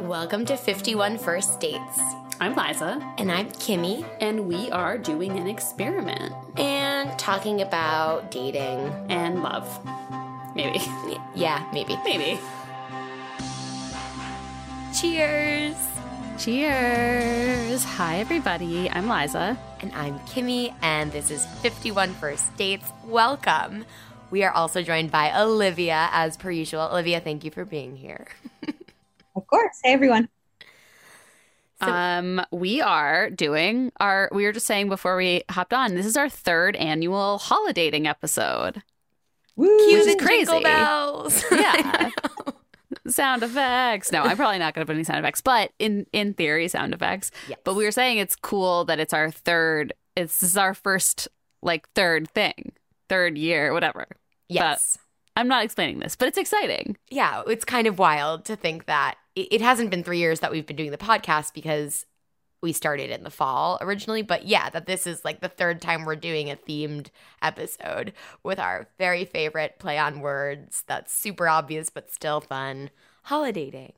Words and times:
Welcome 0.00 0.44
to 0.46 0.56
51 0.56 1.18
First 1.18 1.60
Dates. 1.60 2.00
I'm 2.40 2.54
Liza, 2.56 3.00
And 3.18 3.30
I'm 3.30 3.48
Kimmy, 3.50 4.04
and 4.20 4.46
we 4.48 4.70
are 4.70 4.96
doing 4.96 5.38
an 5.38 5.46
experiment 5.46 6.32
and 6.56 7.16
talking 7.18 7.60
about 7.60 8.30
dating. 8.30 8.78
and 9.10 9.42
love. 9.42 9.68
Maybe. 10.54 10.80
Yeah, 11.34 11.66
maybe. 11.72 11.96
Maybe. 12.04 12.40
Cheers! 14.98 15.76
Cheers. 16.38 17.84
Hi, 17.84 18.18
everybody. 18.20 18.88
I'm 18.90 19.08
Liza. 19.08 19.58
And 19.80 19.92
I'm 19.94 20.18
Kimmy, 20.20 20.74
and 20.82 21.12
this 21.12 21.30
is 21.30 21.44
51 21.62 22.14
First 22.14 22.56
Dates. 22.56 22.90
Welcome. 23.04 23.84
We 24.30 24.44
are 24.44 24.52
also 24.52 24.82
joined 24.82 25.10
by 25.10 25.38
Olivia, 25.38 26.08
as 26.12 26.36
per 26.36 26.50
usual. 26.50 26.82
Olivia, 26.90 27.20
thank 27.20 27.44
you 27.44 27.50
for 27.50 27.64
being 27.64 27.96
here. 27.96 28.26
Of 29.36 29.46
course. 29.46 29.78
Hey, 29.82 29.92
everyone. 29.92 30.28
So- 31.82 31.86
um, 31.90 32.44
we 32.52 32.80
are 32.82 33.30
doing 33.30 33.90
our, 34.00 34.28
we 34.32 34.44
were 34.44 34.52
just 34.52 34.66
saying 34.66 34.88
before 34.90 35.16
we 35.16 35.42
hopped 35.50 35.72
on, 35.72 35.94
this 35.94 36.04
is 36.06 36.16
our 36.16 36.28
third 36.28 36.76
annual 36.76 37.38
holidaying 37.38 38.06
episode. 38.06 38.82
Woo. 39.56 39.66
Cue 39.88 39.98
Which 39.98 40.04
the 40.04 40.10
is 40.10 40.16
crazy. 40.22 40.62
bells. 40.62 41.44
Yeah. 41.50 42.10
sound 43.06 43.42
effects. 43.42 44.12
No, 44.12 44.22
I'm 44.22 44.36
probably 44.36 44.58
not 44.58 44.74
going 44.74 44.84
to 44.84 44.90
put 44.90 44.94
any 44.94 45.04
sound 45.04 45.20
effects, 45.20 45.40
but 45.40 45.72
in 45.78 46.06
in 46.12 46.34
theory, 46.34 46.68
sound 46.68 46.92
effects. 46.94 47.30
Yes. 47.48 47.58
But 47.64 47.74
we 47.74 47.84
were 47.84 47.90
saying 47.92 48.18
it's 48.18 48.36
cool 48.36 48.84
that 48.86 49.00
it's 49.00 49.12
our 49.12 49.30
third. 49.30 49.92
It's 50.16 50.38
this 50.40 50.50
is 50.50 50.56
our 50.56 50.74
first 50.74 51.28
like 51.62 51.88
third 51.94 52.28
thing, 52.30 52.72
third 53.08 53.36
year, 53.38 53.72
whatever. 53.72 54.06
yes. 54.48 54.98
I'm 55.40 55.48
not 55.48 55.64
explaining 55.64 56.00
this, 56.00 56.16
but 56.16 56.28
it's 56.28 56.36
exciting. 56.36 56.98
yeah, 57.08 57.42
it's 57.46 57.64
kind 57.64 57.86
of 57.86 57.98
wild 57.98 58.44
to 58.44 58.56
think 58.56 58.84
that 58.84 59.16
it, 59.34 59.62
hasn't 59.62 59.90
been 59.90 60.04
three 60.04 60.18
years 60.18 60.40
that 60.40 60.50
we've 60.50 60.66
been 60.66 60.76
doing 60.76 60.90
the 60.90 60.98
podcast 60.98 61.54
because 61.54 62.04
we 62.62 62.72
started 62.72 63.10
in 63.10 63.22
the 63.22 63.30
fall 63.30 63.78
originally. 63.80 64.20
But 64.20 64.46
yeah, 64.46 64.68
that 64.68 64.84
this 64.84 65.06
is 65.06 65.24
like 65.24 65.40
the 65.40 65.48
third 65.48 65.80
time 65.80 66.04
we're 66.04 66.14
doing 66.14 66.50
a 66.50 66.56
themed 66.56 67.08
episode 67.40 68.12
with 68.42 68.58
our 68.58 68.88
very 68.98 69.24
favorite 69.24 69.78
play 69.78 69.96
on 69.96 70.20
words 70.20 70.84
that's 70.86 71.10
super 71.10 71.48
obvious 71.48 71.88
but 71.88 72.12
still 72.12 72.42
fun 72.42 72.90
holidating. 73.22 73.94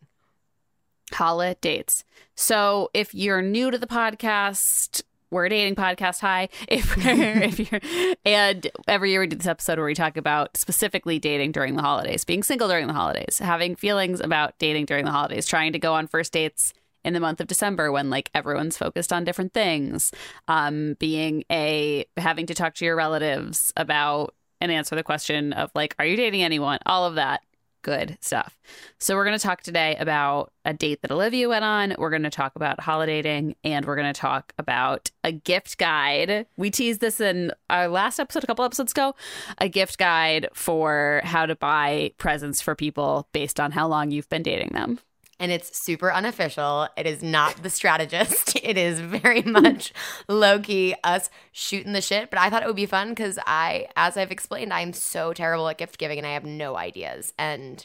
Holiday 1.13 1.59
dates. 1.61 2.05
So 2.37 2.89
if 2.95 3.15
you're 3.15 3.43
new 3.43 3.73
to 3.73 3.79
the 3.79 3.87
podcast, 3.89 5.03
we're 5.33 5.47
a 5.47 5.49
dating 5.49 5.75
podcast. 5.75 6.21
Hi. 6.21 6.49
If, 6.69 6.97
if 6.97 7.73
you're, 7.73 7.81
and 8.25 8.71
every 8.87 9.11
year 9.11 9.21
we 9.21 9.27
do 9.27 9.37
this 9.37 9.47
episode 9.47 9.79
where 9.79 9.87
we 9.87 9.95
talk 9.95 10.17
about 10.17 10.57
specifically 10.57 11.19
dating 11.19 11.53
during 11.53 11.75
the 11.77 11.83
holidays, 11.83 12.25
being 12.25 12.43
single 12.43 12.69
during 12.69 12.87
the 12.87 12.93
holidays, 12.93 13.39
having 13.39 13.77
feelings 13.77 14.21
about 14.21 14.59
dating 14.59 14.87
during 14.87 15.05
the 15.05 15.11
holidays, 15.11 15.47
trying 15.47 15.73
to 15.73 15.79
go 15.79 15.95
on 15.95 16.07
first 16.07 16.33
dates 16.33 16.73
in 17.05 17.15
the 17.15 17.21
month 17.21 17.41
of 17.41 17.47
December 17.47 17.91
when 17.93 18.11
like 18.11 18.31
everyone's 18.35 18.79
focused 18.79 19.13
on 19.13 19.25
different 19.25 19.53
things, 19.53 20.13
um, 20.49 20.95
being 20.99 21.45
a 21.51 22.07
having 22.17 22.47
to 22.47 22.55
talk 22.55 22.75
to 22.75 22.85
your 22.85 22.97
relatives 22.97 23.73
about 23.77 24.35
and 24.61 24.71
answer 24.71 24.95
the 24.95 25.03
question 25.03 25.53
of 25.53 25.71
like, 25.75 25.95
are 25.99 26.07
you 26.07 26.17
dating 26.17 26.43
anyone? 26.43 26.79
All 26.87 27.05
of 27.05 27.17
that 27.17 27.43
good 27.83 28.17
stuff. 28.21 28.57
So 28.99 29.15
we're 29.15 29.25
going 29.25 29.39
to 29.39 29.43
talk 29.43 29.63
today 29.63 29.97
about 29.99 30.53
a 30.65 30.73
date 30.73 31.03
that 31.03 31.11
Olivia 31.11 31.49
went 31.49 31.65
on. 31.65 31.95
We're 31.99 32.11
going 32.11 32.23
to 32.23 32.31
talk 32.31 32.57
about 32.57 32.81
holidating 32.81 33.57
and 33.65 33.85
we're 33.85 33.97
going 33.97 34.13
to 34.13 34.19
talk 34.19 34.53
about 34.59 35.11
a 35.25 35.33
gift 35.33 35.79
guide. 35.79 36.47
We 36.57 36.71
teased 36.71 37.01
this 37.01 37.21
in 37.21 37.53
our 37.69 37.89
last 37.89 38.19
episode 38.19 38.45
a 38.45 38.47
couple 38.47 38.65
episodes 38.65 38.93
ago, 38.93 39.15
a 39.59 39.69
gift 39.69 39.99
guide 39.99 40.49
for 40.55 41.21
how 41.25 41.47
to 41.47 41.57
buy 41.57 42.13
presents 42.19 42.61
for 42.61 42.75
people 42.75 43.29
based 43.33 43.61
on 43.61 43.73
how 43.73 43.89
long 43.89 44.11
you've 44.11 44.29
been 44.29 44.43
dating 44.43 44.71
them. 44.73 44.99
And 45.43 45.51
it's 45.53 45.77
super 45.77 46.13
unofficial. 46.13 46.89
It 46.97 47.07
is 47.07 47.23
not 47.23 47.63
the 47.63 47.71
strategist. 47.71 48.57
It 48.63 48.79
is 48.79 49.01
very 49.01 49.43
much 49.43 49.93
low 50.29 50.61
key 50.61 50.95
us 51.03 51.31
shooting 51.51 51.93
the 51.95 52.01
shit. 52.01 52.31
But 52.31 52.39
I 52.39 52.49
thought 52.49 52.63
it 52.63 52.67
would 52.67 52.77
be 52.77 52.87
fun 52.87 53.09
because 53.09 53.39
I, 53.45 53.89
as 53.97 54.17
I've 54.17 54.31
explained, 54.31 54.73
I'm 54.73 54.93
so 54.93 55.33
terrible 55.33 55.69
at 55.69 55.79
gift 55.79 55.99
giving 55.99 56.19
and 56.19 56.27
I 56.27 56.35
have 56.35 56.45
no 56.45 56.77
ideas. 56.77 57.33
And 57.37 57.85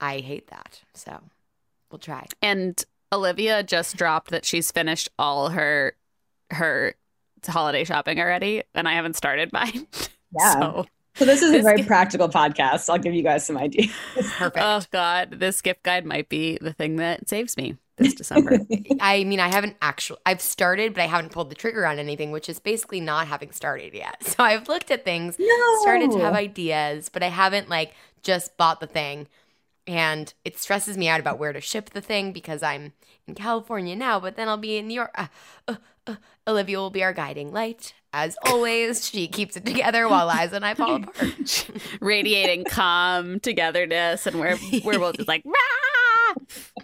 I 0.00 0.18
hate 0.18 0.48
that. 0.48 0.80
So 0.92 1.20
we'll 1.90 2.00
try. 2.00 2.26
And 2.42 2.84
Olivia 3.12 3.62
just 3.62 3.96
dropped 3.96 4.32
that 4.32 4.44
she's 4.44 4.70
finished 4.72 5.08
all 5.18 5.50
her 5.50 5.94
her 6.50 6.94
holiday 7.46 7.84
shopping 7.84 8.18
already 8.20 8.64
and 8.74 8.88
I 8.88 8.94
haven't 8.94 9.16
started 9.16 9.52
mine. 9.52 9.86
Yeah. 10.32 10.52
So 10.52 10.86
So 11.20 11.26
this 11.26 11.42
is 11.42 11.52
a 11.52 11.60
very 11.60 11.82
gi- 11.82 11.86
practical 11.86 12.30
podcast. 12.30 12.88
I'll 12.88 12.96
give 12.96 13.12
you 13.12 13.22
guys 13.22 13.44
some 13.44 13.58
ideas. 13.58 13.92
Perfect. 14.14 14.56
Oh 14.58 14.80
God, 14.90 15.32
this 15.32 15.60
gift 15.60 15.82
guide 15.82 16.06
might 16.06 16.30
be 16.30 16.56
the 16.62 16.72
thing 16.72 16.96
that 16.96 17.28
saves 17.28 17.58
me 17.58 17.76
this 17.98 18.14
December. 18.14 18.60
I 19.02 19.24
mean, 19.24 19.38
I 19.38 19.48
haven't 19.48 19.76
actually, 19.82 20.18
I've 20.24 20.40
started, 20.40 20.94
but 20.94 21.02
I 21.02 21.06
haven't 21.08 21.30
pulled 21.30 21.50
the 21.50 21.54
trigger 21.54 21.84
on 21.84 21.98
anything, 21.98 22.30
which 22.30 22.48
is 22.48 22.58
basically 22.58 23.02
not 23.02 23.26
having 23.26 23.52
started 23.52 23.92
yet. 23.92 24.16
So 24.30 24.42
I've 24.42 24.66
looked 24.66 24.90
at 24.90 25.04
things, 25.04 25.36
no. 25.38 25.80
started 25.82 26.10
to 26.12 26.20
have 26.20 26.32
ideas, 26.32 27.10
but 27.10 27.22
I 27.22 27.28
haven't 27.28 27.68
like 27.68 27.92
just 28.22 28.56
bought 28.56 28.80
the 28.80 28.86
thing. 28.86 29.28
And 29.86 30.32
it 30.46 30.56
stresses 30.56 30.96
me 30.96 31.06
out 31.06 31.20
about 31.20 31.38
where 31.38 31.52
to 31.52 31.60
ship 31.60 31.90
the 31.90 32.00
thing 32.00 32.32
because 32.32 32.62
I'm 32.62 32.94
in 33.26 33.34
California 33.34 33.94
now, 33.94 34.20
but 34.20 34.36
then 34.36 34.48
I'll 34.48 34.56
be 34.56 34.78
in 34.78 34.88
New 34.88 34.94
York. 34.94 35.10
Uh, 35.14 35.26
uh, 35.68 35.74
Olivia 36.46 36.78
will 36.78 36.90
be 36.90 37.02
our 37.02 37.12
guiding 37.12 37.52
light. 37.52 37.94
As 38.12 38.36
always, 38.44 39.08
she 39.08 39.28
keeps 39.28 39.56
it 39.56 39.64
together 39.64 40.08
while 40.08 40.26
Liza 40.26 40.56
and 40.56 40.66
I 40.66 40.74
fall 40.74 40.96
apart. 41.02 41.70
Radiating 42.00 42.64
calm 42.64 43.38
togetherness, 43.40 44.26
and 44.26 44.40
we're 44.40 44.58
we're 44.84 44.98
both 44.98 45.16
just 45.16 45.28
like, 45.28 45.44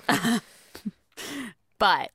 "Rah!" 0.09 0.39
but 1.79 2.11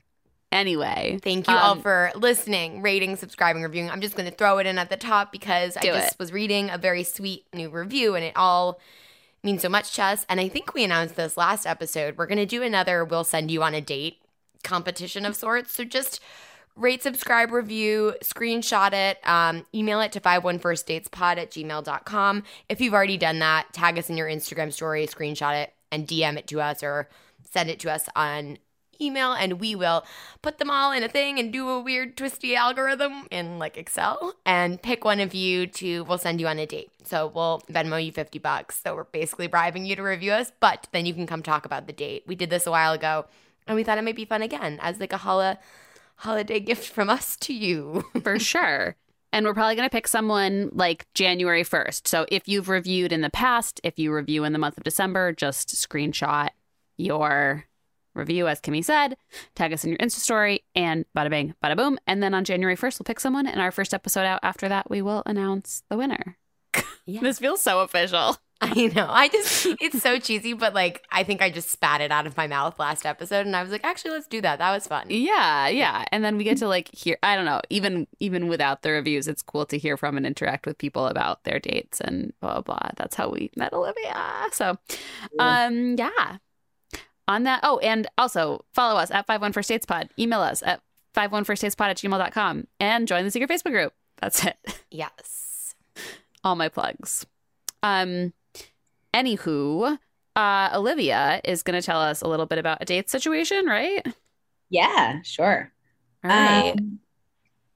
anyway, 0.52 1.20
Thank 1.22 1.48
you 1.48 1.54
all 1.54 1.74
Um, 1.74 1.82
for 1.82 2.12
listening, 2.16 2.82
rating, 2.82 3.16
subscribing, 3.16 3.64
reviewing. 3.64 3.90
I'm 3.90 4.02
just 4.02 4.16
going 4.16 4.30
to 4.30 4.36
throw 4.36 4.58
it 4.60 4.66
in 4.68 4.78
at 4.78 4.90
the 4.90 4.98
top 4.98 5.32
because 5.32 5.78
I 5.78 5.82
just 5.82 6.14
it. 6.14 6.20
was 6.20 6.32
reading 6.32 6.70
a 6.70 6.78
very 6.78 7.04
sweet 7.04 7.46
new 7.54 7.70
review 7.70 8.16
and 8.16 8.24
it 8.24 8.34
all 8.36 8.80
means 9.44 9.62
so 9.62 9.70
much 9.70 9.94
to 9.96 10.04
us. 10.04 10.26
And 10.30 10.40
I 10.40 10.48
think 10.48 10.74
we 10.74 10.84
announced 10.84 11.16
this 11.16 11.38
last 11.38 11.66
episode. 11.66 12.18
We're 12.18 12.28
going 12.28 12.38
to 12.38 12.46
do 12.46 12.64
another 12.64 13.04
We'll 13.04 13.24
Send 13.24 13.52
You 13.52 13.64
on 13.64 13.74
a 13.74 13.82
Date 13.82 14.18
competition 14.64 15.26
of 15.26 15.36
sorts. 15.36 15.74
So 15.76 15.84
just 15.84 16.20
rate, 16.82 17.04
subscribe, 17.04 17.52
review, 17.52 18.16
screenshot 18.24 18.94
it, 18.94 19.26
um, 19.28 19.66
email 19.74 20.02
it 20.02 20.12
to 20.14 20.20
51firstdatespod 20.20 21.38
at 21.38 21.52
gmail.com. 21.52 22.44
If 22.70 22.82
you've 22.82 22.94
already 22.94 23.18
done 23.18 23.40
that, 23.40 23.72
tag 23.74 23.98
us 23.98 24.10
in 24.10 24.18
your 24.18 24.28
Instagram 24.28 24.74
story, 24.74 25.06
screenshot 25.08 25.64
it, 25.64 25.74
and 25.92 26.08
DM 26.08 26.38
it 26.38 26.48
to 26.48 26.62
us 26.62 26.84
or 26.84 27.10
send 27.44 27.70
it 27.70 27.80
to 27.80 27.92
us 27.92 28.08
on 28.16 28.58
email 29.02 29.34
and 29.34 29.60
we 29.60 29.76
will 29.76 30.06
put 30.42 30.60
them 30.60 30.70
all 30.70 30.92
in 30.92 31.04
a 31.04 31.10
thing 31.10 31.40
and 31.40 31.52
do 31.52 31.68
a 31.70 31.80
weird 31.80 32.16
twisty 32.16 32.56
algorithm 32.56 33.28
in 33.32 33.58
like 33.60 33.78
Excel 33.78 34.36
and 34.46 34.82
pick 34.82 35.04
one 35.04 35.20
of 35.20 35.34
you 35.34 35.66
to 35.66 36.04
we'll 36.04 36.18
send 36.18 36.40
you 36.40 36.48
on 36.48 36.60
a 36.60 36.66
date. 36.66 36.92
So 37.04 37.32
we'll 37.34 37.64
Venmo 37.72 38.04
you 38.04 38.12
50 38.12 38.40
bucks. 38.40 38.80
So 38.84 38.96
we're 38.96 39.06
basically 39.06 39.48
bribing 39.48 39.86
you 39.86 39.96
to 39.96 40.04
review 40.04 40.34
us, 40.34 40.52
but 40.60 40.88
then 40.92 41.06
you 41.06 41.14
can 41.14 41.26
come 41.26 41.42
talk 41.42 41.66
about 41.66 41.88
the 41.88 41.94
date. 41.94 42.24
We 42.28 42.36
did 42.36 42.50
this 42.50 42.68
a 42.68 42.72
while 42.72 42.94
ago 42.94 43.26
and 43.68 43.76
we 43.76 43.84
thought 43.84 43.98
it 43.98 44.04
might 44.04 44.16
be 44.16 44.26
fun 44.26 44.42
again 44.42 44.78
as 44.82 45.00
like 45.00 45.14
a 45.14 45.18
holla 45.18 45.58
holiday 46.22 46.60
gift 46.60 46.88
from 46.88 47.10
us 47.10 47.36
to 47.38 47.54
you. 47.54 48.06
for 48.24 48.38
sure. 48.38 48.96
And 49.34 49.46
we're 49.46 49.54
probably 49.54 49.76
going 49.76 49.88
to 49.88 49.96
pick 49.96 50.08
someone 50.08 50.70
like 50.74 51.08
January 51.14 51.64
1st. 51.64 52.08
So 52.08 52.26
if 52.30 52.48
you've 52.48 52.70
reviewed 52.70 53.12
in 53.12 53.22
the 53.22 53.30
past, 53.30 53.80
if 53.84 53.98
you 53.98 54.14
review 54.14 54.44
in 54.44 54.54
the 54.54 54.60
month 54.60 54.78
of 54.78 54.84
December, 54.84 55.32
just 55.32 55.70
screenshot 55.70 56.50
your 56.98 57.66
review, 58.14 58.48
as 58.48 58.60
Kimmy 58.60 58.84
said, 58.84 59.16
tag 59.56 59.74
us 59.74 59.84
in 59.84 59.90
your 59.90 59.98
Insta 60.00 60.20
story, 60.20 60.64
and 60.76 61.06
bada 61.18 61.30
bang, 61.30 61.56
bada 61.64 61.78
boom. 61.78 61.98
And 62.06 62.22
then 62.22 62.34
on 62.34 62.44
January 62.44 62.76
1st, 62.76 63.00
we'll 63.00 63.06
pick 63.06 63.22
someone. 63.22 63.48
And 63.48 63.62
our 63.62 63.72
first 63.72 63.94
episode 63.94 64.26
out 64.26 64.42
after 64.44 64.68
that, 64.70 64.90
we 64.90 65.02
will 65.02 65.24
announce 65.26 65.84
the 65.90 65.98
winner. 65.98 66.38
Yeah. 67.08 67.22
This 67.22 67.40
feels 67.40 67.64
so 67.64 67.80
official. 67.80 68.38
I 68.64 68.92
know. 68.96 69.08
I 69.10 69.28
just 69.28 69.66
it's 69.82 70.04
so 70.04 70.20
cheesy, 70.20 70.54
but 70.54 70.76
like 70.76 71.04
I 71.12 71.24
think 71.24 71.42
I 71.42 71.50
just 71.50 71.70
spat 71.70 72.00
it 72.00 72.12
out 72.12 72.28
of 72.28 72.38
my 72.38 72.46
mouth 72.46 72.78
last 72.78 73.08
episode 73.08 73.48
and 73.48 73.56
I 73.56 73.64
was 73.64 73.72
like, 73.72 73.84
actually 73.84 74.12
let's 74.12 74.28
do 74.28 74.40
that. 74.42 74.60
That 74.60 74.72
was 74.72 74.86
fun. 74.86 75.08
Yeah, 75.10 75.68
yeah. 75.68 76.06
And 76.12 76.24
then 76.24 76.38
we 76.38 76.44
get 76.44 76.58
to 76.58 76.68
like 76.68 76.94
hear 76.94 77.18
I 77.24 77.36
don't 77.36 77.46
know, 77.46 77.62
even 77.72 78.08
even 78.20 78.48
without 78.48 78.84
the 78.84 78.92
reviews, 78.92 79.28
it's 79.28 79.42
cool 79.42 79.66
to 79.66 79.80
hear 79.80 79.98
from 79.98 80.16
and 80.16 80.28
interact 80.28 80.68
with 80.68 80.78
people 80.78 81.08
about 81.08 81.44
their 81.44 81.60
dates 81.60 82.00
and 82.00 82.34
blah 82.40 82.62
blah. 82.62 82.78
blah. 82.78 82.90
That's 82.98 83.16
how 83.16 83.30
we 83.30 83.50
met 83.56 83.74
Olivia. 83.74 84.16
So 84.52 84.78
um 85.40 85.96
yeah. 85.98 86.38
On 87.28 87.44
that 87.44 87.62
oh, 87.64 87.80
and 87.80 88.08
also 88.18 88.64
follow 88.74 89.00
us 89.00 89.10
at 89.10 89.26
51 89.26 89.54
First 89.54 89.70
Dates 89.70 89.86
Pod. 89.88 90.10
Email 90.20 90.42
us 90.42 90.62
at 90.62 90.82
51 91.16 91.46
First 91.46 91.64
Dates 91.64 91.76
Pod 91.76 91.90
at 91.90 91.98
gmail.com 91.98 92.68
and 92.80 93.08
join 93.08 93.26
the 93.26 93.32
secret 93.32 93.50
Facebook 93.50 93.72
group. 93.72 93.94
That's 94.18 94.46
it. 94.46 94.58
Yes. 94.92 95.74
All 96.44 96.56
my 96.56 96.70
plugs. 96.70 97.26
Um 97.82 98.34
anywho, 99.14 99.98
uh 100.36 100.70
Olivia 100.74 101.42
is 101.44 101.64
gonna 101.64 101.82
tell 101.82 102.00
us 102.02 102.22
a 102.22 102.28
little 102.28 102.46
bit 102.46 102.58
about 102.60 102.80
a 102.82 102.86
date 102.86 103.10
situation, 103.10 103.66
right? 103.66 104.06
Yeah, 104.70 105.22
sure. 105.24 105.72
All 106.24 106.32
right. 106.32 106.76
Um, 106.76 107.00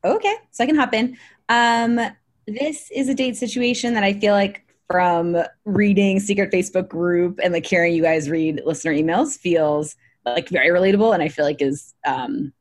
okay, 0.03 0.35
so 0.51 0.63
I 0.63 0.67
can 0.67 0.75
hop 0.75 0.93
in. 0.93 1.17
Um, 1.49 1.99
this 2.47 2.91
is 2.91 3.09
a 3.09 3.15
date 3.15 3.37
situation 3.37 3.93
that 3.95 4.03
I 4.03 4.13
feel 4.13 4.33
like 4.33 4.65
from 4.89 5.37
reading 5.65 6.19
secret 6.19 6.51
Facebook 6.51 6.87
group 6.89 7.39
and 7.43 7.53
like 7.53 7.65
hearing 7.65 7.93
you 7.93 8.03
guys 8.03 8.29
read 8.29 8.61
listener 8.65 8.93
emails 8.93 9.37
feels 9.37 9.95
like 10.25 10.49
very 10.49 10.69
relatable 10.69 11.13
and 11.13 11.23
I 11.23 11.29
feel 11.29 11.45
like 11.45 11.61
is 11.61 11.93
um, 12.05 12.53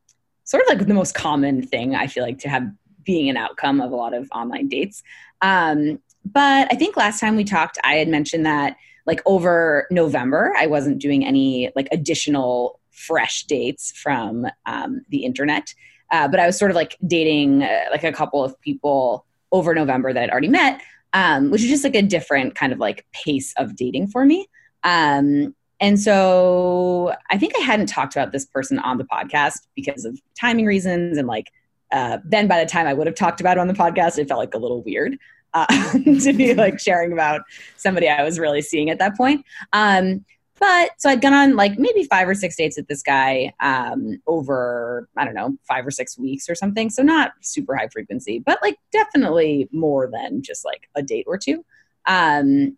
sort 0.43 0.63
of 0.63 0.77
like 0.77 0.87
the 0.87 0.93
most 0.93 1.13
common 1.13 1.61
thing 1.61 1.95
I 1.95 2.07
feel 2.07 2.23
like 2.23 2.39
to 2.39 2.49
have 2.49 2.71
being 3.03 3.29
an 3.29 3.37
outcome 3.37 3.79
of 3.79 3.91
a 3.91 3.95
lot 3.95 4.13
of 4.15 4.27
online 4.33 4.67
dates. 4.67 5.03
Um, 5.41 5.99
but 6.25 6.67
I 6.71 6.75
think 6.75 6.97
last 6.97 7.19
time 7.19 7.35
we 7.35 7.43
talked, 7.43 7.77
I 7.83 7.95
had 7.95 8.07
mentioned 8.07 8.45
that 8.45 8.75
like 9.05 9.21
over 9.25 9.87
November, 9.91 10.53
I 10.57 10.65
wasn't 10.65 10.99
doing 10.99 11.25
any 11.25 11.71
like 11.75 11.87
additional 11.91 12.79
fresh 12.91 13.43
dates 13.43 13.91
from 13.91 14.47
um, 14.65 15.01
the 15.09 15.23
internet. 15.23 15.73
Uh, 16.11 16.27
but 16.27 16.39
I 16.39 16.45
was 16.45 16.57
sort 16.57 16.71
of 16.71 16.75
like 16.75 16.97
dating 17.05 17.63
uh, 17.63 17.85
like 17.91 18.03
a 18.03 18.11
couple 18.11 18.43
of 18.43 18.59
people 18.61 19.25
over 19.51 19.75
November 19.75 20.13
that 20.13 20.23
I'd 20.23 20.29
already 20.29 20.47
met, 20.47 20.81
um, 21.13 21.51
which 21.51 21.63
is 21.63 21.69
just 21.69 21.83
like 21.83 21.95
a 21.95 22.01
different 22.01 22.55
kind 22.55 22.73
of 22.73 22.79
like 22.79 23.05
pace 23.11 23.53
of 23.57 23.75
dating 23.75 24.07
for 24.07 24.25
me. 24.25 24.47
Um, 24.83 25.55
and 25.79 25.99
so 25.99 27.13
I 27.29 27.37
think 27.37 27.53
I 27.57 27.61
hadn't 27.61 27.87
talked 27.87 28.15
about 28.15 28.31
this 28.31 28.45
person 28.45 28.79
on 28.79 28.97
the 28.97 29.03
podcast 29.03 29.67
because 29.75 30.05
of 30.05 30.19
timing 30.39 30.65
reasons. 30.65 31.17
And 31.17 31.27
like, 31.27 31.51
uh, 31.91 32.19
then 32.23 32.47
by 32.47 32.63
the 32.63 32.69
time 32.69 32.87
I 32.87 32.93
would 32.93 33.07
have 33.07 33.15
talked 33.15 33.41
about 33.41 33.57
it 33.57 33.59
on 33.59 33.67
the 33.67 33.73
podcast, 33.73 34.17
it 34.17 34.27
felt 34.27 34.39
like 34.39 34.53
a 34.53 34.59
little 34.59 34.81
weird 34.83 35.17
uh, 35.55 35.65
to 36.21 36.33
be 36.33 36.53
like 36.53 36.79
sharing 36.79 37.11
about 37.11 37.41
somebody 37.77 38.07
I 38.07 38.23
was 38.23 38.37
really 38.37 38.61
seeing 38.61 38.89
at 38.91 38.99
that 38.99 39.17
point. 39.17 39.43
Um, 39.73 40.23
but 40.59 40.91
so 40.97 41.09
I'd 41.09 41.21
gone 41.21 41.33
on 41.33 41.55
like 41.55 41.77
maybe 41.77 42.03
five 42.03 42.27
or 42.27 42.35
six 42.35 42.55
dates 42.55 42.77
with 42.77 42.87
this 42.87 43.01
guy 43.01 43.53
um, 43.59 44.21
over, 44.25 45.09
I 45.17 45.25
don't 45.25 45.33
know, 45.33 45.57
five 45.67 45.85
or 45.85 45.91
six 45.91 46.17
weeks 46.17 46.49
or 46.49 46.55
something. 46.55 46.89
So 46.89 47.03
not 47.03 47.33
super 47.41 47.75
high 47.75 47.89
frequency, 47.89 48.39
but 48.39 48.59
like 48.61 48.77
definitely 48.91 49.67
more 49.71 50.09
than 50.11 50.41
just 50.41 50.63
like 50.63 50.87
a 50.95 51.01
date 51.01 51.25
or 51.27 51.37
two. 51.37 51.65
Um, 52.05 52.77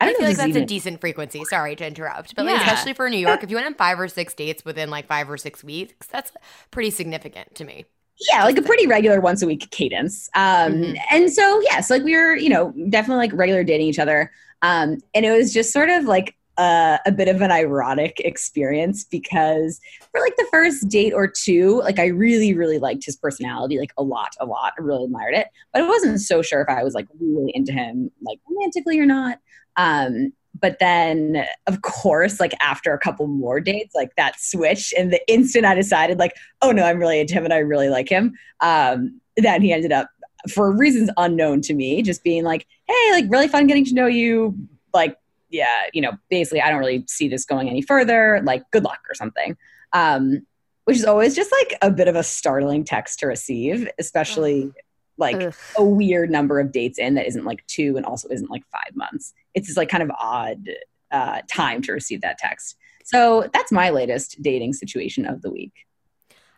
I, 0.00 0.10
I 0.10 0.14
feel 0.14 0.26
like 0.26 0.36
that's 0.36 0.48
even... 0.48 0.64
a 0.64 0.66
decent 0.66 1.00
frequency. 1.00 1.44
Sorry 1.44 1.74
to 1.76 1.86
interrupt, 1.86 2.34
but 2.34 2.44
like, 2.44 2.60
especially 2.60 2.92
for 2.92 3.08
New 3.08 3.18
York, 3.18 3.42
if 3.42 3.50
you 3.50 3.56
went 3.56 3.66
on 3.66 3.74
five 3.74 3.98
or 3.98 4.08
six 4.08 4.34
dates 4.34 4.64
within 4.64 4.90
like 4.90 5.06
five 5.06 5.30
or 5.30 5.38
six 5.38 5.64
weeks, 5.64 6.06
that's 6.08 6.32
pretty 6.70 6.90
significant 6.90 7.54
to 7.54 7.64
me. 7.64 7.86
Yeah, 8.32 8.44
like 8.44 8.56
a 8.56 8.62
pretty 8.62 8.86
regular 8.86 9.20
once 9.20 9.42
a 9.42 9.46
week 9.46 9.70
cadence. 9.70 10.30
Um, 10.34 10.72
mm-hmm. 10.72 10.94
And 11.10 11.30
so, 11.30 11.60
yes, 11.60 11.72
yeah, 11.72 11.80
so 11.80 11.94
like 11.94 12.04
we 12.04 12.16
were, 12.16 12.34
you 12.34 12.48
know, 12.48 12.72
definitely 12.88 13.26
like 13.26 13.32
regular 13.34 13.62
dating 13.62 13.88
each 13.88 13.98
other. 13.98 14.30
Um, 14.62 14.98
and 15.14 15.26
it 15.26 15.30
was 15.30 15.52
just 15.52 15.72
sort 15.72 15.90
of 15.90 16.04
like 16.04 16.34
uh, 16.58 16.96
a 17.04 17.12
bit 17.12 17.28
of 17.28 17.42
an 17.42 17.50
ironic 17.50 18.20
experience 18.24 19.04
because 19.04 19.80
for 20.10 20.20
like 20.20 20.36
the 20.36 20.46
first 20.50 20.88
date 20.88 21.12
or 21.12 21.28
two, 21.28 21.80
like 21.80 21.98
I 21.98 22.06
really, 22.06 22.54
really 22.54 22.78
liked 22.78 23.04
his 23.04 23.16
personality, 23.16 23.78
like 23.78 23.92
a 23.98 24.02
lot, 24.02 24.34
a 24.40 24.46
lot. 24.46 24.72
I 24.78 24.82
really 24.82 25.04
admired 25.04 25.34
it, 25.34 25.48
but 25.72 25.82
I 25.82 25.88
wasn't 25.88 26.20
so 26.20 26.42
sure 26.42 26.62
if 26.62 26.68
I 26.68 26.82
was 26.82 26.94
like 26.94 27.06
really 27.20 27.52
into 27.54 27.72
him, 27.72 28.10
like 28.22 28.38
romantically 28.48 28.98
or 28.98 29.06
not. 29.06 29.40
Um, 29.76 30.32
but 30.60 30.78
then, 30.78 31.44
of 31.66 31.82
course, 31.82 32.40
like 32.40 32.54
after 32.60 32.92
a 32.92 32.98
couple 32.98 33.26
more 33.26 33.60
dates, 33.60 33.94
like 33.94 34.14
that 34.16 34.40
switch, 34.40 34.94
and 34.96 35.12
the 35.12 35.20
instant 35.28 35.64
I 35.64 35.74
decided, 35.74 36.18
like, 36.18 36.34
oh 36.62 36.72
no, 36.72 36.84
I'm 36.84 36.98
really 36.98 37.20
into 37.20 37.34
him 37.34 37.44
and 37.44 37.52
I 37.54 37.58
really 37.58 37.88
like 37.88 38.08
him, 38.08 38.34
um, 38.60 39.20
then 39.36 39.62
he 39.62 39.72
ended 39.72 39.92
up, 39.92 40.08
for 40.52 40.70
reasons 40.70 41.10
unknown 41.16 41.60
to 41.62 41.74
me, 41.74 42.02
just 42.02 42.22
being 42.22 42.44
like, 42.44 42.66
hey, 42.88 43.12
like 43.12 43.26
really 43.28 43.48
fun 43.48 43.66
getting 43.66 43.84
to 43.86 43.94
know 43.94 44.06
you, 44.06 44.56
like, 44.94 45.16
yeah, 45.50 45.82
you 45.92 46.00
know, 46.00 46.12
basically, 46.30 46.60
I 46.60 46.70
don't 46.70 46.80
really 46.80 47.04
see 47.08 47.28
this 47.28 47.44
going 47.44 47.68
any 47.68 47.82
further, 47.82 48.40
like, 48.44 48.62
good 48.70 48.84
luck 48.84 49.00
or 49.08 49.14
something. 49.14 49.56
Um, 49.92 50.46
which 50.86 50.96
is 50.96 51.04
always 51.04 51.34
just 51.34 51.50
like 51.50 51.76
a 51.82 51.90
bit 51.90 52.06
of 52.06 52.14
a 52.14 52.22
startling 52.22 52.84
text 52.84 53.18
to 53.18 53.26
receive, 53.26 53.88
especially 53.98 54.70
like 55.18 55.36
Ugh. 55.36 55.54
a 55.76 55.84
weird 55.84 56.30
number 56.30 56.60
of 56.60 56.72
dates 56.72 56.98
in 56.98 57.14
that 57.14 57.26
isn't 57.26 57.44
like 57.44 57.66
two 57.66 57.96
and 57.96 58.04
also 58.04 58.28
isn't 58.28 58.50
like 58.50 58.64
five 58.70 58.94
months. 58.94 59.32
It's 59.54 59.66
just 59.66 59.76
like 59.76 59.88
kind 59.88 60.02
of 60.02 60.10
odd 60.18 60.68
uh, 61.10 61.40
time 61.50 61.82
to 61.82 61.92
receive 61.92 62.20
that 62.22 62.38
text. 62.38 62.76
So 63.04 63.48
that's 63.52 63.70
my 63.70 63.90
latest 63.90 64.42
dating 64.42 64.72
situation 64.72 65.26
of 65.26 65.42
the 65.42 65.50
week. 65.50 65.72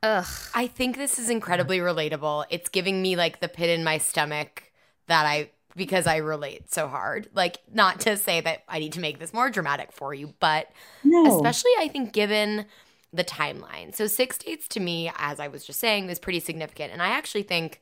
Ugh. 0.03 0.27
I 0.55 0.67
think 0.67 0.97
this 0.97 1.19
is 1.19 1.29
incredibly 1.29 1.79
relatable. 1.79 2.47
It's 2.51 2.69
giving 2.69 3.03
me 3.03 3.17
like 3.17 3.41
the 3.41 3.49
pit 3.49 3.71
in 3.71 3.85
my 3.85 3.99
stomach 3.99 4.73
that 5.07 5.27
I 5.27 5.51
because 5.77 6.07
I 6.07 6.17
relate 6.17 6.73
so 6.73 6.89
hard. 6.89 7.29
Like 7.35 7.59
not 7.73 8.01
to 8.01 8.17
say 8.17 8.41
that 8.41 8.63
I 8.69 8.79
need 8.79 8.93
to 8.95 9.01
make 9.01 9.19
this 9.19 9.33
more 9.33 9.51
dramatic 9.51 9.93
for 9.93 10.15
you, 10.15 10.35
but 10.41 10.71
no. 11.05 11.37
especially 11.37 11.71
I 11.79 11.89
think 11.89 12.13
given 12.13 12.67
the 13.13 13.25
timeline. 13.25 13.95
So 13.95 14.07
6 14.07 14.39
dates 14.39 14.69
to 14.69 14.81
me 14.81 15.11
as 15.17 15.41
I 15.41 15.49
was 15.49 15.65
just 15.65 15.81
saying 15.81 16.09
is 16.11 16.19
pretty 16.19 16.41
significant 16.41 16.93
and 16.93 17.03
I 17.03 17.09
actually 17.09 17.43
think 17.43 17.81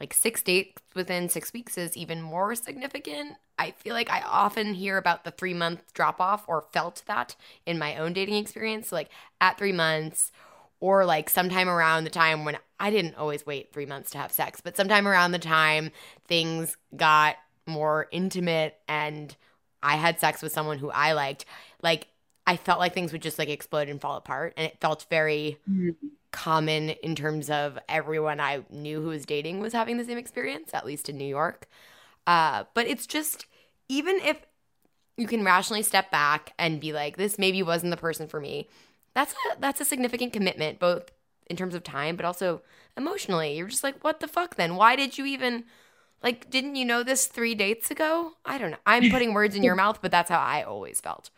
like 0.00 0.14
six 0.14 0.42
dates 0.42 0.80
within 0.94 1.28
six 1.28 1.52
weeks 1.52 1.76
is 1.76 1.96
even 1.96 2.22
more 2.22 2.54
significant. 2.54 3.34
I 3.58 3.72
feel 3.72 3.94
like 3.94 4.10
I 4.10 4.22
often 4.22 4.74
hear 4.74 4.96
about 4.96 5.24
the 5.24 5.32
three 5.32 5.54
month 5.54 5.92
drop 5.92 6.20
off 6.20 6.44
or 6.46 6.66
felt 6.72 7.02
that 7.06 7.34
in 7.66 7.78
my 7.78 7.96
own 7.96 8.12
dating 8.12 8.36
experience. 8.36 8.88
So 8.88 8.96
like 8.96 9.10
at 9.40 9.58
three 9.58 9.72
months, 9.72 10.30
or 10.80 11.04
like 11.04 11.28
sometime 11.28 11.68
around 11.68 12.04
the 12.04 12.10
time 12.10 12.44
when 12.44 12.56
I 12.78 12.90
didn't 12.90 13.16
always 13.16 13.44
wait 13.44 13.72
three 13.72 13.86
months 13.86 14.10
to 14.12 14.18
have 14.18 14.30
sex, 14.30 14.60
but 14.60 14.76
sometime 14.76 15.08
around 15.08 15.32
the 15.32 15.38
time 15.38 15.90
things 16.26 16.76
got 16.94 17.36
more 17.66 18.06
intimate 18.12 18.76
and 18.86 19.34
I 19.82 19.96
had 19.96 20.20
sex 20.20 20.42
with 20.42 20.52
someone 20.52 20.78
who 20.78 20.90
I 20.90 21.12
liked, 21.12 21.44
like 21.82 22.08
I 22.46 22.56
felt 22.56 22.78
like 22.78 22.94
things 22.94 23.12
would 23.12 23.22
just 23.22 23.38
like 23.38 23.48
explode 23.48 23.88
and 23.88 24.00
fall 24.00 24.16
apart. 24.16 24.54
And 24.56 24.66
it 24.66 24.80
felt 24.80 25.06
very 25.10 25.58
mm-hmm 25.68 26.08
common 26.30 26.90
in 26.90 27.14
terms 27.14 27.50
of 27.50 27.78
everyone 27.88 28.40
I 28.40 28.62
knew 28.70 29.00
who 29.00 29.08
was 29.08 29.24
dating 29.26 29.60
was 29.60 29.72
having 29.72 29.96
the 29.96 30.04
same 30.04 30.18
experience, 30.18 30.74
at 30.74 30.86
least 30.86 31.08
in 31.08 31.16
New 31.16 31.24
York. 31.24 31.66
Uh, 32.26 32.64
but 32.74 32.86
it's 32.86 33.06
just, 33.06 33.46
even 33.88 34.16
if 34.16 34.38
you 35.16 35.26
can 35.26 35.44
rationally 35.44 35.82
step 35.82 36.10
back 36.10 36.52
and 36.58 36.80
be 36.80 36.92
like, 36.92 37.16
this 37.16 37.38
maybe 37.38 37.62
wasn't 37.62 37.90
the 37.90 37.96
person 37.96 38.28
for 38.28 38.40
me, 38.40 38.68
that's 39.14 39.32
a, 39.32 39.60
that's 39.60 39.80
a 39.80 39.84
significant 39.84 40.32
commitment, 40.32 40.78
both 40.78 41.10
in 41.46 41.56
terms 41.56 41.74
of 41.74 41.82
time, 41.82 42.16
but 42.16 42.26
also 42.26 42.62
emotionally. 42.96 43.56
You're 43.56 43.68
just 43.68 43.82
like, 43.84 44.02
what 44.04 44.20
the 44.20 44.28
fuck 44.28 44.56
then? 44.56 44.76
Why 44.76 44.96
did 44.96 45.16
you 45.16 45.24
even, 45.24 45.64
like, 46.22 46.50
didn't 46.50 46.76
you 46.76 46.84
know 46.84 47.02
this 47.02 47.26
three 47.26 47.54
dates 47.54 47.90
ago? 47.90 48.32
I 48.44 48.58
don't 48.58 48.70
know. 48.70 48.76
I'm 48.86 49.08
putting 49.08 49.32
words 49.32 49.56
in 49.56 49.62
your 49.62 49.74
mouth, 49.76 50.00
but 50.02 50.10
that's 50.10 50.30
how 50.30 50.38
I 50.40 50.62
always 50.62 51.00
felt. 51.00 51.30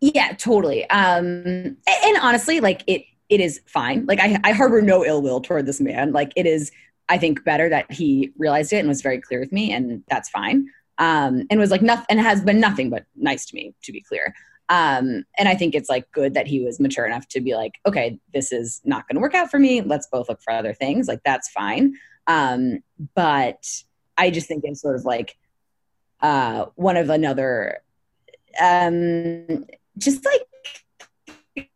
Yeah, 0.00 0.32
totally. 0.34 0.88
Um, 0.90 1.76
and 1.86 2.16
honestly, 2.20 2.60
like 2.60 2.82
it, 2.86 3.06
it 3.28 3.40
is 3.40 3.60
fine. 3.66 4.06
Like 4.06 4.20
I, 4.20 4.38
I 4.44 4.52
harbor 4.52 4.82
no 4.82 5.04
ill 5.04 5.22
will 5.22 5.40
toward 5.40 5.66
this 5.66 5.80
man. 5.80 6.12
Like 6.12 6.32
it 6.36 6.46
is, 6.46 6.70
I 7.08 7.18
think, 7.18 7.44
better 7.44 7.68
that 7.68 7.90
he 7.90 8.32
realized 8.38 8.72
it 8.72 8.78
and 8.78 8.88
was 8.88 9.02
very 9.02 9.20
clear 9.20 9.40
with 9.40 9.52
me, 9.52 9.72
and 9.72 10.02
that's 10.08 10.28
fine. 10.28 10.68
Um, 10.98 11.42
and 11.50 11.58
was 11.58 11.70
like 11.70 11.82
nothing, 11.82 12.06
and 12.08 12.20
has 12.20 12.42
been 12.42 12.60
nothing 12.60 12.90
but 12.90 13.04
nice 13.16 13.46
to 13.46 13.54
me, 13.54 13.74
to 13.82 13.92
be 13.92 14.00
clear. 14.00 14.34
Um, 14.68 15.24
and 15.36 15.48
I 15.48 15.54
think 15.54 15.74
it's 15.74 15.90
like 15.90 16.10
good 16.12 16.34
that 16.34 16.46
he 16.46 16.64
was 16.64 16.80
mature 16.80 17.04
enough 17.04 17.28
to 17.28 17.40
be 17.40 17.54
like, 17.54 17.74
okay, 17.86 18.18
this 18.32 18.52
is 18.52 18.80
not 18.84 19.06
going 19.06 19.16
to 19.16 19.20
work 19.20 19.34
out 19.34 19.50
for 19.50 19.58
me. 19.58 19.82
Let's 19.82 20.06
both 20.06 20.28
look 20.28 20.40
for 20.40 20.52
other 20.52 20.72
things. 20.72 21.06
Like 21.06 21.20
that's 21.24 21.50
fine. 21.50 21.94
Um, 22.26 22.82
but 23.14 23.66
I 24.16 24.30
just 24.30 24.46
think 24.46 24.64
it's 24.64 24.80
sort 24.80 24.96
of 24.96 25.04
like 25.04 25.36
uh, 26.20 26.66
one 26.76 26.96
of 26.96 27.10
another, 27.10 27.82
um, 28.60 29.66
just 29.98 30.24
like 30.24 31.70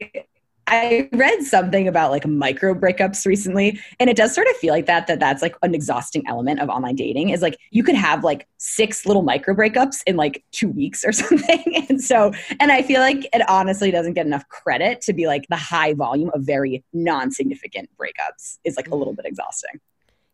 I 0.68 1.08
read 1.12 1.42
something 1.42 1.88
about 1.88 2.10
like 2.10 2.26
micro 2.26 2.74
breakups 2.74 3.26
recently, 3.26 3.80
and 3.98 4.08
it 4.08 4.16
does 4.16 4.34
sort 4.34 4.46
of 4.48 4.56
feel 4.56 4.72
like 4.72 4.86
that. 4.86 5.06
That 5.06 5.20
that's 5.20 5.42
like 5.42 5.56
an 5.62 5.74
exhausting 5.74 6.22
element 6.26 6.60
of 6.60 6.68
online 6.68 6.94
dating. 6.94 7.30
Is 7.30 7.42
like 7.42 7.58
you 7.70 7.82
could 7.82 7.94
have 7.94 8.24
like 8.24 8.46
six 8.58 9.06
little 9.06 9.22
micro 9.22 9.54
breakups 9.54 10.02
in 10.06 10.16
like 10.16 10.44
two 10.52 10.68
weeks 10.68 11.04
or 11.04 11.12
something. 11.12 11.86
and 11.88 12.02
so, 12.02 12.32
and 12.60 12.70
I 12.70 12.82
feel 12.82 13.00
like 13.00 13.28
it 13.32 13.48
honestly 13.48 13.90
doesn't 13.90 14.14
get 14.14 14.26
enough 14.26 14.48
credit 14.48 15.00
to 15.02 15.12
be 15.12 15.26
like 15.26 15.46
the 15.48 15.56
high 15.56 15.94
volume 15.94 16.30
of 16.34 16.42
very 16.42 16.84
non-significant 16.92 17.90
breakups 17.96 18.58
is 18.64 18.76
like 18.76 18.88
a 18.88 18.94
little 18.94 19.14
bit 19.14 19.26
exhausting. 19.26 19.80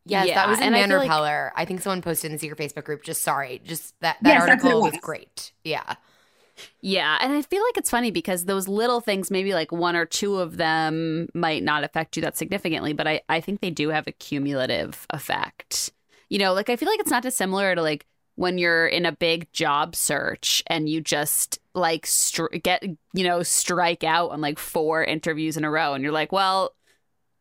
Yes, 0.07 0.29
yeah, 0.29 0.35
that 0.35 0.49
was 0.49 0.61
in 0.61 0.73
Man 0.73 0.91
Repeller. 0.91 1.53
Like, 1.55 1.63
I 1.63 1.65
think 1.65 1.81
someone 1.81 2.03
posted 2.03 2.31
in 2.31 2.37
the 2.37 2.39
secret 2.39 2.59
Facebook 2.59 2.85
group. 2.85 3.03
Just 3.03 3.23
sorry, 3.23 3.63
just 3.65 3.95
that 4.01 4.19
that 4.23 4.35
yes, 4.35 4.43
article 4.43 4.83
was. 4.83 4.93
was 4.93 5.01
great. 5.01 5.53
Yeah. 5.65 5.95
Yeah, 6.81 7.19
and 7.21 7.33
I 7.33 7.43
feel 7.43 7.63
like 7.63 7.77
it's 7.77 7.91
funny 7.91 8.11
because 8.11 8.45
those 8.45 8.69
little 8.69 9.01
things, 9.01 9.31
maybe 9.31 9.55
like 9.55 9.73
one 9.73 9.97
or 9.97 10.05
two 10.05 10.37
of 10.37 10.57
them 10.57 11.29
might 11.35 11.63
not 11.63 11.85
affect 11.85 12.17
you 12.17 12.23
that 12.23 12.37
significantly, 12.37 12.93
but 12.93 13.07
I, 13.07 13.23
I 13.29 13.41
think 13.41 13.61
they 13.61 13.71
do 13.71 13.89
have 13.89 14.07
a 14.07 14.13
cumulative 14.13 15.07
effect. 15.11 15.93
You 16.29 16.39
know, 16.39 16.53
like 16.53 16.71
I 16.71 16.77
feel 16.77 16.89
like 16.89 17.01
it's 17.01 17.11
not 17.11 17.23
dissimilar 17.23 17.75
to 17.75 17.83
like 17.83 18.07
when 18.37 18.59
you're 18.59 18.87
in 18.87 19.07
a 19.07 19.13
big 19.13 19.53
job 19.53 19.95
search 19.95 20.63
and 20.67 20.89
you 20.89 21.01
just 21.01 21.59
like 21.75 22.07
str- 22.07 22.47
get, 22.63 22.83
you 23.13 23.25
know, 23.25 23.43
strike 23.43 24.05
out 24.05 24.31
on 24.31 24.41
like 24.41 24.59
four 24.59 25.05
interviews 25.05 25.57
in 25.57 25.65
a 25.65 25.71
row 25.71 25.95
and 25.95 26.03
you're 26.03 26.13
like, 26.13 26.33
well, 26.33 26.75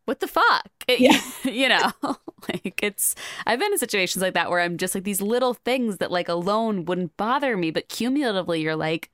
what 0.05 0.19
the 0.19 0.27
fuck? 0.27 0.69
Yeah. 0.89 1.17
you 1.45 1.69
know, 1.69 1.91
like 2.49 2.83
it's, 2.83 3.15
I've 3.47 3.57
been 3.57 3.71
in 3.71 3.77
situations 3.77 4.21
like 4.21 4.33
that 4.33 4.49
where 4.49 4.59
I'm 4.59 4.77
just 4.77 4.93
like 4.93 5.05
these 5.05 5.21
little 5.21 5.53
things 5.53 5.97
that 5.97 6.11
like 6.11 6.27
alone 6.27 6.83
wouldn't 6.83 7.15
bother 7.15 7.55
me, 7.55 7.71
but 7.71 7.87
cumulatively 7.87 8.59
you're 8.59 8.75
like, 8.75 9.09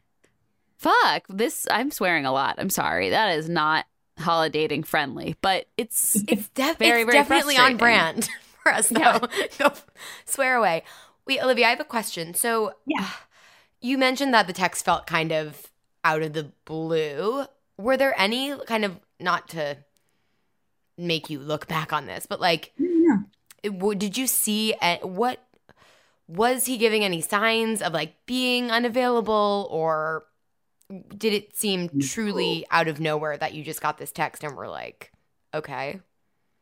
fuck, 0.78 1.26
this, 1.30 1.68
I'm 1.70 1.92
swearing 1.92 2.26
a 2.26 2.32
lot. 2.32 2.56
I'm 2.58 2.72
sorry. 2.72 3.12
That 3.12 3.38
is 3.38 3.48
not 3.48 3.86
holidating 4.18 4.82
friendly, 4.82 5.36
but 5.42 5.68
it's, 5.78 6.16
it's, 6.28 6.50
def- 6.50 6.80
very, 6.80 7.04
it's 7.04 7.12
very 7.12 7.24
definitely 7.24 7.58
on 7.58 7.78
brand 7.78 8.28
for 8.64 8.74
us 8.74 8.90
though. 8.90 9.00
Yeah. 9.00 9.20
Go 9.60 9.74
swear 10.26 10.56
away. 10.56 10.84
Wait, 11.28 11.40
Olivia, 11.44 11.68
I 11.68 11.70
have 11.70 11.80
a 11.80 11.86
question. 11.86 12.34
So, 12.34 12.74
yeah, 12.88 13.10
you 13.80 14.00
mentioned 14.00 14.34
that 14.34 14.48
the 14.48 14.54
text 14.54 14.84
felt 14.84 15.06
kind 15.06 15.32
of 15.32 15.68
out 16.04 16.24
of 16.24 16.34
the 16.34 16.52
blue 16.66 17.46
were 17.78 17.96
there 17.98 18.14
any 18.20 18.56
kind 18.66 18.84
of 18.84 19.00
not 19.20 19.48
to 19.50 19.78
make 21.00 21.30
you 21.30 21.40
look 21.40 21.68
back 21.68 21.92
on 21.94 22.06
this, 22.06 22.26
but 22.26 22.40
like, 22.40 22.72
Yeah. 22.78 23.18
it- 23.64 24.00
did 24.00 24.18
you 24.18 24.28
see 24.28 24.74
a- 24.82 25.00
what 25.02 25.40
was 26.28 26.66
he 26.66 26.78
giving 26.78 27.04
any 27.04 27.22
signs 27.22 27.82
of 27.82 27.94
like 27.94 28.14
being 28.26 28.70
unavailable 28.70 29.68
or 29.72 30.26
did 31.18 31.34
it 31.34 31.56
seem 31.56 31.90
truly 32.00 32.66
out 32.72 32.88
of 32.88 33.00
nowhere 33.00 33.38
that 33.38 33.54
you 33.54 33.64
just 33.64 33.82
got 33.82 33.98
this 33.98 34.12
text 34.12 34.44
and 34.44 34.56
were 34.56 34.68
like, 34.68 35.12
okay, 35.54 36.00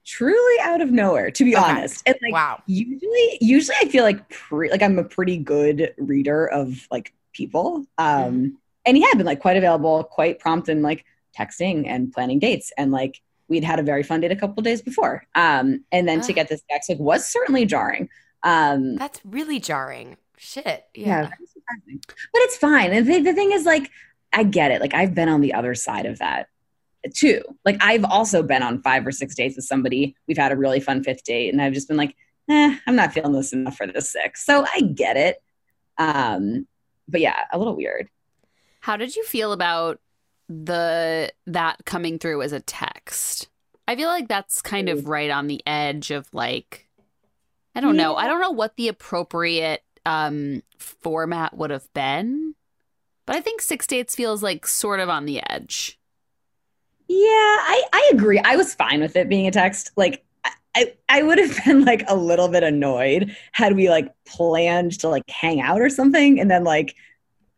Truly 0.05 0.55
out 0.61 0.79
of 0.79 0.89
nowhere, 0.89 1.31
to 1.31 1.43
be 1.43 1.53
Okay. 1.53 1.65
honest. 1.65 2.01
And 2.05 2.15
like 2.21 2.31
wow, 2.31 2.63
usually 2.65 3.37
usually 3.41 3.75
I 3.81 3.89
feel 3.89 4.05
like 4.05 4.29
pre- 4.29 4.71
like 4.71 4.81
I'm 4.81 4.97
a 4.97 5.03
pretty 5.03 5.35
good 5.35 5.93
reader 5.97 6.47
of 6.47 6.87
like 6.89 7.13
people. 7.33 7.85
Um 7.97 8.57
and 8.85 8.95
he 8.95 9.03
had 9.03 9.17
been 9.17 9.25
like 9.25 9.41
quite 9.41 9.57
available, 9.57 10.05
quite 10.05 10.39
prompt 10.39 10.69
in 10.69 10.81
like 10.81 11.03
texting 11.37 11.87
and 11.87 12.13
planning 12.13 12.39
dates 12.39 12.71
and 12.77 12.89
like 12.89 13.21
we'd 13.47 13.63
had 13.63 13.79
a 13.79 13.83
very 13.83 14.03
fun 14.03 14.21
date 14.21 14.31
a 14.31 14.35
couple 14.35 14.61
days 14.63 14.81
before. 14.81 15.23
Um 15.35 15.83
and 15.91 16.07
then 16.07 16.21
to 16.21 16.31
Ah. 16.33 16.35
get 16.35 16.49
this 16.49 16.63
text 16.69 16.89
like 16.89 16.99
was 16.99 17.27
certainly 17.27 17.65
jarring. 17.65 18.09
Um 18.43 18.95
that's 18.95 19.19
really 19.25 19.59
jarring. 19.59 20.17
Shit, 20.37 20.85
yeah, 20.93 21.23
yeah. 21.23 21.29
But 22.33 22.41
it's 22.43 22.57
fine. 22.57 22.91
And 22.93 23.07
the, 23.07 23.21
the 23.21 23.33
thing 23.33 23.51
is 23.51 23.65
like 23.65 23.89
I 24.33 24.43
get 24.43 24.71
it. 24.71 24.81
Like 24.81 24.93
I've 24.93 25.15
been 25.15 25.29
on 25.29 25.41
the 25.41 25.53
other 25.53 25.73
side 25.75 26.05
of 26.05 26.19
that 26.19 26.47
too. 27.15 27.41
Like 27.65 27.77
I've 27.81 28.03
also 28.05 28.43
been 28.43 28.61
on 28.61 28.81
five 28.81 29.07
or 29.07 29.11
six 29.11 29.33
dates 29.33 29.55
with 29.55 29.65
somebody. 29.65 30.15
We've 30.27 30.37
had 30.37 30.51
a 30.51 30.57
really 30.57 30.79
fun 30.81 31.03
fifth 31.03 31.23
date, 31.23 31.51
and 31.53 31.61
I've 31.61 31.73
just 31.73 31.87
been 31.87 31.95
like, 31.97 32.15
eh, 32.49 32.75
I'm 32.85 32.95
not 32.97 33.13
feeling 33.13 33.31
this 33.31 33.53
enough 33.53 33.77
for 33.77 33.87
this 33.87 34.11
six. 34.11 34.45
So 34.45 34.65
I 34.75 34.81
get 34.81 35.15
it. 35.15 35.41
Um, 35.97 36.67
but 37.07 37.21
yeah, 37.21 37.45
a 37.51 37.57
little 37.57 37.75
weird. 37.75 38.09
How 38.81 38.97
did 38.97 39.15
you 39.15 39.23
feel 39.23 39.53
about 39.53 39.99
the 40.49 41.31
that 41.45 41.85
coming 41.85 42.19
through 42.19 42.41
as 42.41 42.51
a 42.53 42.59
text? 42.59 43.49
I 43.87 43.95
feel 43.95 44.09
like 44.09 44.27
that's 44.27 44.61
kind 44.61 44.89
of 44.89 45.07
right 45.07 45.29
on 45.29 45.47
the 45.47 45.61
edge 45.65 46.11
of 46.11 46.27
like 46.33 46.87
I 47.75 47.81
don't 47.81 47.95
know. 47.97 48.15
I 48.15 48.27
don't 48.27 48.41
know 48.41 48.51
what 48.51 48.75
the 48.75 48.87
appropriate 48.87 49.83
um 50.05 50.63
format 50.77 51.55
would 51.57 51.69
have 51.71 51.91
been. 51.93 52.55
But 53.25 53.35
I 53.35 53.41
think 53.41 53.61
6 53.61 53.85
dates 53.87 54.15
feels 54.15 54.41
like 54.41 54.65
sort 54.65 54.99
of 55.01 55.09
on 55.09 55.25
the 55.25 55.41
edge. 55.49 55.99
Yeah, 57.07 57.17
I, 57.25 57.83
I 57.93 58.11
agree. 58.13 58.39
I 58.39 58.55
was 58.55 58.73
fine 58.73 58.99
with 58.99 59.15
it 59.15 59.29
being 59.29 59.47
a 59.47 59.51
text. 59.51 59.91
Like 59.95 60.23
I- 60.43 60.51
I, 60.75 60.93
I 61.09 61.23
would 61.23 61.39
have 61.39 61.57
been 61.65 61.85
like 61.85 62.03
a 62.07 62.15
little 62.15 62.47
bit 62.49 62.63
annoyed 62.63 63.35
had 63.53 63.75
we 63.75 63.89
like 63.89 64.13
planned 64.25 64.99
to 64.99 65.09
like 65.09 65.29
hang 65.29 65.61
out 65.61 65.81
or 65.81 65.89
something 65.89 66.39
and 66.39 66.51
then 66.51 66.63
like 66.63 66.95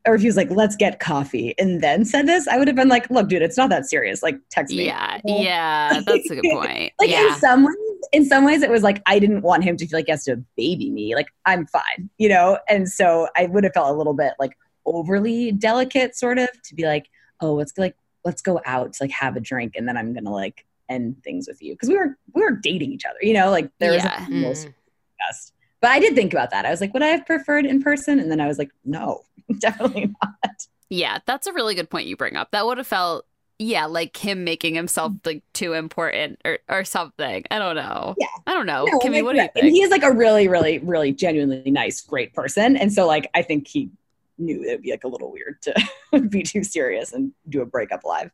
or 0.07 0.15
if 0.15 0.21
he 0.21 0.27
was 0.27 0.37
like, 0.37 0.49
let's 0.49 0.75
get 0.75 0.99
coffee 0.99 1.53
and 1.59 1.81
then 1.81 2.05
said 2.05 2.25
this, 2.25 2.47
I 2.47 2.57
would 2.57 2.67
have 2.67 2.75
been 2.75 2.87
like, 2.87 3.09
look, 3.09 3.27
dude, 3.27 3.41
it's 3.41 3.57
not 3.57 3.69
that 3.69 3.85
serious. 3.85 4.23
Like 4.23 4.39
text 4.49 4.73
me. 4.73 4.85
Yeah. 4.85 5.19
Yeah, 5.25 5.99
that's 6.05 6.29
a 6.31 6.35
good 6.35 6.45
point. 6.51 6.93
Like 6.99 7.09
yeah. 7.09 7.27
in 7.33 7.39
some 7.39 7.65
ways, 7.65 7.75
in 8.13 8.25
some 8.25 8.45
ways 8.45 8.61
it 8.61 8.69
was 8.69 8.81
like 8.81 9.01
I 9.05 9.19
didn't 9.19 9.41
want 9.41 9.63
him 9.63 9.75
to 9.77 9.85
feel 9.85 9.97
like 9.99 10.05
he 10.05 10.11
has 10.11 10.23
to 10.25 10.37
baby 10.55 10.89
me. 10.89 11.15
Like 11.15 11.27
I'm 11.45 11.65
fine, 11.67 12.09
you 12.17 12.29
know? 12.29 12.57
And 12.69 12.87
so 12.89 13.27
I 13.35 13.45
would 13.47 13.63
have 13.65 13.73
felt 13.73 13.89
a 13.93 13.97
little 13.97 14.13
bit 14.13 14.33
like 14.39 14.57
overly 14.85 15.51
delicate 15.51 16.15
sort 16.15 16.39
of 16.39 16.49
to 16.63 16.75
be 16.75 16.85
like, 16.85 17.09
oh, 17.41 17.53
let's 17.53 17.77
like 17.77 17.95
let's 18.23 18.41
go 18.41 18.61
out 18.65 18.93
to 18.93 19.03
like 19.03 19.11
have 19.11 19.35
a 19.35 19.39
drink 19.39 19.73
and 19.75 19.87
then 19.87 19.97
I'm 19.97 20.13
gonna 20.13 20.31
like 20.31 20.65
end 20.87 21.21
things 21.23 21.47
with 21.47 21.61
you. 21.61 21.73
Because 21.73 21.89
we 21.89 21.97
were 21.97 22.17
we 22.33 22.41
were 22.41 22.51
dating 22.51 22.91
each 22.93 23.05
other, 23.05 23.19
you 23.21 23.33
know, 23.33 23.51
like 23.51 23.69
there 23.79 23.91
was 23.91 24.03
Yeah. 24.03 24.25
a 24.25 24.29
most 24.31 24.67
Mm. 24.67 24.73
discussed. 25.19 25.53
But 25.81 25.91
I 25.91 25.99
did 25.99 26.13
think 26.15 26.33
about 26.33 26.49
that. 26.51 26.65
I 26.65 26.71
was 26.71 26.81
like, 26.81 26.93
would 26.93 27.03
I 27.03 27.07
have 27.07 27.25
preferred 27.25 27.65
in 27.65 27.81
person? 27.81 28.19
And 28.19 28.29
then 28.29 28.41
I 28.41 28.47
was 28.47 28.57
like, 28.57 28.71
no, 28.83 29.21
definitely 29.59 30.13
not. 30.21 30.67
Yeah, 30.89 31.19
that's 31.25 31.47
a 31.47 31.53
really 31.53 31.75
good 31.75 31.89
point 31.89 32.07
you 32.07 32.17
bring 32.17 32.35
up. 32.35 32.51
That 32.51 32.65
would 32.65 32.77
have 32.77 32.87
felt, 32.87 33.25
yeah, 33.59 33.85
like 33.85 34.17
him 34.17 34.43
making 34.43 34.75
himself 34.75 35.11
mm-hmm. 35.11 35.27
like 35.27 35.43
too 35.53 35.73
important 35.73 36.39
or, 36.45 36.59
or 36.67 36.83
something. 36.83 37.43
I 37.51 37.59
don't 37.59 37.75
know. 37.75 38.15
Yeah. 38.17 38.27
I 38.47 38.53
don't 38.53 38.65
know. 38.65 38.85
No, 38.85 38.99
Kimmy, 38.99 39.15
like, 39.15 39.23
what 39.23 39.31
do 39.33 39.37
you 39.37 39.41
right. 39.43 39.51
And 39.55 39.63
think? 39.63 39.73
he 39.73 39.81
is 39.81 39.91
like 39.91 40.03
a 40.03 40.11
really, 40.11 40.47
really, 40.47 40.79
really 40.79 41.11
genuinely 41.11 41.69
nice, 41.69 42.01
great 42.01 42.33
person. 42.33 42.75
And 42.75 42.91
so 42.91 43.05
like 43.05 43.29
I 43.35 43.41
think 43.41 43.67
he 43.67 43.91
knew 44.39 44.63
it 44.63 44.71
would 44.71 44.81
be 44.81 44.91
like 44.91 45.03
a 45.03 45.07
little 45.07 45.31
weird 45.31 45.61
to 45.61 46.19
be 46.29 46.41
too 46.41 46.63
serious 46.63 47.13
and 47.13 47.31
do 47.47 47.61
a 47.61 47.65
breakup 47.65 48.03
live. 48.03 48.31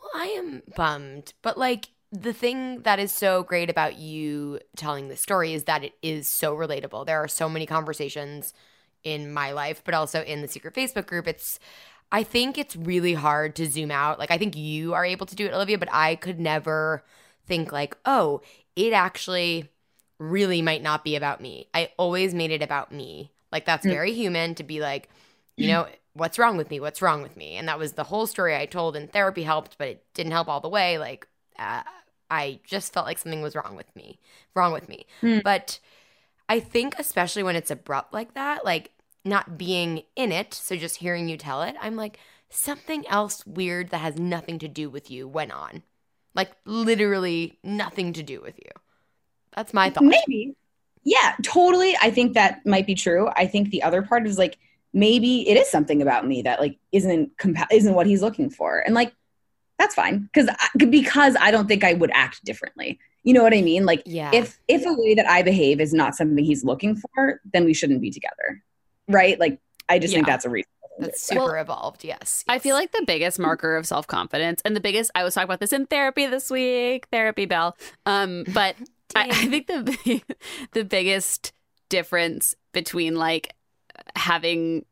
Well, 0.00 0.10
I 0.14 0.26
am 0.26 0.62
bummed, 0.74 1.34
but 1.42 1.58
like 1.58 1.88
the 2.12 2.32
thing 2.32 2.82
that 2.82 2.98
is 2.98 3.10
so 3.10 3.42
great 3.42 3.70
about 3.70 3.98
you 3.98 4.60
telling 4.76 5.08
the 5.08 5.16
story 5.16 5.54
is 5.54 5.64
that 5.64 5.82
it 5.82 5.94
is 6.02 6.28
so 6.28 6.54
relatable. 6.54 7.06
There 7.06 7.22
are 7.22 7.28
so 7.28 7.48
many 7.48 7.66
conversations 7.66 8.52
in 9.04 9.32
my 9.32 9.52
life, 9.52 9.82
but 9.84 9.94
also 9.94 10.22
in 10.22 10.42
the 10.42 10.48
secret 10.48 10.74
Facebook 10.74 11.06
group. 11.06 11.26
It's 11.26 11.58
I 12.10 12.22
think 12.22 12.58
it's 12.58 12.76
really 12.76 13.14
hard 13.14 13.56
to 13.56 13.66
zoom 13.70 13.90
out. 13.90 14.18
Like 14.18 14.30
I 14.30 14.38
think 14.38 14.56
you 14.56 14.94
are 14.94 15.04
able 15.04 15.26
to 15.26 15.34
do 15.36 15.46
it, 15.46 15.52
Olivia, 15.54 15.78
but 15.78 15.88
I 15.92 16.14
could 16.16 16.38
never 16.38 17.04
think 17.46 17.72
like, 17.72 17.96
"Oh, 18.04 18.42
it 18.76 18.92
actually 18.92 19.70
really 20.18 20.62
might 20.62 20.82
not 20.82 21.04
be 21.04 21.16
about 21.16 21.40
me." 21.40 21.68
I 21.74 21.90
always 21.96 22.34
made 22.34 22.50
it 22.50 22.62
about 22.62 22.92
me. 22.92 23.32
Like 23.50 23.64
that's 23.64 23.86
Mm. 23.86 23.90
very 23.90 24.12
human 24.12 24.54
to 24.56 24.62
be 24.62 24.80
like, 24.80 25.08
you 25.56 25.68
know, 25.68 25.86
what's 26.14 26.38
wrong 26.38 26.56
with 26.56 26.70
me? 26.70 26.80
What's 26.80 27.02
wrong 27.02 27.22
with 27.22 27.36
me? 27.36 27.56
And 27.56 27.68
that 27.68 27.78
was 27.78 27.92
the 27.92 28.04
whole 28.04 28.26
story 28.26 28.56
I 28.56 28.66
told, 28.66 28.96
and 28.96 29.10
therapy 29.12 29.42
helped, 29.42 29.76
but 29.78 29.88
it 29.88 30.04
didn't 30.14 30.32
help 30.32 30.48
all 30.48 30.60
the 30.60 30.68
way. 30.68 30.98
Like, 30.98 31.26
uh, 31.58 31.82
I 32.30 32.60
just 32.64 32.92
felt 32.92 33.06
like 33.06 33.18
something 33.18 33.42
was 33.42 33.54
wrong 33.54 33.76
with 33.76 33.94
me, 33.94 34.18
wrong 34.54 34.72
with 34.72 34.88
me. 34.88 35.06
Hmm. 35.20 35.40
But 35.44 35.78
I 36.52 36.60
think, 36.60 36.96
especially 36.98 37.42
when 37.42 37.56
it's 37.56 37.70
abrupt 37.70 38.12
like 38.12 38.34
that, 38.34 38.62
like 38.62 38.90
not 39.24 39.56
being 39.56 40.02
in 40.14 40.32
it, 40.32 40.52
so 40.52 40.76
just 40.76 40.96
hearing 40.96 41.26
you 41.30 41.38
tell 41.38 41.62
it, 41.62 41.76
I'm 41.80 41.96
like, 41.96 42.18
something 42.50 43.08
else 43.08 43.42
weird 43.46 43.88
that 43.88 44.02
has 44.02 44.18
nothing 44.18 44.58
to 44.58 44.68
do 44.68 44.90
with 44.90 45.10
you 45.10 45.26
went 45.26 45.52
on. 45.52 45.82
Like, 46.34 46.52
literally 46.66 47.58
nothing 47.64 48.12
to 48.12 48.22
do 48.22 48.42
with 48.42 48.58
you. 48.58 48.70
That's 49.56 49.72
my 49.72 49.88
thought. 49.88 50.04
Maybe. 50.04 50.54
Yeah, 51.04 51.36
totally. 51.42 51.96
I 52.02 52.10
think 52.10 52.34
that 52.34 52.66
might 52.66 52.86
be 52.86 52.96
true. 52.96 53.30
I 53.34 53.46
think 53.46 53.70
the 53.70 53.82
other 53.82 54.02
part 54.02 54.26
is 54.26 54.36
like 54.36 54.58
maybe 54.92 55.48
it 55.48 55.56
is 55.56 55.70
something 55.70 56.02
about 56.02 56.26
me 56.26 56.42
that 56.42 56.60
like 56.60 56.76
isn't 56.92 57.34
compa- 57.38 57.72
isn't 57.72 57.94
what 57.94 58.06
he's 58.06 58.20
looking 58.20 58.50
for. 58.50 58.80
And 58.80 58.94
like 58.94 59.14
that's 59.78 59.94
fine 59.94 60.28
cuz 60.34 60.50
because 60.90 61.34
I 61.40 61.50
don't 61.50 61.66
think 61.66 61.82
I 61.82 61.94
would 61.94 62.10
act 62.12 62.44
differently. 62.44 62.98
You 63.24 63.34
know 63.34 63.42
what 63.42 63.54
I 63.54 63.62
mean? 63.62 63.86
Like 63.86 64.02
Yeah. 64.04 64.30
if 64.32 64.58
if 64.68 64.84
a 64.84 64.92
way 64.92 65.14
that 65.14 65.26
I 65.28 65.42
behave 65.42 65.80
is 65.80 65.92
not 65.92 66.14
something 66.14 66.44
he's 66.44 66.64
looking 66.64 66.96
for, 66.96 67.40
then 67.52 67.64
we 67.64 67.74
shouldn't 67.74 68.00
be 68.00 68.10
together. 68.10 68.62
Right? 69.08 69.38
Like 69.38 69.60
I 69.88 69.98
just 69.98 70.14
think 70.14 70.26
that's 70.26 70.44
a 70.44 70.50
reason. 70.50 70.68
That's 70.98 71.22
super 71.22 71.58
evolved. 71.58 72.04
Yes. 72.04 72.44
I 72.48 72.58
feel 72.58 72.76
like 72.76 72.92
the 72.92 73.04
biggest 73.06 73.38
marker 73.38 73.76
of 73.76 73.86
self 73.86 74.06
confidence, 74.06 74.60
and 74.64 74.76
the 74.76 74.80
biggest, 74.80 75.10
I 75.14 75.24
was 75.24 75.34
talking 75.34 75.46
about 75.46 75.60
this 75.60 75.72
in 75.72 75.86
therapy 75.86 76.26
this 76.26 76.50
week, 76.50 77.06
therapy 77.10 77.46
bell. 77.46 77.76
Um, 78.06 78.44
but 78.52 78.76
I, 79.16 79.28
I 79.28 79.46
think 79.46 79.66
the 79.66 80.22
the 80.72 80.84
biggest 80.84 81.52
difference 81.88 82.54
between 82.72 83.16
like 83.16 83.54
having 84.16 84.84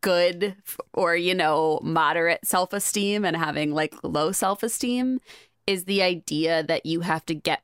good 0.00 0.54
or 0.92 1.16
you 1.16 1.34
know 1.34 1.80
moderate 1.82 2.44
self 2.44 2.72
esteem 2.72 3.24
and 3.24 3.36
having 3.36 3.72
like 3.72 3.94
low 4.02 4.32
self 4.32 4.62
esteem 4.62 5.20
is 5.66 5.84
the 5.84 6.02
idea 6.02 6.62
that 6.62 6.86
you 6.86 7.00
have 7.00 7.24
to 7.26 7.34
get 7.34 7.62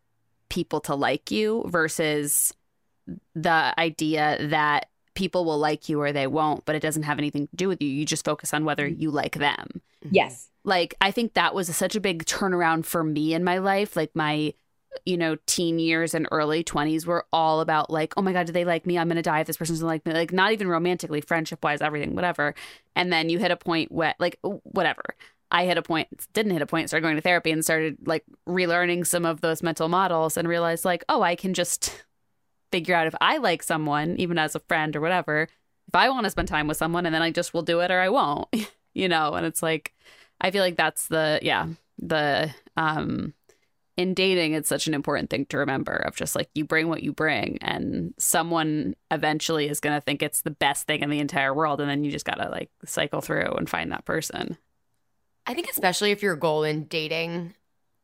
people 0.49 0.80
to 0.80 0.95
like 0.95 1.30
you 1.30 1.64
versus 1.69 2.52
the 3.35 3.75
idea 3.78 4.38
that 4.49 4.88
people 5.14 5.45
will 5.45 5.59
like 5.59 5.88
you 5.88 6.00
or 6.00 6.12
they 6.12 6.26
won't, 6.26 6.64
but 6.64 6.75
it 6.75 6.80
doesn't 6.83 7.02
have 7.02 7.19
anything 7.19 7.47
to 7.49 7.57
do 7.57 7.69
with 7.69 7.83
you. 7.83 7.88
You 7.88 8.04
just 8.04 8.25
focus 8.25 8.54
on 8.54 8.64
whether 8.64 8.87
you 8.87 9.11
like 9.11 9.37
them. 9.37 9.83
Mm-hmm. 10.04 10.14
Yes. 10.14 10.49
Like, 10.64 10.95
I 11.00 11.11
think 11.11 11.35
that 11.35 11.54
was 11.54 11.75
such 11.75 11.97
a 11.97 12.00
big 12.00 12.25
turnaround 12.25 12.85
for 12.85 13.02
me 13.02 13.35
in 13.35 13.45
my 13.45 13.59
life. 13.59 13.97
Like, 13.97 14.14
my, 14.14 14.54
you 15.04 15.16
know, 15.16 15.37
teen 15.47 15.78
years 15.78 16.14
and 16.14 16.28
early 16.30 16.62
20s 16.62 17.07
were 17.07 17.26
all 17.33 17.61
about, 17.61 17.90
like, 17.90 18.14
oh 18.16 18.23
my 18.23 18.33
God, 18.33 18.47
do 18.47 18.52
they 18.52 18.64
like 18.64 18.87
me? 18.87 18.99
I'm 18.99 19.09
going 19.09 19.16
to 19.16 19.23
die 19.23 19.40
if 19.40 19.47
this 19.47 19.57
person 19.57 19.75
doesn't 19.75 19.87
like 19.87 20.04
me. 20.04 20.12
Like, 20.12 20.33
not 20.33 20.52
even 20.52 20.69
romantically, 20.69 21.21
friendship 21.21 21.64
wise, 21.64 21.80
everything, 21.80 22.14
whatever. 22.14 22.54
And 22.95 23.12
then 23.12 23.30
you 23.30 23.38
hit 23.38 23.50
a 23.50 23.57
point 23.57 23.90
where, 23.90 24.14
like, 24.19 24.38
whatever. 24.42 25.16
I 25.50 25.64
hit 25.64 25.78
a 25.78 25.83
point, 25.83 26.09
didn't 26.33 26.52
hit 26.52 26.62
a 26.62 26.66
point, 26.66 26.88
started 26.88 27.02
going 27.02 27.16
to 27.16 27.23
therapy 27.23 27.50
and 27.50 27.64
started 27.64 27.99
like 28.07 28.25
relearning 28.49 29.07
some 29.07 29.25
of 29.25 29.40
those 29.40 29.62
mental 29.62 29.88
models 29.88 30.37
and 30.37 30.49
realized, 30.49 30.85
like, 30.85 31.04
oh, 31.09 31.23
I 31.23 31.35
can 31.35 31.54
just 31.54 32.04
figure 32.71 32.95
out 32.95 33.07
if 33.07 33.14
I 33.21 33.38
like 33.38 33.62
someone, 33.62 34.16
even 34.19 34.38
as 34.38 34.54
a 34.54 34.61
friend 34.61 34.95
or 34.95 35.00
whatever, 35.00 35.49
if 35.88 35.95
I 35.95 36.09
want 36.09 36.25
to 36.25 36.30
spend 36.30 36.49
time 36.49 36.69
with 36.69 36.76
someone 36.76 37.04
and 37.07 37.14
then 37.14 37.23
I 37.23 37.30
just 37.30 37.52
will 37.52 37.62
do 37.62 37.80
it 37.80 37.90
or 37.90 38.00
I 38.00 38.09
won't, 38.09 38.49
you 38.95 39.09
know? 39.09 39.35
And 39.35 39.45
it's 39.45 39.62
like, 39.62 39.92
I 40.40 40.50
feel 40.50 40.62
like 40.62 40.76
that's 40.76 41.09
the, 41.09 41.40
yeah, 41.42 41.66
the, 41.99 42.54
um, 42.76 43.35
in 43.97 44.14
dating, 44.14 44.54
it's 44.54 44.69
such 44.69 44.87
an 44.87 44.95
important 44.95 45.28
thing 45.28 45.45
to 45.47 45.59
remember 45.59 45.92
of 45.92 46.16
just 46.16 46.35
like 46.35 46.49
you 46.54 46.64
bring 46.64 46.88
what 46.88 47.02
you 47.02 47.12
bring, 47.12 47.59
and 47.61 48.14
someone 48.19 48.95
eventually 49.11 49.69
is 49.69 49.78
going 49.80 49.95
to 49.95 50.00
think 50.00 50.23
it's 50.23 50.40
the 50.40 50.50
best 50.50 50.87
thing 50.87 51.02
in 51.02 51.11
the 51.11 51.19
entire 51.19 51.52
world. 51.52 51.83
And 51.83 51.90
then 51.90 52.02
you 52.02 52.11
just 52.11 52.25
got 52.25 52.37
to 52.37 52.49
like 52.49 52.71
cycle 52.87 53.21
through 53.21 53.52
and 53.59 53.69
find 53.69 53.92
that 53.92 54.07
person. 54.07 54.57
I 55.50 55.54
think 55.54 55.69
especially 55.69 56.12
if 56.12 56.23
your 56.23 56.37
goal 56.37 56.62
in 56.62 56.85
dating, 56.85 57.54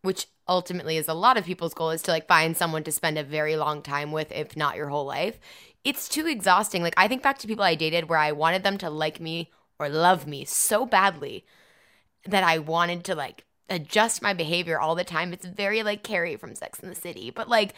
which 0.03 0.27
ultimately 0.49 0.97
is 0.97 1.07
a 1.07 1.15
lot 1.15 1.37
of 1.37 1.45
people's 1.45 1.75
goal, 1.75 1.93
is 1.93 2.03
to 2.03 2.11
like 2.11 2.27
find 2.27 2.57
someone 2.57 2.83
to 2.83 2.91
spend 2.91 3.19
a 3.19 3.23
very 3.23 3.55
long 3.55 3.83
time 3.83 4.11
with, 4.11 4.33
if 4.33 4.57
not 4.57 4.75
your 4.75 4.89
whole 4.89 5.05
life. 5.05 5.39
It's 5.85 6.09
too 6.09 6.27
exhausting. 6.27 6.83
Like 6.83 6.95
I 6.97 7.07
think 7.07 7.23
back 7.23 7.39
to 7.39 7.47
people 7.47 7.63
I 7.63 7.77
dated 7.77 8.09
where 8.09 8.19
I 8.19 8.33
wanted 8.33 8.65
them 8.65 8.79
to 8.79 8.91
like 8.91 9.21
me 9.21 9.53
or 9.79 9.89
love 9.89 10.27
me 10.27 10.45
so 10.45 10.87
badly 10.87 11.45
that 12.27 12.43
I 12.43 12.59
wanted 12.59 13.05
to 13.05 13.15
like 13.15 13.45
adjust 13.71 14.23
my 14.23 14.35
behavior 14.35 14.81
all 14.81 14.97
the 14.97 15.05
time. 15.05 15.33
It's 15.33 15.47
very 15.47 15.85
like 15.85 16.03
Carrie 16.03 16.35
from 16.35 16.57
Sex 16.57 16.81
in 16.81 16.89
the 16.89 16.97
City, 16.97 17.31
but 17.31 17.49
like 17.49 17.75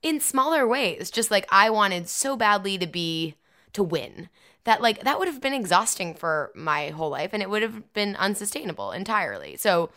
in 0.00 0.20
smaller 0.20 0.64
ways. 0.64 1.10
Just 1.10 1.32
like 1.32 1.48
I 1.50 1.70
wanted 1.70 2.08
so 2.08 2.36
badly 2.36 2.78
to 2.78 2.86
be 2.86 3.34
to 3.72 3.82
win 3.82 4.28
that 4.68 4.82
like 4.82 5.02
that 5.04 5.18
would 5.18 5.28
have 5.28 5.40
been 5.40 5.54
exhausting 5.54 6.12
for 6.12 6.52
my 6.54 6.90
whole 6.90 7.08
life 7.08 7.30
and 7.32 7.42
it 7.42 7.48
would 7.48 7.62
have 7.62 7.94
been 7.94 8.14
unsustainable 8.16 8.92
entirely. 8.92 9.56
So 9.56 9.88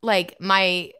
like 0.00 0.36
my 0.38 0.92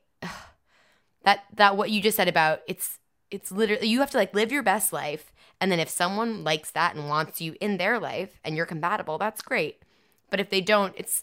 that 1.22 1.44
that 1.54 1.76
what 1.76 1.90
you 1.90 2.02
just 2.02 2.16
said 2.16 2.26
about 2.26 2.62
it's 2.66 2.98
it's 3.30 3.52
literally 3.52 3.86
you 3.86 4.00
have 4.00 4.10
to 4.10 4.16
like 4.18 4.34
live 4.34 4.50
your 4.50 4.64
best 4.64 4.92
life 4.92 5.32
and 5.60 5.70
then 5.70 5.78
if 5.78 5.88
someone 5.88 6.42
likes 6.42 6.72
that 6.72 6.96
and 6.96 7.08
wants 7.08 7.40
you 7.40 7.54
in 7.60 7.76
their 7.76 8.00
life 8.00 8.40
and 8.44 8.56
you're 8.56 8.66
compatible, 8.66 9.18
that's 9.18 9.40
great. 9.40 9.80
But 10.28 10.40
if 10.40 10.50
they 10.50 10.60
don't, 10.60 10.94
it's 10.96 11.22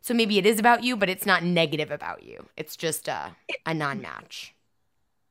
so 0.00 0.14
maybe 0.14 0.38
it 0.38 0.46
is 0.46 0.60
about 0.60 0.84
you, 0.84 0.96
but 0.96 1.10
it's 1.10 1.26
not 1.26 1.42
negative 1.42 1.90
about 1.90 2.22
you. 2.22 2.46
It's 2.56 2.76
just 2.76 3.08
a, 3.08 3.34
a 3.66 3.74
non-match. 3.74 4.54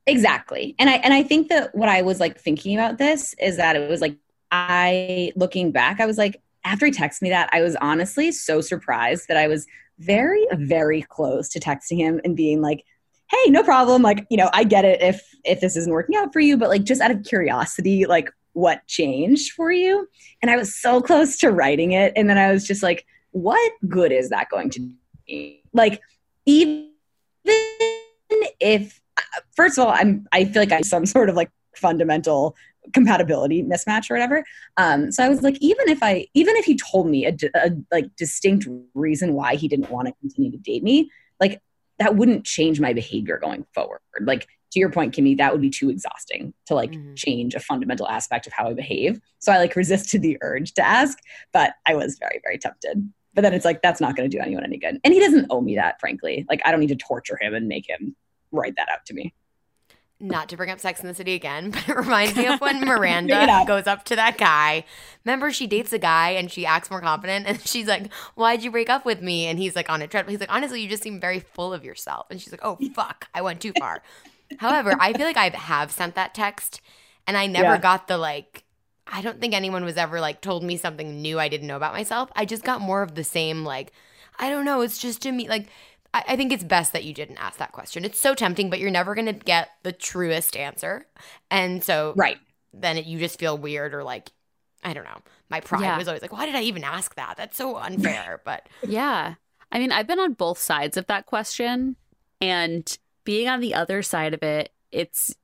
Exactly. 0.06 0.74
And 0.78 0.90
I 0.90 0.94
and 0.96 1.14
I 1.14 1.22
think 1.22 1.48
that 1.48 1.74
what 1.74 1.88
I 1.88 2.02
was 2.02 2.20
like 2.20 2.38
thinking 2.38 2.76
about 2.76 2.98
this 2.98 3.34
is 3.40 3.56
that 3.56 3.74
it 3.74 3.88
was 3.88 4.02
like 4.02 4.16
I 4.52 5.32
looking 5.34 5.72
back, 5.72 6.00
I 6.00 6.06
was 6.06 6.18
like, 6.18 6.40
after 6.64 6.86
he 6.86 6.92
texted 6.92 7.22
me 7.22 7.30
that, 7.30 7.48
I 7.52 7.62
was 7.62 7.74
honestly 7.76 8.30
so 8.30 8.60
surprised 8.60 9.26
that 9.28 9.36
I 9.36 9.48
was 9.48 9.66
very, 9.98 10.46
very 10.52 11.02
close 11.02 11.48
to 11.50 11.60
texting 11.60 11.96
him 11.96 12.20
and 12.24 12.36
being 12.36 12.60
like, 12.60 12.84
hey, 13.30 13.50
no 13.50 13.62
problem. 13.62 14.02
Like, 14.02 14.26
you 14.30 14.36
know, 14.36 14.50
I 14.52 14.64
get 14.64 14.84
it 14.84 15.00
if 15.02 15.22
if 15.44 15.60
this 15.60 15.76
isn't 15.76 15.92
working 15.92 16.16
out 16.16 16.32
for 16.32 16.40
you, 16.40 16.56
but 16.56 16.68
like 16.68 16.84
just 16.84 17.00
out 17.00 17.10
of 17.10 17.24
curiosity, 17.24 18.06
like 18.06 18.30
what 18.52 18.86
changed 18.86 19.52
for 19.52 19.72
you? 19.72 20.06
And 20.42 20.50
I 20.50 20.56
was 20.56 20.74
so 20.74 21.00
close 21.00 21.38
to 21.38 21.50
writing 21.50 21.92
it. 21.92 22.12
And 22.14 22.28
then 22.28 22.38
I 22.38 22.52
was 22.52 22.66
just 22.66 22.82
like, 22.82 23.06
what 23.30 23.72
good 23.88 24.12
is 24.12 24.28
that 24.28 24.50
going 24.50 24.70
to 24.70 24.90
be? 25.26 25.62
Like, 25.72 26.00
even 26.44 26.90
if 28.60 29.00
uh, 29.16 29.40
first 29.56 29.78
of 29.78 29.86
all, 29.86 29.92
I'm 29.92 30.26
I 30.32 30.44
feel 30.44 30.62
like 30.62 30.72
I'm 30.72 30.82
some 30.82 31.06
sort 31.06 31.30
of 31.30 31.36
like 31.36 31.50
fundamental 31.74 32.54
compatibility 32.92 33.62
mismatch 33.62 34.10
or 34.10 34.14
whatever. 34.14 34.44
Um, 34.76 35.12
so 35.12 35.24
I 35.24 35.28
was 35.28 35.42
like, 35.42 35.56
even 35.60 35.88
if 35.88 36.02
I, 36.02 36.26
even 36.34 36.56
if 36.56 36.64
he 36.64 36.76
told 36.76 37.08
me 37.08 37.26
a, 37.26 37.36
a 37.54 37.70
like 37.90 38.14
distinct 38.16 38.66
reason 38.94 39.34
why 39.34 39.54
he 39.56 39.68
didn't 39.68 39.90
want 39.90 40.08
to 40.08 40.14
continue 40.20 40.50
to 40.50 40.58
date 40.58 40.82
me, 40.82 41.10
like 41.40 41.60
that 41.98 42.16
wouldn't 42.16 42.44
change 42.44 42.80
my 42.80 42.92
behavior 42.92 43.38
going 43.38 43.64
forward. 43.74 44.00
Like 44.20 44.48
to 44.72 44.80
your 44.80 44.90
point, 44.90 45.14
Kimmy, 45.14 45.36
that 45.38 45.52
would 45.52 45.60
be 45.60 45.70
too 45.70 45.90
exhausting 45.90 46.54
to 46.66 46.74
like 46.74 46.92
mm-hmm. 46.92 47.14
change 47.14 47.54
a 47.54 47.60
fundamental 47.60 48.08
aspect 48.08 48.46
of 48.46 48.52
how 48.52 48.68
I 48.68 48.74
behave. 48.74 49.20
So 49.38 49.52
I 49.52 49.58
like 49.58 49.76
resisted 49.76 50.22
the 50.22 50.38
urge 50.40 50.72
to 50.74 50.86
ask, 50.86 51.18
but 51.52 51.74
I 51.86 51.94
was 51.94 52.18
very, 52.18 52.40
very 52.42 52.58
tempted. 52.58 53.12
But 53.34 53.42
then 53.42 53.54
it's 53.54 53.64
like 53.64 53.82
that's 53.82 54.00
not 54.00 54.16
going 54.16 54.28
to 54.28 54.36
do 54.36 54.42
anyone 54.42 54.64
any 54.64 54.76
good, 54.76 54.98
and 55.02 55.14
he 55.14 55.18
doesn't 55.18 55.46
owe 55.48 55.62
me 55.62 55.76
that, 55.76 55.98
frankly. 56.00 56.44
Like 56.50 56.60
I 56.66 56.70
don't 56.70 56.80
need 56.80 56.88
to 56.88 56.96
torture 56.96 57.38
him 57.40 57.54
and 57.54 57.66
make 57.66 57.88
him 57.88 58.14
write 58.50 58.76
that 58.76 58.90
out 58.90 59.06
to 59.06 59.14
me 59.14 59.32
not 60.22 60.48
to 60.48 60.56
bring 60.56 60.70
up 60.70 60.78
Sex 60.80 61.00
in 61.00 61.08
the 61.08 61.14
City 61.14 61.34
again, 61.34 61.70
but 61.72 61.88
it 61.88 61.96
reminds 61.96 62.36
me 62.36 62.46
of 62.46 62.60
when 62.60 62.80
Miranda 62.84 63.64
goes 63.66 63.86
up 63.86 64.04
to 64.04 64.16
that 64.16 64.38
guy. 64.38 64.84
Remember, 65.24 65.50
she 65.50 65.66
dates 65.66 65.92
a 65.92 65.98
guy 65.98 66.30
and 66.30 66.50
she 66.50 66.64
acts 66.64 66.90
more 66.90 67.00
confident, 67.00 67.46
and 67.46 67.60
she's 67.66 67.88
like, 67.88 68.12
"Why'd 68.34 68.62
you 68.62 68.70
break 68.70 68.88
up 68.88 69.04
with 69.04 69.20
me?" 69.20 69.46
And 69.46 69.58
he's 69.58 69.76
like, 69.76 69.90
on 69.90 70.00
a 70.00 70.06
treadmill. 70.06 70.30
He's 70.30 70.40
like, 70.40 70.52
"Honestly, 70.52 70.80
you 70.80 70.88
just 70.88 71.02
seem 71.02 71.20
very 71.20 71.40
full 71.40 71.74
of 71.74 71.84
yourself." 71.84 72.26
And 72.30 72.40
she's 72.40 72.52
like, 72.52 72.64
"Oh 72.64 72.78
fuck, 72.94 73.28
I 73.34 73.42
went 73.42 73.60
too 73.60 73.72
far." 73.78 74.02
However, 74.58 74.94
I 74.98 75.12
feel 75.12 75.26
like 75.26 75.36
I 75.36 75.48
have 75.48 75.90
sent 75.90 76.14
that 76.14 76.34
text, 76.34 76.80
and 77.26 77.36
I 77.36 77.46
never 77.46 77.74
yeah. 77.74 77.78
got 77.78 78.08
the 78.08 78.16
like. 78.16 78.64
I 79.14 79.20
don't 79.20 79.40
think 79.40 79.52
anyone 79.52 79.84
was 79.84 79.96
ever 79.96 80.20
like 80.20 80.40
told 80.40 80.62
me 80.62 80.76
something 80.76 81.20
new 81.20 81.38
I 81.38 81.48
didn't 81.48 81.66
know 81.66 81.76
about 81.76 81.92
myself. 81.92 82.30
I 82.36 82.44
just 82.44 82.62
got 82.62 82.80
more 82.80 83.02
of 83.02 83.14
the 83.14 83.24
same 83.24 83.64
like, 83.64 83.92
I 84.38 84.48
don't 84.48 84.64
know. 84.64 84.80
It's 84.80 84.96
just 84.96 85.20
to 85.22 85.32
me 85.32 85.48
like 85.48 85.66
I, 86.14 86.24
I 86.28 86.36
think 86.36 86.52
it's 86.52 86.64
best 86.64 86.92
that 86.92 87.04
you 87.04 87.14
didn't 87.14 87.38
ask 87.38 87.58
that 87.58 87.72
question. 87.72 88.04
It's 88.04 88.20
so 88.20 88.34
tempting, 88.34 88.70
but 88.70 88.78
you're 88.78 88.90
never 88.90 89.14
going 89.14 89.26
to 89.26 89.32
get 89.32 89.70
the 89.82 89.92
truest 89.92 90.56
answer. 90.56 91.06
And 91.50 91.82
so, 91.82 92.14
right. 92.16 92.38
Then 92.74 92.96
it, 92.96 93.04
you 93.04 93.18
just 93.18 93.38
feel 93.38 93.58
weird 93.58 93.92
or 93.92 94.02
like, 94.02 94.30
I 94.82 94.94
don't 94.94 95.04
know. 95.04 95.20
My 95.50 95.60
pride 95.60 95.82
yeah. 95.82 95.98
was 95.98 96.08
always 96.08 96.22
like, 96.22 96.32
why 96.32 96.46
did 96.46 96.54
I 96.54 96.62
even 96.62 96.84
ask 96.84 97.14
that? 97.16 97.36
That's 97.36 97.56
so 97.56 97.76
unfair. 97.76 98.40
But 98.44 98.68
yeah. 98.82 99.34
I 99.70 99.78
mean, 99.78 99.92
I've 99.92 100.06
been 100.06 100.18
on 100.18 100.32
both 100.32 100.58
sides 100.58 100.96
of 100.96 101.06
that 101.06 101.26
question. 101.26 101.96
And 102.40 102.98
being 103.24 103.48
on 103.48 103.60
the 103.60 103.74
other 103.74 104.02
side 104.02 104.34
of 104.34 104.42
it, 104.42 104.72
it's, 104.90 105.34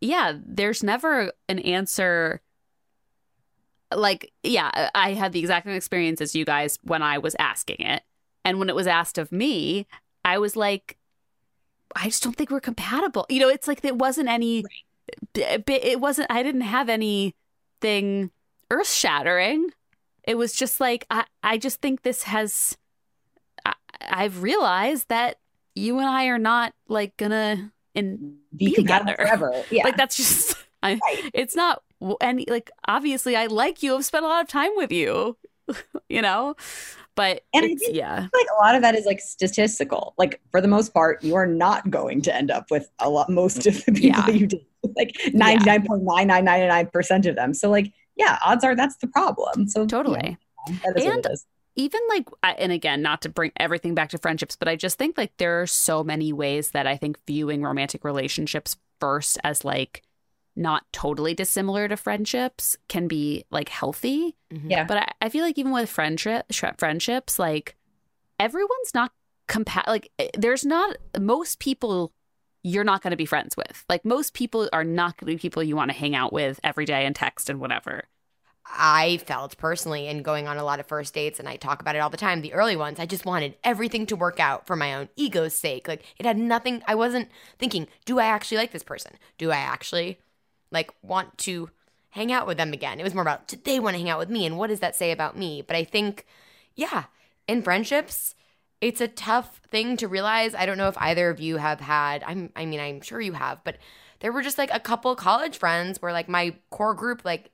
yeah, 0.00 0.34
there's 0.44 0.82
never 0.82 1.32
an 1.48 1.58
answer. 1.60 2.40
Like, 3.92 4.32
yeah, 4.42 4.90
I 4.94 5.14
had 5.14 5.32
the 5.32 5.40
exact 5.40 5.66
same 5.66 5.74
experience 5.74 6.20
as 6.20 6.34
you 6.34 6.44
guys 6.44 6.78
when 6.82 7.02
I 7.02 7.18
was 7.18 7.34
asking 7.38 7.80
it. 7.80 8.02
And 8.44 8.58
when 8.58 8.68
it 8.68 8.76
was 8.76 8.86
asked 8.86 9.18
of 9.18 9.32
me, 9.32 9.86
I 10.24 10.38
was 10.38 10.56
like, 10.56 10.96
I 11.94 12.04
just 12.04 12.22
don't 12.22 12.34
think 12.34 12.50
we're 12.50 12.60
compatible. 12.60 13.26
You 13.28 13.40
know, 13.40 13.48
it's 13.48 13.68
like 13.68 13.84
it 13.84 13.96
wasn't 13.96 14.28
any, 14.28 14.64
right. 15.36 15.62
it 15.66 16.00
wasn't, 16.00 16.30
I 16.30 16.42
didn't 16.42 16.62
have 16.62 16.88
anything 16.88 18.30
earth 18.70 18.88
shattering. 18.90 19.70
It 20.24 20.36
was 20.36 20.54
just 20.54 20.80
like, 20.80 21.06
I, 21.10 21.24
I 21.42 21.58
just 21.58 21.80
think 21.80 22.02
this 22.02 22.24
has, 22.24 22.76
I, 23.64 23.74
I've 24.00 24.42
realized 24.42 25.08
that 25.08 25.36
you 25.74 25.98
and 25.98 26.08
I 26.08 26.26
are 26.26 26.38
not 26.38 26.72
like 26.88 27.16
gonna 27.16 27.72
in, 27.94 28.38
be, 28.56 28.68
be 28.70 28.74
together 28.74 29.14
forever. 29.16 29.52
Yeah. 29.70 29.84
Like 29.84 29.96
that's 29.96 30.16
just, 30.16 30.56
I, 30.82 30.94
right. 30.94 31.30
it's 31.32 31.54
not 31.54 31.82
any, 32.20 32.46
like, 32.48 32.70
obviously 32.88 33.36
I 33.36 33.46
like 33.46 33.82
you. 33.82 33.94
I've 33.94 34.04
spent 34.04 34.24
a 34.24 34.28
lot 34.28 34.42
of 34.42 34.48
time 34.48 34.70
with 34.76 34.90
you, 34.90 35.36
you 36.08 36.22
know? 36.22 36.54
But 37.16 37.42
and 37.54 37.78
yeah, 37.88 38.26
like 38.32 38.46
a 38.58 38.62
lot 38.62 38.74
of 38.74 38.82
that 38.82 38.94
is 38.94 39.06
like 39.06 39.20
statistical. 39.20 40.14
Like 40.18 40.40
for 40.50 40.60
the 40.60 40.68
most 40.68 40.92
part, 40.92 41.22
you 41.22 41.36
are 41.36 41.46
not 41.46 41.90
going 41.90 42.22
to 42.22 42.34
end 42.34 42.50
up 42.50 42.70
with 42.70 42.90
a 42.98 43.08
lot 43.08 43.30
most 43.30 43.66
of 43.66 43.84
the 43.84 43.92
people 43.92 44.24
yeah. 44.24 44.28
you 44.30 44.46
date. 44.46 44.66
Like 44.98 45.16
ninety 45.32 45.64
nine 45.64 45.86
point 45.86 46.02
nine 46.02 46.26
nine 46.26 46.44
nine 46.44 46.68
nine 46.68 46.86
percent 46.88 47.24
of 47.24 47.36
them. 47.36 47.54
So 47.54 47.70
like 47.70 47.90
yeah, 48.16 48.38
odds 48.44 48.64
are 48.64 48.76
that's 48.76 48.96
the 48.96 49.06
problem. 49.06 49.66
So 49.66 49.86
totally. 49.86 50.36
Yeah, 50.68 50.74
and 50.94 51.26
even 51.76 52.00
like 52.08 52.28
and 52.42 52.72
again 52.72 53.02
not 53.02 53.22
to 53.22 53.28
bring 53.28 53.52
everything 53.56 53.94
back 53.94 54.10
to 54.10 54.18
friendships 54.18 54.56
but 54.56 54.68
i 54.68 54.76
just 54.76 54.98
think 54.98 55.18
like 55.18 55.32
there 55.38 55.60
are 55.60 55.66
so 55.66 56.04
many 56.04 56.32
ways 56.32 56.70
that 56.70 56.86
i 56.86 56.96
think 56.96 57.18
viewing 57.26 57.62
romantic 57.62 58.04
relationships 58.04 58.76
first 59.00 59.38
as 59.44 59.64
like 59.64 60.02
not 60.56 60.84
totally 60.92 61.34
dissimilar 61.34 61.88
to 61.88 61.96
friendships 61.96 62.76
can 62.88 63.08
be 63.08 63.44
like 63.50 63.68
healthy. 63.68 64.36
Mm-hmm. 64.52 64.70
Yeah. 64.70 64.84
But 64.84 64.98
I, 64.98 65.12
I, 65.22 65.28
feel 65.28 65.44
like 65.44 65.58
even 65.58 65.72
with 65.72 65.90
friendship 65.90 66.46
friendships, 66.78 67.38
like 67.38 67.76
everyone's 68.38 68.94
not 68.94 69.12
compa 69.48 69.86
like 69.86 70.10
eh, 70.18 70.28
there's 70.36 70.64
not 70.64 70.96
most 71.20 71.58
people 71.58 72.12
you're 72.62 72.84
not 72.84 73.02
going 73.02 73.10
to 73.10 73.16
be 73.16 73.26
friends 73.26 73.56
with. 73.56 73.84
Like 73.88 74.04
most 74.04 74.34
people 74.34 74.68
are 74.72 74.84
not 74.84 75.16
going 75.16 75.30
to 75.30 75.36
be 75.36 75.40
people 75.40 75.62
you 75.62 75.76
want 75.76 75.90
to 75.90 75.96
hang 75.96 76.14
out 76.14 76.32
with 76.32 76.58
every 76.64 76.86
day 76.86 77.04
and 77.04 77.14
text 77.14 77.50
and 77.50 77.60
whatever. 77.60 78.04
I 78.66 79.18
felt 79.26 79.58
personally 79.58 80.06
in 80.06 80.22
going 80.22 80.48
on 80.48 80.56
a 80.56 80.64
lot 80.64 80.80
of 80.80 80.86
first 80.86 81.12
dates, 81.12 81.38
and 81.38 81.46
I 81.46 81.56
talk 81.56 81.82
about 81.82 81.96
it 81.96 81.98
all 81.98 82.08
the 82.08 82.16
time. 82.16 82.40
The 82.40 82.54
early 82.54 82.76
ones, 82.76 82.98
I 82.98 83.04
just 83.04 83.26
wanted 83.26 83.56
everything 83.62 84.06
to 84.06 84.16
work 84.16 84.40
out 84.40 84.66
for 84.66 84.74
my 84.74 84.94
own 84.94 85.10
ego's 85.16 85.54
sake. 85.54 85.86
Like 85.86 86.02
it 86.18 86.24
had 86.24 86.38
nothing, 86.38 86.82
I 86.86 86.94
wasn't 86.94 87.28
thinking, 87.58 87.86
do 88.06 88.18
I 88.18 88.24
actually 88.24 88.56
like 88.56 88.72
this 88.72 88.82
person? 88.82 89.12
Do 89.36 89.50
I 89.50 89.56
actually 89.58 90.18
like 90.74 90.92
want 91.02 91.38
to 91.38 91.70
hang 92.10 92.30
out 92.30 92.46
with 92.46 92.58
them 92.58 92.72
again. 92.72 93.00
It 93.00 93.04
was 93.04 93.14
more 93.14 93.22
about 93.22 93.48
did 93.48 93.64
they 93.64 93.80
want 93.80 93.94
to 93.94 93.98
hang 93.98 94.10
out 94.10 94.18
with 94.18 94.30
me 94.30 94.46
and 94.46 94.58
what 94.58 94.68
does 94.68 94.80
that 94.80 94.94
say 94.96 95.10
about 95.10 95.36
me? 95.36 95.62
But 95.62 95.76
I 95.76 95.84
think, 95.84 96.26
yeah, 96.74 97.04
in 97.48 97.62
friendships, 97.62 98.34
it's 98.80 99.00
a 99.00 99.08
tough 99.08 99.60
thing 99.70 99.96
to 99.96 100.08
realize. 100.08 100.54
I 100.54 100.66
don't 100.66 100.78
know 100.78 100.88
if 100.88 100.98
either 100.98 101.30
of 101.30 101.40
you 101.40 101.56
have 101.56 101.80
had, 101.80 102.22
I'm 102.24 102.50
I 102.54 102.66
mean, 102.66 102.80
I'm 102.80 103.00
sure 103.00 103.20
you 103.20 103.32
have, 103.32 103.64
but 103.64 103.78
there 104.20 104.32
were 104.32 104.42
just 104.42 104.58
like 104.58 104.70
a 104.72 104.80
couple 104.80 105.14
college 105.16 105.58
friends 105.58 106.00
where 106.00 106.12
like 106.12 106.28
my 106.28 106.54
core 106.70 106.94
group, 106.94 107.24
like 107.24 107.50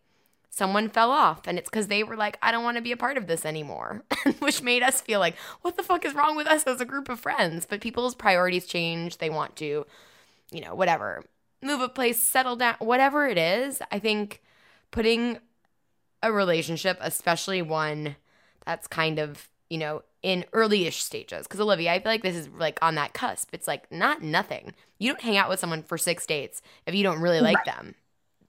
someone 0.51 0.89
fell 0.89 1.11
off 1.11 1.47
and 1.47 1.59
it's 1.59 1.71
because 1.71 1.87
they 1.87 2.03
were 2.03 2.17
like, 2.17 2.39
I 2.43 2.53
don't 2.53 2.65
want 2.65 2.77
to 2.77 2.83
be 2.83 2.93
a 2.93 2.97
part 2.97 3.17
of 3.17 3.27
this 3.27 3.47
anymore, 3.47 4.03
which 4.41 4.63
made 4.63 4.83
us 4.83 5.01
feel 5.01 5.21
like, 5.21 5.37
what 5.63 5.77
the 5.77 5.83
fuck 5.83 6.05
is 6.05 6.15
wrong 6.15 6.37
with 6.37 6.47
us 6.47 6.65
as 6.65 6.81
a 6.81 6.85
group 6.85 7.09
of 7.09 7.21
friends? 7.21 7.65
But 7.65 7.81
people's 7.81 8.15
priorities 8.15 8.67
change. 8.67 9.19
They 9.19 9.31
want 9.31 9.57
to, 9.57 9.87
you 10.51 10.61
know, 10.61 10.75
whatever 10.75 11.25
move 11.63 11.81
a 11.81 11.89
place, 11.89 12.23
settle 12.23 12.57
down, 12.57 12.77
whatever 12.79 13.29
it 13.29 13.39
is, 13.39 13.81
I 13.91 13.99
think 13.99 14.43
putting 14.91 15.39
a 16.23 16.33
relationship, 16.33 16.99
especially 17.01 17.63
one 17.63 18.17
that's 18.65 18.87
kind 18.87 19.19
of, 19.19 19.49
you 19.69 19.79
know, 19.79 20.03
in 20.23 20.45
early-ish 20.53 21.03
stages. 21.03 21.47
Because 21.47 21.61
Olivia, 21.61 21.93
I 21.93 22.01
feel 22.01 22.13
like 22.13 22.23
this 22.23 22.37
is 22.37 22.49
like 22.49 22.79
on 22.83 22.95
that 22.97 23.15
cusp. 23.15 23.51
It's 23.53 23.67
like 23.67 23.91
not 23.91 24.23
nothing. 24.23 24.75
You 24.99 25.09
don't 25.09 25.23
hang 25.23 25.37
out 25.37 25.49
with 25.49 25.61
someone 25.61 25.83
for 25.83 25.97
six 25.97 26.27
dates 26.27 26.61
if 26.87 26.95
you 26.95 27.03
don't 27.03 27.21
really 27.21 27.41
like 27.41 27.57
right. 27.59 27.67
them. 27.67 27.95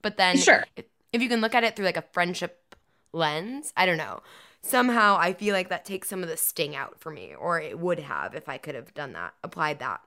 But 0.01 0.17
then, 0.17 0.37
sure, 0.37 0.65
if, 0.75 0.85
if 1.13 1.21
you 1.21 1.29
can 1.29 1.41
look 1.41 1.55
at 1.55 1.63
it 1.63 1.75
through 1.75 1.85
like 1.85 1.97
a 1.97 2.01
friendship 2.11 2.75
lens, 3.13 3.71
I 3.77 3.85
don't 3.85 3.97
know. 3.97 4.21
Somehow, 4.63 5.17
I 5.19 5.33
feel 5.33 5.53
like 5.53 5.69
that 5.69 5.85
takes 5.85 6.09
some 6.09 6.21
of 6.21 6.29
the 6.29 6.37
sting 6.37 6.75
out 6.75 6.99
for 6.99 7.09
me, 7.09 7.33
or 7.39 7.59
it 7.59 7.79
would 7.79 7.99
have 7.99 8.35
if 8.35 8.47
I 8.47 8.57
could 8.57 8.75
have 8.75 8.93
done 8.93 9.13
that, 9.13 9.33
applied 9.43 9.79
that 9.79 10.01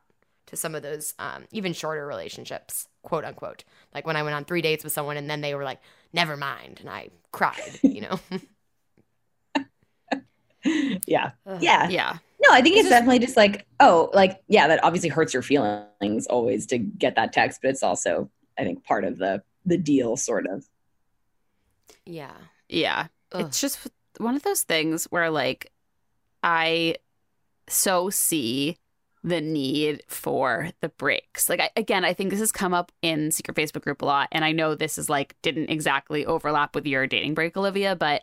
to 0.46 0.56
some 0.56 0.74
of 0.74 0.82
those 0.82 1.14
um, 1.18 1.44
even 1.50 1.72
shorter 1.72 2.06
relationships, 2.06 2.88
quote 3.04 3.24
unquote. 3.24 3.62
Like 3.94 4.06
when 4.06 4.16
I 4.16 4.22
went 4.24 4.34
on 4.34 4.44
three 4.44 4.62
dates 4.62 4.82
with 4.82 4.92
someone 4.92 5.16
and 5.16 5.30
then 5.30 5.40
they 5.40 5.54
were 5.54 5.64
like, 5.64 5.80
never 6.12 6.36
mind. 6.36 6.78
And 6.80 6.90
I 6.90 7.10
cried, 7.30 7.78
you 7.82 8.00
know? 8.00 8.18
yeah. 11.06 11.30
Yeah. 11.60 11.88
Yeah. 11.88 12.18
No, 12.40 12.50
I 12.52 12.60
think 12.62 12.76
It's 12.76 12.80
it's, 12.80 12.88
just- 12.88 12.90
definitely 12.90 13.18
just 13.20 13.36
like, 13.36 13.66
oh, 13.80 14.10
like, 14.12 14.42
yeah, 14.48 14.66
that 14.68 14.82
obviously 14.82 15.08
hurts 15.10 15.32
your 15.32 15.42
feelings 15.42 16.26
always 16.28 16.66
to 16.66 16.78
get 16.78 17.16
that 17.16 17.32
text, 17.32 17.60
but 17.62 17.70
it's 17.70 17.82
also, 17.82 18.30
I 18.58 18.64
think, 18.64 18.84
part 18.84 19.04
of 19.04 19.18
the 19.18 19.42
the 19.66 19.78
deal, 19.78 20.16
sort 20.16 20.46
of. 20.46 20.66
Yeah. 22.04 22.34
Yeah. 22.68 23.06
Ugh. 23.32 23.46
It's 23.46 23.60
just 23.62 23.78
one 24.18 24.34
of 24.36 24.42
those 24.42 24.62
things 24.62 25.04
where 25.06 25.30
like 25.30 25.72
I 26.42 26.96
so 27.66 28.10
see 28.10 28.76
the 29.24 29.40
need 29.40 30.02
for 30.06 30.68
the 30.80 30.90
breaks. 30.90 31.48
Like 31.48 31.60
I, 31.60 31.70
again, 31.76 32.04
I 32.04 32.12
think 32.12 32.30
this 32.30 32.40
has 32.40 32.52
come 32.52 32.74
up 32.74 32.92
in 33.00 33.30
secret 33.30 33.56
Facebook 33.56 33.82
group 33.82 34.02
a 34.02 34.04
lot 34.04 34.28
and 34.30 34.44
I 34.44 34.52
know 34.52 34.74
this 34.74 34.98
is 34.98 35.08
like 35.08 35.34
didn't 35.40 35.70
exactly 35.70 36.26
overlap 36.26 36.74
with 36.74 36.86
your 36.86 37.06
dating 37.06 37.32
break 37.32 37.56
Olivia, 37.56 37.96
but 37.96 38.22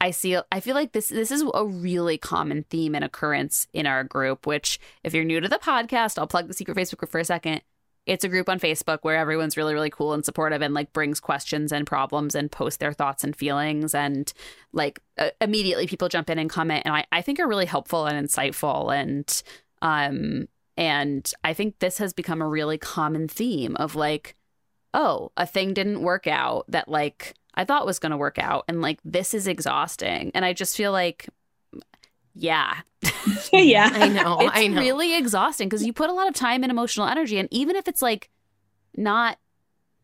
I 0.00 0.10
see 0.10 0.38
I 0.50 0.60
feel 0.60 0.74
like 0.74 0.92
this 0.92 1.10
this 1.10 1.30
is 1.30 1.44
a 1.52 1.66
really 1.66 2.16
common 2.16 2.64
theme 2.70 2.94
and 2.94 3.04
occurrence 3.04 3.66
in 3.74 3.86
our 3.86 4.04
group 4.04 4.46
which 4.46 4.80
if 5.04 5.12
you're 5.12 5.24
new 5.24 5.40
to 5.40 5.48
the 5.48 5.58
podcast, 5.58 6.18
I'll 6.18 6.26
plug 6.26 6.48
the 6.48 6.54
secret 6.54 6.76
Facebook 6.76 6.98
group 6.98 7.10
for 7.10 7.20
a 7.20 7.24
second. 7.24 7.60
It's 8.06 8.24
a 8.24 8.28
group 8.30 8.48
on 8.48 8.58
Facebook 8.58 9.00
where 9.02 9.16
everyone's 9.16 9.58
really 9.58 9.74
really 9.74 9.90
cool 9.90 10.14
and 10.14 10.24
supportive 10.24 10.62
and 10.62 10.72
like 10.72 10.94
brings 10.94 11.20
questions 11.20 11.72
and 11.72 11.86
problems 11.86 12.34
and 12.34 12.50
post 12.50 12.80
their 12.80 12.94
thoughts 12.94 13.22
and 13.22 13.36
feelings 13.36 13.94
and 13.94 14.32
like 14.72 15.00
uh, 15.18 15.28
immediately 15.42 15.86
people 15.86 16.08
jump 16.08 16.30
in 16.30 16.38
and 16.38 16.48
comment 16.48 16.84
and 16.86 16.94
I, 16.94 17.04
I 17.12 17.20
think 17.20 17.38
are 17.38 17.46
really 17.46 17.66
helpful 17.66 18.06
and 18.06 18.26
insightful 18.26 18.96
and 18.96 19.42
um 19.82 20.48
and 20.76 21.32
I 21.42 21.54
think 21.54 21.78
this 21.78 21.98
has 21.98 22.12
become 22.12 22.40
a 22.40 22.48
really 22.48 22.78
common 22.78 23.28
theme 23.28 23.76
of 23.76 23.94
like 23.94 24.36
oh 24.94 25.32
a 25.36 25.46
thing 25.46 25.74
didn't 25.74 26.02
work 26.02 26.26
out 26.26 26.64
that 26.68 26.88
like 26.88 27.34
I 27.54 27.64
thought 27.64 27.86
was 27.86 27.98
going 27.98 28.10
to 28.12 28.16
work 28.16 28.38
out 28.38 28.64
and 28.68 28.80
like 28.80 29.00
this 29.04 29.34
is 29.34 29.46
exhausting 29.48 30.30
and 30.34 30.44
I 30.44 30.52
just 30.52 30.76
feel 30.76 30.92
like 30.92 31.28
yeah 32.34 32.80
yeah. 33.52 33.90
I 33.92 34.08
know. 34.08 34.38
it's 34.40 34.50
I 34.54 34.66
know. 34.68 34.80
really 34.80 35.16
exhausting 35.16 35.68
because 35.68 35.84
you 35.84 35.92
put 35.92 36.10
a 36.10 36.12
lot 36.12 36.28
of 36.28 36.34
time 36.34 36.62
and 36.62 36.70
emotional 36.70 37.06
energy 37.06 37.38
and 37.38 37.48
even 37.50 37.76
if 37.76 37.88
it's 37.88 38.02
like 38.02 38.30
not 38.96 39.38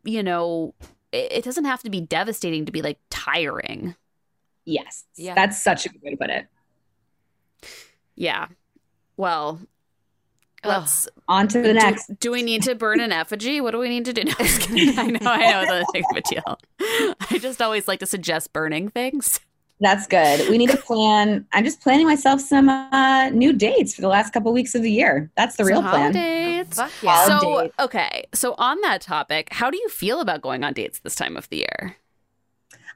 you 0.04 0.22
know 0.22 0.74
it, 1.12 1.32
it 1.32 1.44
doesn't 1.44 1.64
have 1.64 1.82
to 1.82 1.90
be 1.90 2.00
devastating 2.00 2.64
to 2.66 2.72
be 2.72 2.82
like 2.82 2.98
tiring 3.10 3.94
Yes. 4.66 5.04
Yeah. 5.16 5.34
That's 5.34 5.62
such 5.62 5.84
a 5.84 5.90
good 5.90 6.00
way 6.02 6.10
to 6.12 6.16
put 6.16 6.30
it. 6.30 6.46
yeah 8.16 8.46
well 9.16 9.60
let's 10.64 11.06
On 11.28 11.46
to 11.48 11.58
the 11.60 11.68
do, 11.68 11.74
next. 11.74 12.18
do 12.20 12.30
we 12.30 12.42
need 12.42 12.62
to 12.62 12.74
burn 12.74 12.98
an 13.00 13.12
effigy 13.12 13.60
what 13.60 13.72
do 13.72 13.78
we 13.78 13.88
need 13.90 14.04
to 14.06 14.12
do 14.14 14.24
no, 14.24 14.32
I'm 14.38 14.46
just 14.46 14.60
kidding. 14.62 14.98
i 14.98 15.06
know 15.06 15.18
i 15.30 15.64
know 15.64 15.82
it's 15.94 16.10
a 16.10 16.14
big 16.14 16.24
deal 16.24 16.58
i 17.30 17.38
just 17.38 17.60
always 17.60 17.86
like 17.86 18.00
to 18.00 18.06
suggest 18.06 18.52
burning 18.52 18.88
things 18.88 19.40
That's 19.80 20.06
good. 20.06 20.48
We 20.48 20.56
need 20.56 20.70
to 20.70 20.76
plan. 20.76 21.44
I'm 21.52 21.64
just 21.64 21.80
planning 21.82 22.06
myself 22.06 22.40
some 22.40 22.68
uh, 22.68 23.28
new 23.30 23.52
dates 23.52 23.92
for 23.94 24.02
the 24.02 24.08
last 24.08 24.32
couple 24.32 24.52
weeks 24.52 24.74
of 24.76 24.82
the 24.82 24.90
year. 24.90 25.30
That's 25.36 25.56
the 25.56 25.64
real 25.64 25.82
plan. 25.82 26.14
holidays. 26.14 26.66
Fuck 26.70 26.92
yeah. 27.02 27.26
Holiday. 27.26 27.72
so 27.76 27.84
okay 27.84 28.24
so 28.32 28.54
on 28.56 28.80
that 28.82 29.00
topic 29.02 29.48
how 29.52 29.70
do 29.70 29.76
you 29.76 29.88
feel 29.88 30.20
about 30.20 30.40
going 30.42 30.62
on 30.64 30.72
dates 30.74 31.00
this 31.00 31.16
time 31.16 31.36
of 31.36 31.48
the 31.50 31.58
year 31.58 31.96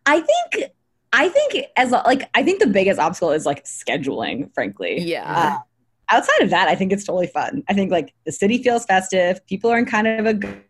I 0.07 0.21
think. 0.21 0.71
I 1.13 1.29
think 1.29 1.67
as 1.77 1.91
like 1.91 2.31
I 2.35 2.43
think 2.45 2.61
the 2.61 2.67
biggest 2.69 2.99
obstacle 3.01 3.33
is 3.33 3.45
like 3.45 3.65
scheduling. 3.65 4.55
Frankly, 4.55 5.01
yeah 5.01 5.25
Uh, 5.27 5.59
outside 6.11 6.43
of 6.43 6.51
that, 6.51 6.69
I 6.69 6.75
think 6.75 6.93
it's 6.93 7.05
totally 7.05 7.27
fun. 7.27 7.63
I 7.69 7.75
think 7.75 7.91
like 7.91 8.15
the 8.25 8.33
city 8.33 8.63
feels 8.63 8.85
festive. 8.85 9.45
People 9.47 9.71
are 9.71 9.79
in 9.79 9.87
kind 9.87 10.07
of 10.07 10.27
a 10.27 10.35
good, 10.35 10.65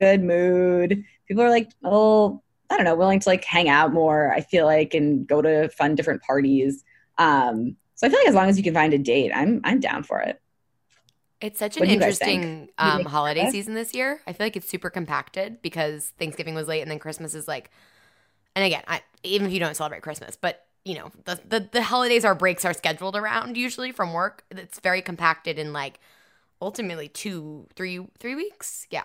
good 0.00 0.22
mood. 0.22 1.04
People 1.26 1.42
are 1.42 1.50
like, 1.50 1.70
oh, 1.84 2.42
I 2.70 2.76
don't 2.76 2.84
know, 2.84 2.94
willing 2.94 3.20
to 3.20 3.28
like 3.28 3.44
hang 3.44 3.68
out 3.68 3.92
more. 3.92 4.32
I 4.32 4.40
feel 4.40 4.66
like 4.66 4.94
and 4.94 5.26
go 5.26 5.42
to 5.42 5.68
fun 5.70 5.94
different 5.94 6.22
parties. 6.22 6.84
Um, 7.18 7.76
so 7.94 8.06
I 8.06 8.10
feel 8.10 8.18
like 8.20 8.28
as 8.28 8.34
long 8.34 8.48
as 8.48 8.56
you 8.56 8.64
can 8.64 8.74
find 8.74 8.94
a 8.94 8.98
date, 8.98 9.32
I'm 9.34 9.60
I'm 9.64 9.80
down 9.80 10.04
for 10.04 10.20
it. 10.20 10.40
It's 11.40 11.58
such 11.58 11.76
an 11.76 11.84
do 11.84 11.92
you 11.92 11.98
guys 11.98 12.18
think? 12.18 12.42
interesting 12.42 12.68
um, 12.78 13.04
holiday 13.04 13.50
season 13.50 13.74
this 13.74 13.94
year. 13.94 14.20
I 14.26 14.32
feel 14.32 14.46
like 14.46 14.56
it's 14.56 14.68
super 14.68 14.90
compacted 14.90 15.62
because 15.62 16.12
Thanksgiving 16.18 16.54
was 16.54 16.68
late 16.68 16.82
and 16.82 16.90
then 16.90 16.98
Christmas 16.98 17.34
is 17.34 17.48
like, 17.48 17.70
and 18.54 18.64
again, 18.64 18.82
I, 18.86 19.00
even 19.22 19.46
if 19.46 19.52
you 19.52 19.58
don't 19.58 19.74
celebrate 19.74 20.02
Christmas, 20.02 20.36
but 20.36 20.66
you 20.84 20.94
know, 20.94 21.10
the, 21.24 21.40
the 21.48 21.68
the 21.72 21.82
holidays 21.82 22.24
our 22.24 22.34
breaks 22.34 22.64
are 22.64 22.72
scheduled 22.74 23.16
around 23.16 23.56
usually 23.56 23.92
from 23.92 24.12
work. 24.12 24.44
It's 24.50 24.80
very 24.80 25.02
compacted 25.02 25.58
in 25.58 25.72
like 25.72 26.00
ultimately 26.62 27.08
two, 27.08 27.66
three, 27.74 28.06
three 28.18 28.34
weeks. 28.34 28.86
Yeah. 28.90 29.04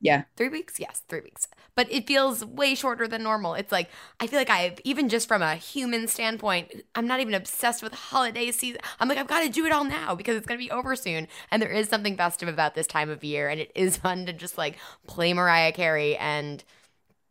Yeah. 0.00 0.24
Three 0.36 0.48
weeks? 0.48 0.78
Yes, 0.78 1.02
three 1.08 1.20
weeks. 1.22 1.48
But 1.74 1.90
it 1.90 2.06
feels 2.06 2.44
way 2.44 2.74
shorter 2.76 3.08
than 3.08 3.22
normal. 3.24 3.54
It's 3.54 3.72
like, 3.72 3.90
I 4.20 4.28
feel 4.28 4.38
like 4.38 4.50
I've, 4.50 4.78
even 4.84 5.08
just 5.08 5.26
from 5.26 5.42
a 5.42 5.56
human 5.56 6.06
standpoint, 6.06 6.72
I'm 6.94 7.06
not 7.06 7.20
even 7.20 7.34
obsessed 7.34 7.82
with 7.82 7.92
holiday 7.94 8.52
season. 8.52 8.80
I'm 9.00 9.08
like, 9.08 9.18
I've 9.18 9.26
got 9.26 9.42
to 9.42 9.48
do 9.48 9.66
it 9.66 9.72
all 9.72 9.84
now 9.84 10.14
because 10.14 10.36
it's 10.36 10.46
going 10.46 10.58
to 10.58 10.64
be 10.64 10.70
over 10.70 10.94
soon. 10.94 11.26
And 11.50 11.60
there 11.60 11.70
is 11.70 11.88
something 11.88 12.16
festive 12.16 12.48
about 12.48 12.74
this 12.74 12.86
time 12.86 13.10
of 13.10 13.24
year. 13.24 13.48
And 13.48 13.60
it 13.60 13.72
is 13.74 13.96
fun 13.96 14.26
to 14.26 14.32
just 14.32 14.56
like 14.56 14.76
play 15.08 15.32
Mariah 15.32 15.72
Carey 15.72 16.16
and 16.16 16.62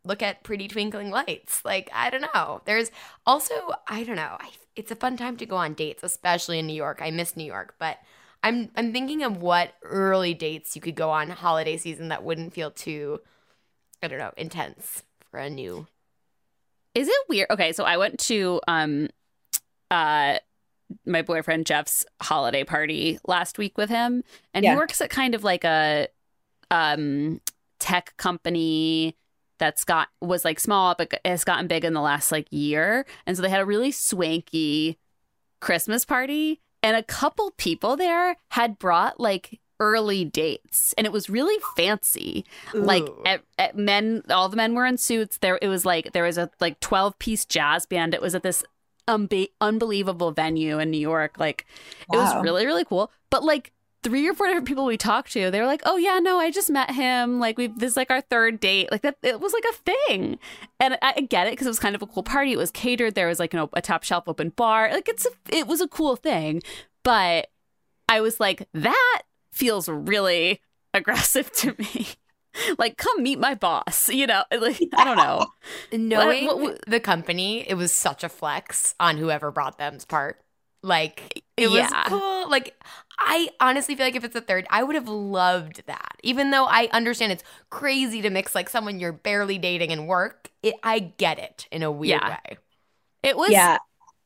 look 0.08 0.22
at 0.22 0.42
pretty 0.42 0.66
twinkling 0.66 1.10
lights. 1.10 1.64
Like, 1.64 1.90
I 1.94 2.10
don't 2.10 2.24
know. 2.34 2.62
There's 2.64 2.90
also, 3.26 3.54
I 3.86 4.02
don't 4.04 4.16
know. 4.16 4.36
I, 4.40 4.50
it's 4.74 4.90
a 4.90 4.96
fun 4.96 5.16
time 5.16 5.36
to 5.36 5.46
go 5.46 5.56
on 5.56 5.74
dates, 5.74 6.02
especially 6.02 6.58
in 6.58 6.66
New 6.66 6.72
York. 6.74 7.00
I 7.02 7.10
miss 7.10 7.36
New 7.36 7.44
York, 7.44 7.74
but 7.78 7.98
I'm 8.42 8.70
I'm 8.76 8.92
thinking 8.92 9.22
of 9.24 9.42
what 9.42 9.74
early 9.82 10.32
dates 10.34 10.76
you 10.76 10.80
could 10.82 10.94
go 10.94 11.10
on 11.10 11.28
holiday 11.30 11.76
season 11.76 12.08
that 12.08 12.22
wouldn't 12.22 12.52
feel 12.54 12.70
too 12.70 13.20
I 14.02 14.06
don't 14.08 14.20
know, 14.20 14.32
intense 14.36 15.02
for 15.30 15.38
a 15.40 15.50
new 15.50 15.86
Is 16.94 17.08
it 17.08 17.14
weird? 17.28 17.50
Okay, 17.50 17.72
so 17.72 17.84
I 17.84 17.96
went 17.96 18.18
to 18.20 18.60
um 18.68 19.08
uh 19.90 20.38
my 21.04 21.22
boyfriend 21.22 21.66
Jeff's 21.66 22.06
holiday 22.22 22.64
party 22.64 23.18
last 23.26 23.58
week 23.58 23.76
with 23.76 23.90
him 23.90 24.22
and 24.54 24.64
Yeah. 24.64 24.70
he 24.72 24.76
works 24.76 25.00
at 25.00 25.10
kind 25.10 25.34
of 25.34 25.42
like 25.44 25.64
a 25.64 26.08
um 26.70 27.40
tech 27.80 28.16
company 28.16 29.16
that's 29.58 29.84
got 29.84 30.08
was 30.20 30.44
like 30.44 30.60
small 30.60 30.94
but 30.96 31.20
has 31.24 31.44
gotten 31.44 31.66
big 31.66 31.84
in 31.84 31.92
the 31.92 32.00
last 32.00 32.32
like 32.32 32.46
year. 32.50 33.06
And 33.26 33.36
so 33.36 33.42
they 33.42 33.50
had 33.50 33.60
a 33.60 33.66
really 33.66 33.90
swanky 33.90 34.98
Christmas 35.60 36.04
party 36.04 36.60
and 36.82 36.96
a 36.96 37.02
couple 37.02 37.52
people 37.56 37.96
there 37.96 38.36
had 38.50 38.78
brought 38.78 39.18
like 39.20 39.60
early 39.80 40.24
dates 40.24 40.92
and 40.98 41.06
it 41.06 41.12
was 41.12 41.30
really 41.30 41.60
fancy. 41.76 42.44
Like 42.74 43.08
at, 43.26 43.42
at 43.58 43.76
men 43.76 44.22
all 44.30 44.48
the 44.48 44.56
men 44.56 44.74
were 44.74 44.86
in 44.86 44.96
suits. 44.98 45.38
There 45.38 45.58
it 45.60 45.68
was 45.68 45.84
like 45.84 46.12
there 46.12 46.24
was 46.24 46.38
a 46.38 46.50
like 46.60 46.80
12 46.80 47.18
piece 47.18 47.44
jazz 47.44 47.86
band. 47.86 48.14
It 48.14 48.22
was 48.22 48.34
at 48.34 48.42
this 48.42 48.64
unbe- 49.06 49.50
unbelievable 49.60 50.32
venue 50.32 50.78
in 50.78 50.90
new 50.90 50.98
york. 50.98 51.38
Like 51.38 51.66
it 52.12 52.16
was 52.16 52.42
really 52.42 52.66
really 52.66 52.84
cool. 52.84 53.10
But 53.30 53.44
like 53.44 53.72
three 54.08 54.26
or 54.26 54.32
four 54.32 54.46
different 54.46 54.66
people 54.66 54.86
we 54.86 54.96
talked 54.96 55.32
to 55.32 55.50
they 55.50 55.60
were 55.60 55.66
like 55.66 55.82
oh 55.84 55.98
yeah 55.98 56.18
no 56.18 56.38
i 56.38 56.50
just 56.50 56.70
met 56.70 56.90
him. 56.92 57.38
Like 57.40 57.58
we 57.58 57.66
this 57.66 57.90
is 57.90 57.96
like 57.96 58.10
our 58.10 58.22
third 58.22 58.58
date. 58.58 58.90
Like 58.90 59.02
that 59.02 59.18
it 59.22 59.38
was 59.38 59.52
like 59.52 59.64
a 59.68 59.72
thing. 59.74 60.38
And 60.80 60.94
i, 61.02 61.14
I 61.16 61.20
get 61.20 61.46
it 61.46 61.50
because 61.50 61.66
it 61.66 61.70
was 61.70 61.78
kind 61.78 61.94
of 61.94 62.00
a 62.00 62.06
cool 62.06 62.22
party. 62.22 62.52
It 62.52 62.56
was 62.58 62.70
catered. 62.70 63.14
There 63.14 63.26
was 63.28 63.38
like 63.38 63.52
you 63.52 63.58
know 63.58 63.68
a 63.74 63.82
top 63.82 64.02
shelf 64.04 64.24
open 64.26 64.48
bar. 64.50 64.90
Like 64.92 65.08
it's 65.08 65.26
a, 65.26 65.30
it 65.54 65.66
was 65.66 65.80
a 65.82 65.88
cool 65.88 66.16
thing. 66.16 66.62
But 67.04 67.48
i 68.08 68.20
was 68.22 68.40
like 68.40 68.66
that 68.72 69.22
feels 69.52 69.88
really 69.88 70.62
aggressive 70.94 71.52
to 71.52 71.74
me. 71.78 72.06
Like 72.76 72.96
come 72.96 73.22
meet 73.22 73.38
my 73.38 73.54
boss 73.54 74.08
you 74.08 74.26
know? 74.26 74.42
Like 74.50 74.80
i 74.96 75.04
don't 75.04 75.16
know. 75.18 75.46
Knowing 75.92 76.46
what- 76.46 76.60
what- 76.60 76.84
the 76.86 76.98
company, 76.98 77.68
it 77.68 77.74
was 77.74 77.92
such 77.92 78.24
a 78.24 78.28
flex 78.28 78.94
on 78.98 79.18
whoever 79.18 79.50
brought 79.52 79.76
them's 79.78 80.04
part. 80.04 80.40
Like 80.82 81.44
it 81.56 81.68
was 81.68 81.92
Yeah. 81.92 82.04
cool. 82.04 82.48
Like 82.48 82.76
I 83.18 83.48
honestly 83.60 83.96
feel 83.96 84.06
like 84.06 84.16
if 84.16 84.24
it's 84.24 84.36
a 84.36 84.40
third, 84.40 84.66
I 84.70 84.82
would 84.82 84.94
have 84.94 85.08
loved 85.08 85.82
that. 85.86 86.16
Even 86.22 86.50
though 86.50 86.66
I 86.66 86.88
understand 86.92 87.32
it's 87.32 87.44
crazy 87.70 88.22
to 88.22 88.30
mix 88.30 88.54
like 88.54 88.68
someone 88.68 89.00
you're 89.00 89.12
barely 89.12 89.58
dating 89.58 89.92
and 89.92 90.06
work, 90.08 90.50
it 90.62 90.76
I 90.82 91.00
get 91.00 91.38
it 91.38 91.66
in 91.72 91.82
a 91.82 91.90
weird 91.90 92.24
Yeah. 92.24 92.28
way. 92.28 92.58
it 93.22 93.36
was 93.36 93.68
yeah, 93.68 93.78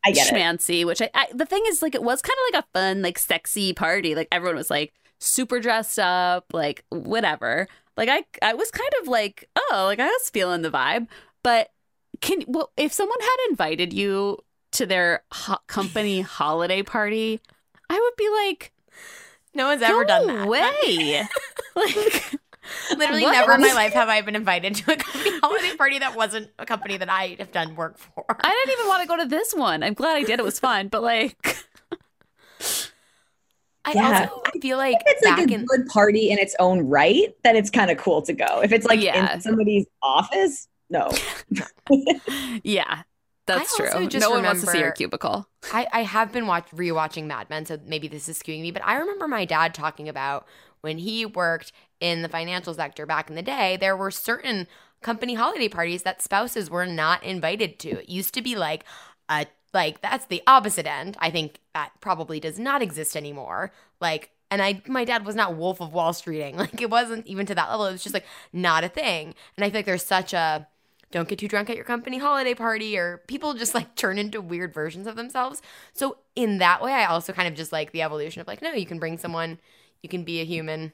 I 0.05 0.13
get 0.13 0.29
it. 0.29 0.45
schmancy, 0.45 0.85
which 0.85 1.03
I, 1.03 1.11
I 1.15 1.29
the 1.35 1.47
thing 1.47 1.63
is 1.69 1.83
like 1.83 1.95
it 1.95 2.03
was 2.03 2.23
kind 2.23 2.37
of 2.49 2.55
like 2.55 2.65
a 2.65 2.79
fun 2.79 3.03
like 3.03 3.19
sexy 3.19 3.73
party. 3.75 4.15
Like 4.15 4.29
everyone 4.33 4.57
was 4.57 4.71
like 4.71 4.93
super 5.21 5.61
dressed 5.61 5.99
up, 5.99 6.47
like 6.53 6.85
whatever. 6.91 7.69
Like 7.97 8.09
I 8.11 8.25
I 8.43 8.55
was 8.55 8.71
kind 8.71 8.91
of 9.03 9.09
like 9.09 9.49
oh 9.57 9.85
like 9.87 10.01
I 10.01 10.07
was 10.07 10.31
feeling 10.31 10.63
the 10.63 10.71
vibe, 10.71 11.09
but 11.43 11.71
can 12.21 12.43
well 12.49 12.73
if 12.77 12.93
someone 12.93 13.21
had 13.21 13.37
invited 13.51 13.93
you 13.93 14.39
to 14.73 14.87
their 14.87 15.23
ho- 15.33 15.59
company 15.67 16.21
holiday 16.21 16.83
party, 16.83 17.41
I 17.91 17.99
would 18.01 18.17
be 18.17 18.29
like 18.29 18.73
No 19.55 19.67
one's 19.67 19.83
ever 19.83 20.05
done 20.05 20.27
that. 20.27 20.49
Way, 20.49 21.23
like 21.77 22.39
Literally 22.97 23.23
What? 23.25 23.33
never 23.33 23.53
in 23.55 23.61
my 23.61 23.73
life 23.75 23.93
have 23.93 24.09
I 24.09 24.21
been 24.23 24.37
invited 24.37 24.77
to 24.77 24.93
a 24.93 24.97
company 24.97 25.39
holiday 25.43 25.77
party 25.77 25.99
that 25.99 26.15
wasn't 26.17 26.49
a 26.59 26.65
company 26.65 26.97
that 26.97 27.11
I 27.11 27.37
have 27.39 27.51
done 27.53 27.75
work 27.75 27.99
for. 27.99 28.25
I 28.29 28.49
didn't 28.65 28.79
even 28.79 28.89
want 28.89 29.03
to 29.03 29.09
go 29.09 29.17
to 29.17 29.27
this 29.29 29.53
one. 29.53 29.83
I'm 29.83 29.95
glad 29.95 30.17
I 30.17 30.23
did. 30.23 30.39
It 30.39 30.45
was 30.45 30.59
fun, 30.61 30.89
but 30.89 31.03
like 31.03 31.57
I 33.85 33.93
Yeah. 33.95 34.29
also 34.31 34.43
feel 34.61 34.77
like 34.79 34.95
If 35.01 35.03
it's 35.07 35.23
back 35.25 35.39
like 35.39 35.51
a 35.51 35.55
in 35.55 35.65
good 35.67 35.87
party 35.87 36.31
in 36.31 36.39
its 36.39 36.55
own 36.61 36.89
right, 36.89 37.35
then 37.43 37.57
it's 37.57 37.69
kind 37.69 37.91
of 37.91 37.99
cool 37.99 38.23
to 38.23 38.33
go. 38.33 38.61
If 38.63 38.71
it's 38.73 38.87
like 38.87 39.01
Yeah. 39.01 39.35
in 39.35 39.41
somebody's 39.41 39.87
office, 40.03 40.69
no. 40.89 41.11
yeah. 42.63 43.03
That's 43.47 43.77
true. 43.77 44.07
just 44.07 44.23
No 44.23 44.31
one 44.31 44.45
wants 44.45 44.61
to 44.63 44.69
see 44.69 44.79
your 44.79 44.93
cubicle. 44.93 45.49
I, 45.73 45.87
I 45.93 46.03
have 46.03 46.33
been 46.33 46.47
watch, 46.47 46.69
rewatching 46.71 47.25
Mad 47.27 47.51
Men, 47.51 47.67
so 47.67 47.79
maybe 47.85 48.09
this 48.09 48.29
is 48.29 48.39
skewing 48.39 48.63
me, 48.63 48.71
but 48.71 48.85
I 48.85 48.97
remember 48.97 49.27
my 49.27 49.45
dad 49.45 49.75
talking 49.75 50.09
about 50.09 50.47
when 50.81 50.99
he 50.99 51.27
worked 51.27 51.73
in 52.01 52.23
the 52.23 52.29
financial 52.29 52.75
sector 52.75 53.07
back 53.07 53.31
in 53.31 53.37
the 53.37 53.43
day, 53.43 53.77
there 53.77 53.97
were 53.97 54.11
certain 54.11 54.67
company 55.01 55.35
holiday 55.35 55.69
parties 55.69 56.03
that 56.03 56.23
spouses 56.23 56.71
were 56.71 56.87
not 56.87 57.23
invited 57.23 57.79
to. 57.81 58.01
It 58.01 58.09
used 58.09 58.35
to 58.35 58.43
be 58.43 58.57
like 58.57 58.85
a 59.29 59.47
like 59.75 60.01
that's 60.03 60.27
the 60.27 60.43
opposite 60.47 60.87
end. 60.87 61.17
I 61.19 61.31
think 61.31 61.59
that 61.75 61.93
probably 62.01 62.41
does 62.41 62.59
not 62.59 62.83
exist 62.83 63.17
anymore. 63.17 63.73
Like 64.01 64.31
and 64.51 64.61
I 64.63 64.83
my 64.87 65.05
dad 65.05 65.25
was 65.25 65.35
not 65.35 65.57
Wolf 65.57 65.81
of 65.81 65.93
Wall 65.93 66.13
Streeting. 66.13 66.57
Like 66.63 66.81
it 66.81 66.91
wasn't 66.91 67.27
even 67.27 67.47
to 67.47 67.55
that 67.55 67.71
level. 67.71 67.87
It 67.87 67.93
was 67.93 68.03
just 68.03 68.15
like 68.15 68.27
not 68.53 68.85
a 68.85 68.89
thing. 68.89 69.35
And 69.57 69.65
I 69.65 69.71
feel 69.71 69.79
like 69.79 69.87
there's 69.87 70.05
such 70.05 70.33
a 70.33 70.67
don't 71.13 71.29
get 71.29 71.39
too 71.39 71.47
drunk 71.47 71.71
at 71.71 71.77
your 71.77 71.85
company 71.85 72.19
holiday 72.19 72.55
party 72.55 72.99
or 72.99 73.23
people 73.29 73.55
just 73.55 73.75
like 73.75 73.95
turn 73.95 74.19
into 74.19 74.41
weird 74.41 74.75
versions 74.75 75.07
of 75.07 75.15
themselves. 75.15 75.63
So 75.93 76.19
in 76.35 76.59
that 76.59 76.83
way 76.83 76.93
I 76.93 77.05
also 77.05 77.33
kind 77.33 77.47
of 77.47 77.55
just 77.55 77.71
like 77.73 77.93
the 77.93 78.03
evolution 78.03 78.41
of 78.41 78.49
like 78.49 78.63
no, 78.63 78.73
you 78.73 78.87
can 78.87 78.99
bring 78.99 79.19
someone, 79.19 79.61
you 80.03 80.09
can 80.09 80.25
be 80.25 80.41
a 80.41 80.45
human. 80.45 80.93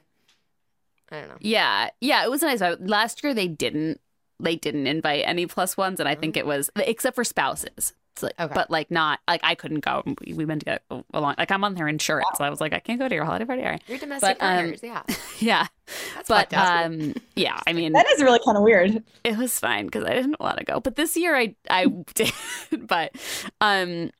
I 1.11 1.21
don't 1.21 1.29
know. 1.29 1.37
Yeah, 1.39 1.89
yeah, 1.99 2.23
it 2.23 2.29
was 2.29 2.43
nice. 2.43 2.61
Last 2.79 3.23
year 3.23 3.33
they 3.33 3.47
didn't 3.47 3.99
they 4.39 4.55
didn't 4.55 4.87
invite 4.87 5.23
any 5.25 5.47
plus 5.47 5.75
ones, 5.75 5.99
and 5.99 6.07
I 6.07 6.15
think 6.15 6.37
oh. 6.37 6.39
it 6.39 6.45
was 6.45 6.69
except 6.75 7.15
for 7.15 7.23
spouses. 7.23 7.93
It's 8.19 8.23
like, 8.23 8.39
Okay. 8.39 8.53
but 8.53 8.69
like 8.69 8.91
not 8.91 9.19
like 9.27 9.41
I 9.43 9.55
couldn't 9.55 9.79
go. 9.79 10.03
We- 10.05 10.33
We've 10.33 10.47
been 10.47 10.59
together 10.59 10.81
along. 11.13 11.35
Like 11.37 11.51
I'm 11.51 11.63
on 11.63 11.75
their 11.75 11.87
insurance, 11.87 12.27
so 12.37 12.43
I 12.43 12.49
was 12.49 12.59
like 12.61 12.73
I 12.73 12.79
can't 12.79 12.99
go 12.99 13.07
to 13.07 13.15
your 13.15 13.25
holiday 13.25 13.45
party. 13.45 13.63
All 13.63 13.69
right. 13.69 13.81
Your 13.87 13.97
domestic 13.97 14.37
But, 14.39 14.45
um, 14.45 14.55
partners, 14.55 14.79
yeah. 14.83 15.03
Yeah, 15.39 15.67
That's 16.15 16.27
but 16.27 16.53
um, 16.53 17.13
yeah. 17.35 17.59
I 17.65 17.73
mean, 17.73 17.93
That 17.93 18.07
is 18.09 18.21
really 18.21 18.39
kind 18.45 18.57
of 18.57 18.63
weird. 18.63 19.03
it 19.23 19.37
was 19.37 19.57
fine 19.59 19.85
because 19.85 20.03
I 20.03 20.13
didn't 20.13 20.39
want 20.39 20.57
to 20.57 20.65
go. 20.65 20.79
But 20.79 20.95
this 20.97 21.15
year 21.15 21.35
I 21.35 21.55
I 21.69 21.85
did. 22.13 22.31
but 22.79 23.13
um 23.61 24.11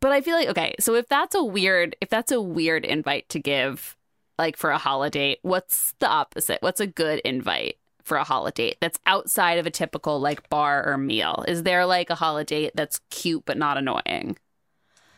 but 0.00 0.12
I 0.12 0.20
feel 0.20 0.36
like 0.36 0.48
okay, 0.48 0.74
so 0.80 0.94
if 0.94 1.08
that's 1.08 1.34
a 1.34 1.42
weird 1.44 1.96
if 2.00 2.08
that's 2.08 2.32
a 2.32 2.40
weird 2.40 2.84
invite 2.84 3.28
to 3.30 3.38
give 3.40 3.96
like 4.38 4.56
for 4.56 4.70
a 4.70 4.78
holiday, 4.78 5.36
what's 5.42 5.94
the 5.98 6.08
opposite? 6.08 6.58
What's 6.62 6.80
a 6.80 6.86
good 6.86 7.20
invite 7.20 7.76
for 8.02 8.16
a 8.16 8.24
holiday 8.24 8.74
that's 8.80 8.98
outside 9.06 9.58
of 9.58 9.66
a 9.66 9.70
typical 9.70 10.20
like 10.20 10.48
bar 10.48 10.86
or 10.86 10.98
meal? 10.98 11.44
Is 11.48 11.62
there 11.62 11.86
like 11.86 12.10
a 12.10 12.14
holiday 12.14 12.70
that's 12.74 13.00
cute 13.10 13.44
but 13.44 13.56
not 13.56 13.76
annoying? 13.76 14.36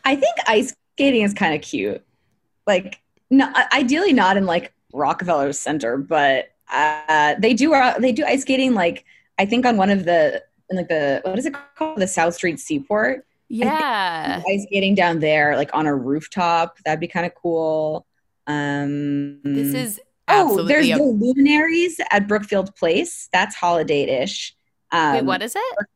I 0.04 0.16
think 0.16 0.36
ice 0.46 0.74
skating 0.94 1.22
is 1.22 1.34
kind 1.34 1.54
of 1.54 1.62
cute. 1.62 2.04
Like, 2.66 3.00
no, 3.30 3.52
ideally 3.72 4.12
not 4.12 4.36
in 4.36 4.46
like 4.46 4.72
Rockefeller 4.92 5.52
Center, 5.52 5.96
but 5.96 6.52
uh, 6.72 7.34
they 7.38 7.54
do 7.54 7.74
uh, 7.74 7.98
they 7.98 8.12
do 8.12 8.24
ice 8.24 8.42
skating. 8.42 8.74
Like, 8.74 9.04
I 9.38 9.46
think 9.46 9.66
on 9.66 9.76
one 9.76 9.90
of 9.90 10.04
the 10.04 10.42
in 10.70 10.76
like 10.76 10.88
the 10.88 11.20
what 11.24 11.38
is 11.38 11.46
it 11.46 11.54
called 11.76 11.98
the 11.98 12.06
South 12.06 12.34
Street 12.34 12.60
Seaport. 12.60 13.26
Yeah. 13.48 14.42
Ice 14.48 14.64
skating 14.64 14.94
down 14.94 15.20
there, 15.20 15.56
like 15.56 15.70
on 15.74 15.86
a 15.86 15.94
rooftop. 15.94 16.78
That'd 16.84 17.00
be 17.00 17.08
kind 17.08 17.26
of 17.26 17.34
cool. 17.34 18.06
Um, 18.46 19.40
this 19.42 19.74
is 19.74 20.00
oh, 20.28 20.62
there's 20.62 20.88
the 20.88 21.02
luminaries 21.02 22.00
at 22.10 22.28
Brookfield 22.28 22.74
Place. 22.76 23.28
That's 23.32 23.54
holiday-ish. 23.54 24.54
Um, 24.92 25.14
Wait, 25.14 25.24
what 25.24 25.42
is 25.42 25.54
it? 25.56 25.86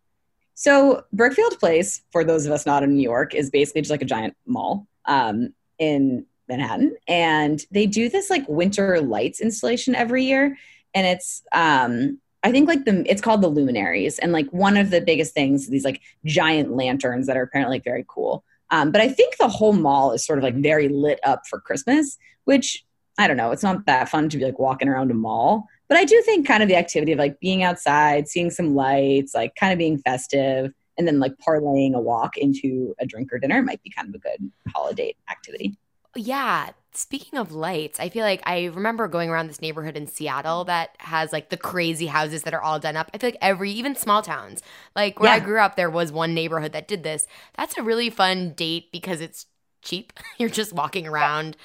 so 0.55 1.05
Brookfield 1.13 1.59
Place, 1.59 2.03
for 2.11 2.25
those 2.25 2.47
of 2.47 2.53
us 2.53 2.67
not 2.67 2.83
in 2.83 2.95
New 2.95 3.03
York, 3.03 3.35
is 3.35 3.51
basically 3.51 3.83
just 3.83 3.91
like 3.91 4.03
a 4.03 4.07
giant 4.07 4.37
mall 4.47 4.87
um, 5.05 5.55
in 5.79 6.27
Manhattan, 6.49 6.97
and 7.07 7.65
they 7.71 7.87
do 7.87 8.09
this 8.09 8.31
like 8.31 8.49
winter 8.49 9.01
lights 9.01 9.41
installation 9.41 9.95
every 9.95 10.25
year, 10.25 10.57
and 10.95 11.07
it's 11.07 11.43
um, 11.53 12.19
I 12.43 12.53
think 12.53 12.69
like 12.69 12.85
the 12.85 13.05
it's 13.11 13.23
called 13.23 13.43
the 13.43 13.49
luminaries, 13.49 14.19
and 14.19 14.33
like 14.33 14.49
one 14.51 14.77
of 14.77 14.91
the 14.91 15.01
biggest 15.01 15.35
things 15.35 15.69
these 15.69 15.85
like 15.85 16.01
giant 16.25 16.73
lanterns 16.73 17.27
that 17.27 17.37
are 17.37 17.43
apparently 17.43 17.77
like 17.77 17.85
very 17.85 18.05
cool. 18.09 18.45
Um, 18.71 18.91
but 18.93 19.01
I 19.01 19.09
think 19.09 19.37
the 19.37 19.49
whole 19.49 19.73
mall 19.73 20.13
is 20.13 20.25
sort 20.25 20.39
of 20.39 20.43
like 20.43 20.55
very 20.55 20.89
lit 20.89 21.21
up 21.25 21.47
for 21.49 21.61
Christmas, 21.61 22.19
which 22.45 22.85
I 23.19 23.27
don't 23.27 23.37
know. 23.37 23.51
It's 23.51 23.65
not 23.65 23.85
that 23.87 24.09
fun 24.09 24.29
to 24.29 24.39
be 24.39 24.45
like 24.45 24.59
walking 24.59 24.89
around 24.89 25.11
a 25.11 25.15
mall, 25.15 25.67
but 25.89 25.99
I 25.99 26.05
do 26.05 26.23
think 26.23 26.47
kind 26.47 26.63
of 26.63 26.69
the 26.69 26.77
activity 26.77 27.13
of 27.13 27.19
like 27.19 27.39
being 27.41 27.65
outside, 27.65 28.29
seeing 28.29 28.51
some 28.51 28.75
lights, 28.75 29.35
like 29.35 29.55
kind 29.57 29.73
of 29.73 29.79
being 29.79 29.99
festive, 29.99 30.73
and 30.97 31.07
then 31.07 31.19
like 31.19 31.33
parlaying 31.47 31.95
a 31.95 32.01
walk 32.01 32.37
into 32.39 32.95
a 33.01 33.07
drink 33.07 33.33
or 33.33 33.39
dinner 33.39 33.63
might 33.63 33.83
be 33.83 33.91
kind 33.91 34.09
of 34.09 34.15
a 34.15 34.19
good 34.19 34.51
holiday 34.75 35.15
activity. 35.31 35.77
Yeah. 36.15 36.71
Speaking 36.93 37.39
of 37.39 37.53
lights, 37.53 38.01
I 38.01 38.09
feel 38.09 38.25
like 38.25 38.43
I 38.45 38.67
remember 38.67 39.07
going 39.09 39.31
around 39.31 39.47
this 39.49 39.61
neighborhood 39.61 39.97
in 39.97 40.07
Seattle 40.07 40.65
that 40.65 40.97
has 40.99 41.33
like 41.33 41.51
the 41.51 41.57
crazy 41.57 42.07
houses 42.07 42.43
that 42.43 42.55
are 42.55 42.63
all 42.63 42.81
done 42.81 42.97
up. 42.97 43.11
I 43.15 43.19
feel 43.19 43.29
like 43.29 43.39
every, 43.41 43.71
even 43.73 43.95
small 43.95 44.23
towns, 44.23 44.63
like 44.97 45.21
where 45.21 45.31
I 45.31 45.39
grew 45.39 45.61
up, 45.61 45.77
there 45.77 45.91
was 45.91 46.11
one 46.11 46.35
neighborhood 46.35 46.73
that 46.73 46.89
did 46.89 47.05
this. 47.05 47.27
That's 47.57 47.77
a 47.79 47.83
really 47.83 48.11
fun 48.11 48.53
date 48.53 48.91
because 48.91 49.21
it's 49.21 49.47
cheap. 49.83 50.13
You're 50.39 50.49
just 50.49 50.73
walking 50.73 51.07
around. 51.07 51.57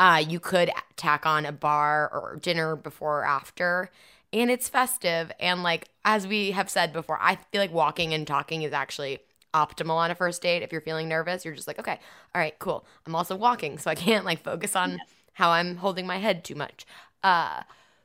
Uh, 0.00 0.24
you 0.26 0.40
could 0.40 0.72
tack 0.96 1.26
on 1.26 1.46
a 1.46 1.52
bar 1.52 2.10
or 2.14 2.38
dinner 2.42 2.76
before 2.76 3.20
or 3.20 3.26
after, 3.26 3.90
and 4.32 4.50
it's 4.50 4.68
festive. 4.70 5.32
And 5.40 5.62
like 5.62 5.90
as 6.06 6.26
we 6.26 6.52
have 6.52 6.70
said 6.70 6.92
before, 6.94 7.18
I 7.20 7.36
feel 7.52 7.60
like 7.60 7.72
walking 7.72 8.14
and 8.14 8.26
talking 8.26 8.62
is 8.62 8.72
actually 8.72 9.20
optimal 9.54 9.96
on 9.96 10.10
a 10.10 10.16
first 10.16 10.42
date. 10.42 10.62
If 10.62 10.72
you're 10.72 10.80
feeling 10.80 11.08
nervous, 11.08 11.44
you're 11.44 11.54
just 11.54 11.68
like, 11.68 11.78
okay, 11.80 12.00
all 12.34 12.40
right, 12.40 12.58
cool. 12.60 12.86
I'm 13.06 13.14
also 13.14 13.36
walking, 13.36 13.78
so 13.78 13.90
I 13.90 13.94
can't 13.94 14.24
like 14.24 14.42
focus 14.42 14.76
on 14.76 15.00
how 15.34 15.50
I'm 15.50 15.76
holding 15.76 16.06
my 16.06 16.18
head 16.18 16.44
too 16.44 16.56
much. 16.56 16.86
Uh, 17.22 17.62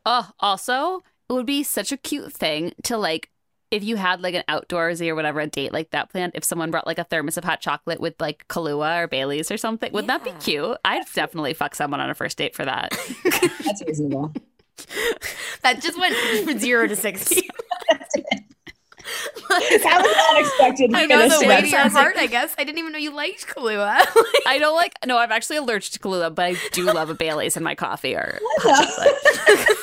Oh, 0.07 0.29
also, 0.39 1.03
it 1.29 1.33
would 1.33 1.47
be 1.47 1.63
such 1.63 1.91
a 1.91 1.97
cute 1.97 2.33
thing 2.33 2.73
to 2.83 2.97
like 2.97 3.29
if 3.71 3.83
you 3.83 3.95
had 3.95 4.21
like 4.21 4.35
an 4.35 4.43
outdoorsy 4.47 5.09
or 5.09 5.15
whatever 5.15 5.39
a 5.39 5.47
date 5.47 5.73
like 5.73 5.91
that 5.91 6.09
planned. 6.09 6.33
If 6.35 6.43
someone 6.43 6.71
brought 6.71 6.87
like 6.87 6.99
a 6.99 7.03
thermos 7.03 7.37
of 7.37 7.43
hot 7.43 7.61
chocolate 7.61 7.99
with 7.99 8.15
like 8.19 8.47
Kahlua 8.47 9.03
or 9.03 9.07
Bailey's 9.07 9.51
or 9.51 9.57
something, 9.57 9.91
would 9.91 10.07
that 10.07 10.23
be 10.23 10.31
cute? 10.39 10.77
I'd 10.85 11.05
definitely 11.13 11.53
fuck 11.53 11.75
someone 11.75 11.99
on 11.99 12.09
a 12.09 12.15
first 12.15 12.37
date 12.37 12.55
for 12.55 12.65
that. 12.65 12.91
That's 13.63 13.83
reasonable. 13.85 14.33
that 15.61 15.81
just 15.81 15.97
went 15.97 16.15
from 16.45 16.59
zero 16.59 16.87
to 16.87 16.95
sixty. 16.95 17.49
that 19.49 20.01
was 20.01 20.35
unexpected. 20.35 20.93
I 20.93 21.05
know 21.05 21.27
the 21.29 21.35
to 21.35 21.39
way 21.41 21.47
that 21.47 21.61
to 21.61 21.69
your 21.69 21.89
heart. 21.89 22.17
I 22.17 22.27
guess 22.27 22.55
I 22.57 22.63
didn't 22.63 22.79
even 22.79 22.91
know 22.91 22.97
you 22.97 23.13
liked 23.13 23.47
Kahlua. 23.47 24.05
I 24.47 24.57
don't 24.59 24.75
like. 24.75 24.93
No, 25.05 25.17
I'm 25.17 25.31
actually 25.31 25.57
allergic 25.57 25.93
to 25.93 25.99
Kahlua, 25.99 26.33
but 26.33 26.45
I 26.45 26.55
do 26.71 26.83
love 26.83 27.09
a 27.09 27.13
Bailey's 27.15 27.55
in 27.55 27.63
my 27.63 27.75
coffee 27.75 28.15
or 28.15 28.39
it's 28.63 28.97
like 28.97 29.77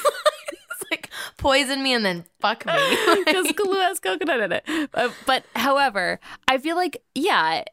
poison 1.36 1.82
me 1.82 1.92
and 1.94 2.04
then 2.04 2.24
fuck 2.40 2.64
me. 2.66 2.72
because 3.24 3.52
glue 3.52 3.80
has 3.80 4.00
coconut 4.00 4.40
in 4.40 4.52
it. 4.52 4.64
Uh, 4.94 5.10
but 5.26 5.44
however, 5.56 6.20
I 6.48 6.58
feel 6.58 6.76
like 6.76 7.02
yeah, 7.14 7.64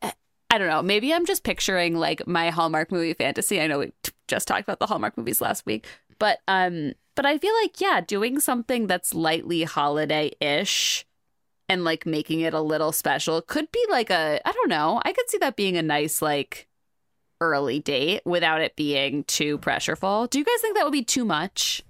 I 0.50 0.58
don't 0.58 0.67
know. 0.67 0.82
Maybe 0.82 1.13
I'm 1.13 1.26
just 1.26 1.43
picturing 1.43 1.95
like 1.95 2.26
my 2.28 2.50
Hallmark 2.50 2.91
movie 2.91 3.13
fantasy. 3.13 3.62
I 3.62 3.67
know 3.67 3.80
we 3.80 3.91
t- 4.04 4.12
just 4.28 4.48
talked 4.48 4.63
about 4.63 4.80
the 4.80 4.88
Hallmark 4.88 5.17
movies 5.17 5.41
last 5.41 5.65
week, 5.65 5.86
but 6.17 6.39
um, 6.48 6.93
but 7.15 7.26
I 7.26 7.38
feel 7.38 7.54
like 7.62 7.80
yeah, 7.80 8.02
doing 8.02 8.39
something 8.39 8.88
that's 8.88 9.13
lightly 9.13 9.63
holiday 9.63 10.32
ish. 10.39 11.06
And 11.72 11.84
like 11.84 12.08
making 12.08 12.39
it 12.39 12.56
a 12.56 12.62
little 12.62 12.91
special 12.91 13.43
could 13.43 13.72
be 13.72 13.86
like 13.91 14.10
a 14.10 14.41
I 14.43 14.52
don't 14.52 14.69
know. 14.69 15.00
I 15.06 15.13
could 15.13 15.30
see 15.30 15.38
that 15.38 15.56
being 15.56 15.78
a 15.78 15.84
nice 15.84 16.19
like 16.19 16.67
early 17.41 17.80
date 17.80 18.22
without 18.26 18.62
it 18.62 18.76
being 18.76 19.24
too 19.26 19.58
pressureful. 19.60 20.30
Do 20.30 20.39
you 20.39 20.45
guys 20.45 20.62
think 20.62 20.76
that 20.76 20.84
would 20.84 20.91
be 20.91 21.04
too 21.04 21.26
much? 21.26 21.84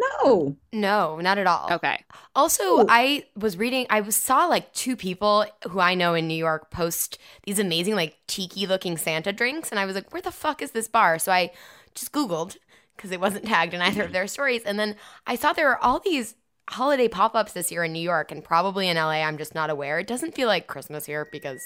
No. 0.00 0.56
no, 0.72 1.20
not 1.20 1.38
at 1.38 1.46
all. 1.46 1.68
Okay. 1.72 2.02
Also, 2.34 2.80
Ooh. 2.80 2.86
I 2.88 3.24
was 3.36 3.56
reading, 3.56 3.86
I 3.90 4.00
was- 4.00 4.16
saw 4.16 4.46
like 4.46 4.72
two 4.72 4.96
people 4.96 5.44
who 5.68 5.80
I 5.80 5.94
know 5.94 6.14
in 6.14 6.26
New 6.28 6.34
York 6.36 6.70
post 6.70 7.18
these 7.44 7.58
amazing, 7.58 7.94
like 7.94 8.16
tiki 8.26 8.66
looking 8.66 8.96
Santa 8.96 9.32
drinks. 9.32 9.70
And 9.70 9.78
I 9.78 9.84
was 9.84 9.94
like, 9.94 10.12
where 10.12 10.22
the 10.22 10.30
fuck 10.32 10.62
is 10.62 10.70
this 10.70 10.88
bar? 10.88 11.18
So 11.18 11.32
I 11.32 11.50
just 11.94 12.12
Googled 12.12 12.56
because 12.96 13.10
it 13.10 13.20
wasn't 13.20 13.46
tagged 13.46 13.74
in 13.74 13.80
either 13.82 14.04
of 14.04 14.12
their 14.12 14.26
stories. 14.26 14.62
And 14.64 14.78
then 14.78 14.96
I 15.26 15.34
saw 15.34 15.52
there 15.52 15.66
were 15.68 15.82
all 15.82 15.98
these 16.00 16.34
holiday 16.68 17.08
pop 17.08 17.34
ups 17.34 17.52
this 17.52 17.72
year 17.72 17.82
in 17.84 17.92
New 17.92 17.98
York 18.02 18.30
and 18.30 18.44
probably 18.44 18.88
in 18.88 18.96
LA. 18.96 19.22
I'm 19.22 19.38
just 19.38 19.54
not 19.54 19.70
aware. 19.70 19.98
It 19.98 20.06
doesn't 20.06 20.34
feel 20.34 20.46
like 20.48 20.66
Christmas 20.66 21.06
here 21.06 21.28
because 21.32 21.60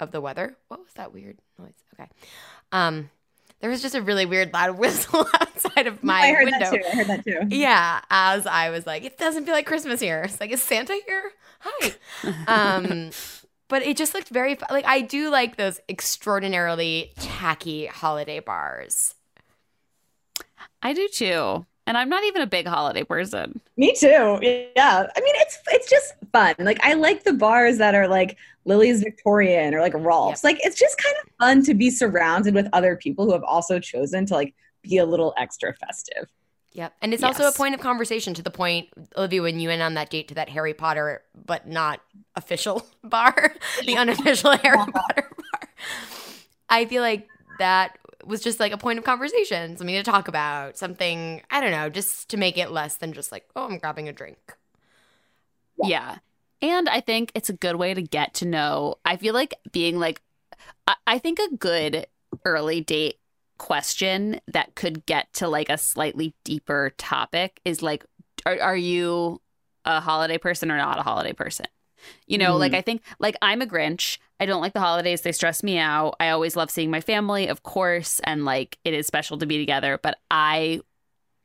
of 0.00 0.10
the 0.10 0.20
weather. 0.20 0.56
What 0.68 0.80
was 0.80 0.92
that 0.94 1.12
weird 1.12 1.38
noise? 1.58 1.74
Okay. 1.94 2.10
Um, 2.72 3.10
there 3.62 3.70
was 3.70 3.80
just 3.80 3.94
a 3.94 4.02
really 4.02 4.26
weird 4.26 4.52
loud 4.52 4.76
whistle 4.78 5.24
outside 5.40 5.86
of 5.86 6.02
my 6.04 6.20
I 6.20 6.32
heard 6.32 6.44
window. 6.44 6.58
that 6.58 6.74
too. 6.74 6.82
I 6.84 6.96
heard 6.96 7.06
that 7.06 7.24
too. 7.24 7.56
Yeah, 7.56 8.00
as 8.10 8.46
I 8.46 8.68
was 8.70 8.86
like, 8.86 9.04
it 9.04 9.16
doesn't 9.16 9.44
feel 9.46 9.54
like 9.54 9.66
Christmas 9.66 10.00
here. 10.00 10.22
It's 10.24 10.40
like, 10.40 10.50
is 10.50 10.60
Santa 10.60 10.98
here? 11.06 11.30
Hi. 11.60 11.92
Um, 12.48 13.10
but 13.68 13.82
it 13.82 13.96
just 13.96 14.14
looked 14.14 14.28
very 14.28 14.56
fu- 14.56 14.66
like 14.70 14.84
I 14.84 15.00
do 15.00 15.30
like 15.30 15.56
those 15.56 15.80
extraordinarily 15.88 17.12
tacky 17.16 17.86
holiday 17.86 18.40
bars. 18.40 19.14
I 20.82 20.92
do 20.92 21.08
too. 21.08 21.64
And 21.86 21.96
I'm 21.98 22.08
not 22.08 22.24
even 22.24 22.42
a 22.42 22.46
big 22.46 22.66
holiday 22.66 23.02
person. 23.04 23.60
Me 23.76 23.92
too. 23.92 24.38
Yeah. 24.76 25.06
I 25.16 25.20
mean, 25.20 25.31
it's 25.72 25.82
it's 25.82 25.90
just 25.90 26.14
fun. 26.32 26.54
Like 26.58 26.78
I 26.82 26.94
like 26.94 27.24
the 27.24 27.32
bars 27.32 27.78
that 27.78 27.94
are 27.94 28.08
like 28.08 28.36
Lillie's 28.64 29.02
Victorian 29.02 29.74
or 29.74 29.80
like 29.80 29.94
Rolf's. 29.94 30.44
Like 30.44 30.58
it's 30.64 30.78
just 30.78 30.96
kind 30.98 31.16
of 31.22 31.30
fun 31.38 31.62
to 31.64 31.74
be 31.74 31.90
surrounded 31.90 32.54
with 32.54 32.68
other 32.72 32.96
people 32.96 33.24
who 33.24 33.32
have 33.32 33.44
also 33.44 33.78
chosen 33.78 34.26
to 34.26 34.34
like 34.34 34.54
be 34.82 34.98
a 34.98 35.06
little 35.06 35.34
extra 35.36 35.74
festive. 35.74 36.28
Yep. 36.74 36.94
And 37.02 37.12
it's 37.12 37.22
also 37.22 37.46
a 37.46 37.52
point 37.52 37.74
of 37.74 37.80
conversation 37.80 38.32
to 38.32 38.42
the 38.42 38.50
point, 38.50 38.88
Olivia, 39.14 39.42
when 39.42 39.60
you 39.60 39.68
went 39.68 39.82
on 39.82 39.92
that 39.94 40.08
date 40.08 40.28
to 40.28 40.34
that 40.36 40.48
Harry 40.48 40.72
Potter, 40.72 41.22
but 41.34 41.68
not 41.68 42.00
official 42.34 42.86
bar, 43.04 43.54
the 43.84 43.96
unofficial 43.96 44.52
Harry 44.52 44.78
Potter 44.92 45.28
bar. 45.36 45.68
I 46.70 46.86
feel 46.86 47.02
like 47.02 47.28
that 47.58 47.98
was 48.24 48.40
just 48.40 48.58
like 48.58 48.72
a 48.72 48.78
point 48.78 48.98
of 48.98 49.04
conversation, 49.04 49.76
something 49.76 49.94
to 49.94 50.02
talk 50.02 50.28
about, 50.28 50.78
something, 50.78 51.42
I 51.50 51.60
don't 51.60 51.72
know, 51.72 51.90
just 51.90 52.30
to 52.30 52.38
make 52.38 52.56
it 52.56 52.70
less 52.70 52.96
than 52.96 53.12
just 53.12 53.32
like, 53.32 53.44
oh, 53.54 53.66
I'm 53.66 53.76
grabbing 53.76 54.08
a 54.08 54.12
drink. 54.12 54.38
Yeah. 55.82 56.18
And 56.60 56.88
I 56.88 57.00
think 57.00 57.32
it's 57.34 57.50
a 57.50 57.54
good 57.54 57.76
way 57.76 57.92
to 57.92 58.02
get 58.02 58.34
to 58.34 58.46
know. 58.46 58.96
I 59.04 59.16
feel 59.16 59.34
like 59.34 59.54
being 59.72 59.98
like, 59.98 60.22
I, 60.86 60.94
I 61.06 61.18
think 61.18 61.38
a 61.38 61.56
good 61.56 62.06
early 62.44 62.80
date 62.80 63.18
question 63.58 64.40
that 64.46 64.74
could 64.74 65.04
get 65.06 65.32
to 65.34 65.48
like 65.48 65.68
a 65.68 65.78
slightly 65.78 66.34
deeper 66.44 66.92
topic 66.98 67.60
is 67.64 67.82
like, 67.82 68.04
are, 68.46 68.60
are 68.60 68.76
you 68.76 69.40
a 69.84 70.00
holiday 70.00 70.38
person 70.38 70.70
or 70.70 70.76
not 70.76 70.98
a 70.98 71.02
holiday 71.02 71.32
person? 71.32 71.66
You 72.26 72.38
know, 72.38 72.56
like 72.56 72.72
mm-hmm. 72.72 72.78
I 72.78 72.82
think, 72.82 73.02
like 73.20 73.36
I'm 73.42 73.62
a 73.62 73.66
Grinch. 73.66 74.18
I 74.40 74.46
don't 74.46 74.60
like 74.60 74.72
the 74.72 74.80
holidays. 74.80 75.20
They 75.20 75.30
stress 75.30 75.62
me 75.62 75.78
out. 75.78 76.16
I 76.18 76.30
always 76.30 76.56
love 76.56 76.70
seeing 76.70 76.90
my 76.90 77.00
family, 77.00 77.46
of 77.46 77.62
course, 77.62 78.20
and 78.24 78.44
like 78.44 78.76
it 78.84 78.92
is 78.92 79.06
special 79.06 79.38
to 79.38 79.46
be 79.46 79.58
together. 79.58 80.00
But 80.02 80.18
I 80.28 80.80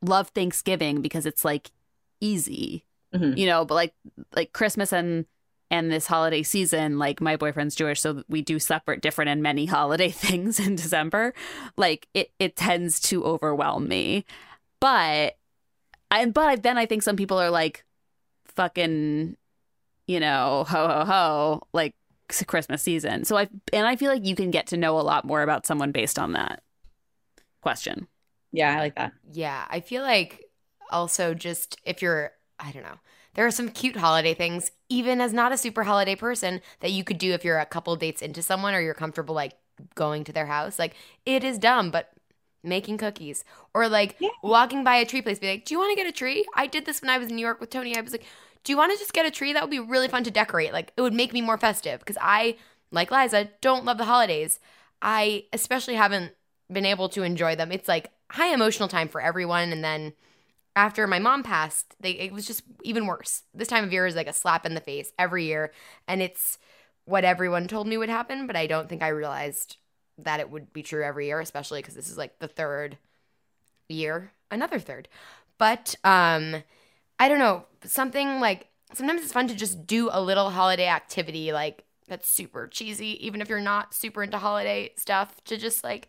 love 0.02 0.30
Thanksgiving 0.30 1.02
because 1.02 1.28
it's 1.28 1.46
like 1.46 1.70
easy 2.20 2.87
Mhm. 3.14 3.38
you 3.38 3.46
know 3.46 3.64
but 3.66 3.76
like 3.76 3.94
like 4.36 4.52
christmas 4.54 4.92
and 4.92 5.26
and 5.70 5.92
this 5.92 6.08
holiday 6.08 6.44
season 6.44 6.98
like 6.98 7.22
my 7.22 7.36
boyfriend's 7.38 7.76
jewish 7.76 8.02
so 8.02 8.24
we 8.28 8.42
do 8.42 8.60
separate 8.60 9.02
different 9.02 9.30
and 9.30 9.42
many 9.42 9.66
holiday 9.78 10.10
things 10.10 10.60
in 10.60 10.76
december 10.76 11.34
like 11.78 12.08
it 12.14 12.32
it 12.40 12.56
tends 12.56 13.00
to 13.00 13.24
overwhelm 13.24 13.88
me 13.88 14.26
but 14.80 15.38
I, 16.12 16.26
but 16.26 16.64
then 16.64 16.78
i 16.78 16.86
think 16.86 17.04
some 17.04 17.16
people 17.16 17.38
are 17.40 17.50
like 17.50 17.86
fucking 18.46 19.38
you 20.08 20.20
know 20.20 20.66
ho 20.68 20.88
ho 20.88 21.06
ho 21.06 21.68
like 21.74 21.96
christmas 22.48 22.82
season 22.82 23.24
so 23.24 23.38
i 23.38 23.48
and 23.72 23.88
i 23.88 23.96
feel 23.96 24.12
like 24.12 24.26
you 24.26 24.36
can 24.36 24.52
get 24.52 24.68
to 24.68 24.78
know 24.78 25.00
a 25.00 25.02
lot 25.02 25.24
more 25.24 25.42
about 25.44 25.66
someone 25.66 25.92
based 25.92 26.20
on 26.20 26.34
that 26.34 26.62
question 27.62 28.08
Yeah, 28.52 28.76
I 28.76 28.80
like 28.80 28.96
that. 28.96 29.14
Yeah, 29.32 29.66
I 29.70 29.82
feel 29.82 30.04
like 30.04 30.46
also 30.92 31.34
just 31.34 31.78
if 31.84 32.02
you're, 32.02 32.32
I 32.60 32.72
don't 32.72 32.84
know, 32.84 33.00
there 33.36 33.46
are 33.46 33.52
some 33.52 33.70
cute 33.70 33.98
holiday 33.98 34.34
things, 34.34 34.72
even 34.90 35.22
as 35.22 35.32
not 35.34 35.52
a 35.52 35.58
super 35.58 35.84
holiday 35.84 36.16
person, 36.16 36.62
that 36.80 36.92
you 36.92 37.04
could 37.04 37.18
do 37.18 37.34
if 37.34 37.46
you're 37.46 37.60
a 37.60 37.66
couple 37.66 37.96
dates 37.96 38.22
into 38.22 38.42
someone 38.42 38.74
or 38.74 38.82
you're 38.82 38.94
comfortable 38.94 39.36
like 39.36 39.54
going 39.96 40.24
to 40.24 40.34
their 40.34 40.48
house. 40.48 40.80
Like 40.80 40.96
it 41.26 41.44
is 41.44 41.60
dumb, 41.60 41.92
but 41.92 42.12
making 42.64 42.98
cookies 42.98 43.44
or 43.74 43.88
like 43.88 44.16
Yeah. 44.20 44.30
walking 44.42 44.84
by 44.84 44.96
a 44.96 45.06
tree 45.06 45.22
place, 45.22 45.40
be 45.40 45.48
like, 45.50 45.66
do 45.66 45.74
you 45.76 45.80
want 45.80 45.92
to 45.92 46.04
get 46.04 46.10
a 46.10 46.12
tree? 46.12 46.46
I 46.56 46.68
did 46.68 46.86
this 46.86 47.02
when 47.02 47.10
I 47.10 47.18
was 47.18 47.30
in 47.30 47.36
New 47.36 47.42
York 47.42 47.62
with 47.62 47.70
Tony. 47.70 47.96
I 47.96 48.02
was 48.02 48.12
like, 48.12 48.26
do 48.64 48.74
you 48.74 48.78
want 48.78 48.92
to 48.92 48.98
just 48.98 49.14
get 49.14 49.26
a 49.26 49.32
tree? 49.32 49.54
That 49.54 49.62
would 49.62 49.72
be 49.72 49.80
really 49.80 50.08
fun 50.08 50.24
to 50.24 50.32
decorate. 50.32 50.74
Like 50.74 50.92
it 50.98 51.02
would 51.02 51.14
make 51.14 51.34
me 51.34 51.42
more 51.42 51.58
festive 51.58 52.00
because 52.00 52.18
I, 52.20 52.58
like 52.92 53.12
Liza, 53.12 53.50
don't 53.62 53.86
love 53.86 53.98
the 53.98 54.06
holidays. 54.06 54.60
I 55.02 55.46
especially 55.54 55.96
haven't 55.96 56.34
been 56.72 56.86
able 56.86 57.08
to 57.10 57.24
enjoy 57.24 57.56
them. 57.56 57.72
It's 57.72 57.88
like 57.88 58.10
high 58.32 58.54
emotional 58.54 58.90
time 58.90 59.08
for 59.08 59.22
everyone. 59.22 59.72
And 59.72 59.84
then 59.84 60.14
after 60.78 61.08
my 61.08 61.18
mom 61.20 61.42
passed, 61.42 61.96
they 62.00 62.12
it 62.12 62.32
was 62.32 62.46
just 62.46 62.62
even 62.84 63.08
worse. 63.08 63.44
This 63.54 63.68
time 63.68 63.84
of 63.84 63.92
year 63.92 64.06
is 64.06 64.16
like 64.16 64.28
a 64.28 64.34
slap 64.34 64.66
in 64.66 64.76
the 64.76 64.80
face 64.82 65.12
every 65.18 65.46
year. 65.46 65.74
And 66.08 66.22
it's 66.22 66.60
what 67.06 67.26
everyone 67.26 67.68
told 67.68 67.88
me 67.88 67.98
would 67.98 68.10
happen, 68.10 68.46
but 68.48 68.56
I 68.56 68.68
don't 68.68 68.88
think 68.88 69.02
I 69.02 69.08
realized 69.10 69.78
that 70.20 70.40
it 70.40 70.52
would 70.52 70.72
be 70.74 70.84
true 70.84 71.04
every 71.04 71.26
year, 71.28 71.40
especially 71.40 71.82
because 71.82 71.96
this 71.96 72.10
is 72.10 72.18
like 72.18 72.40
the 72.40 72.48
third 72.48 72.98
year, 73.90 74.32
another 74.52 74.80
third. 74.80 75.08
But 75.58 75.96
um 76.04 76.64
I 77.20 77.28
don't 77.28 77.40
know, 77.40 77.66
something 77.84 78.40
like 78.40 78.68
sometimes 78.94 79.24
it's 79.24 79.34
fun 79.34 79.48
to 79.48 79.56
just 79.56 79.88
do 79.88 80.10
a 80.12 80.22
little 80.22 80.52
holiday 80.52 80.88
activity 80.88 81.52
like 81.52 81.86
that's 82.08 82.30
super 82.30 82.68
cheesy, 82.68 83.26
even 83.26 83.42
if 83.42 83.50
you're 83.50 83.60
not 83.60 83.96
super 83.96 84.24
into 84.24 84.38
holiday 84.38 84.92
stuff, 84.96 85.44
to 85.46 85.58
just 85.58 85.84
like 85.84 86.08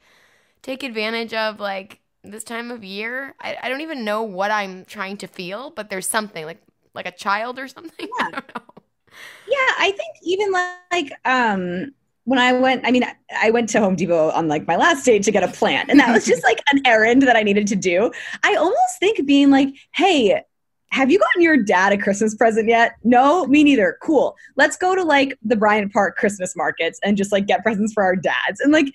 take 0.63 0.83
advantage 0.83 1.33
of 1.33 1.59
like 1.59 2.01
this 2.31 2.45
time 2.45 2.71
of 2.71 2.85
year. 2.85 3.35
I, 3.41 3.57
I 3.63 3.69
don't 3.69 3.81
even 3.81 4.05
know 4.05 4.23
what 4.23 4.51
I'm 4.51 4.85
trying 4.85 5.17
to 5.19 5.27
feel, 5.27 5.71
but 5.71 5.91
there's 5.91 6.09
something 6.09 6.45
like 6.45 6.61
like 6.95 7.07
a 7.07 7.13
child 7.13 7.59
or 7.59 7.69
something. 7.69 8.09
I 8.21 8.31
don't 8.31 8.55
know. 8.55 8.63
Yeah, 9.47 9.73
I 9.79 9.95
think 9.97 10.17
even 10.23 10.53
like 10.53 11.13
um 11.25 11.93
when 12.25 12.39
I 12.39 12.53
went, 12.53 12.87
I 12.87 12.91
mean, 12.91 13.05
I 13.41 13.51
went 13.51 13.71
to 13.71 13.81
Home 13.81 13.97
Depot 13.97 14.31
on 14.33 14.49
like 14.49 14.67
my 14.67 14.77
last 14.77 15.07
day 15.07 15.19
to 15.19 15.31
get 15.31 15.43
a 15.43 15.49
plant, 15.49 15.89
and 15.89 15.99
that 15.99 16.13
was 16.13 16.27
just 16.27 16.45
like 16.45 16.61
an 16.71 16.83
errand 16.85 17.23
that 17.23 17.37
I 17.37 17.43
needed 17.43 17.67
to 17.69 17.77
do. 17.77 18.13
I 18.45 18.55
almost 18.55 19.01
think 19.01 19.27
being 19.27 19.51
like, 19.51 19.71
hey, 19.95 20.43
have 20.91 21.11
you 21.11 21.19
gotten 21.19 21.43
your 21.43 21.57
dad 21.57 21.93
a 21.93 21.99
Christmas 21.99 22.35
present 22.35 22.69
yet? 22.69 22.97
No, 23.05 23.47
me 23.47 23.65
neither. 23.65 23.99
Cool. 24.03 24.37
Let's 24.57 24.77
go 24.77 24.95
to 24.95 25.03
like 25.03 25.39
the 25.43 25.57
Bryant 25.57 25.93
Park 25.93 26.17
Christmas 26.17 26.57
markets 26.57 26.99
and 27.03 27.17
just 27.17 27.33
like 27.33 27.47
get 27.47 27.63
presents 27.63 27.93
for 27.93 28.03
our 28.03 28.17
dads. 28.17 28.61
And 28.61 28.73
like, 28.73 28.93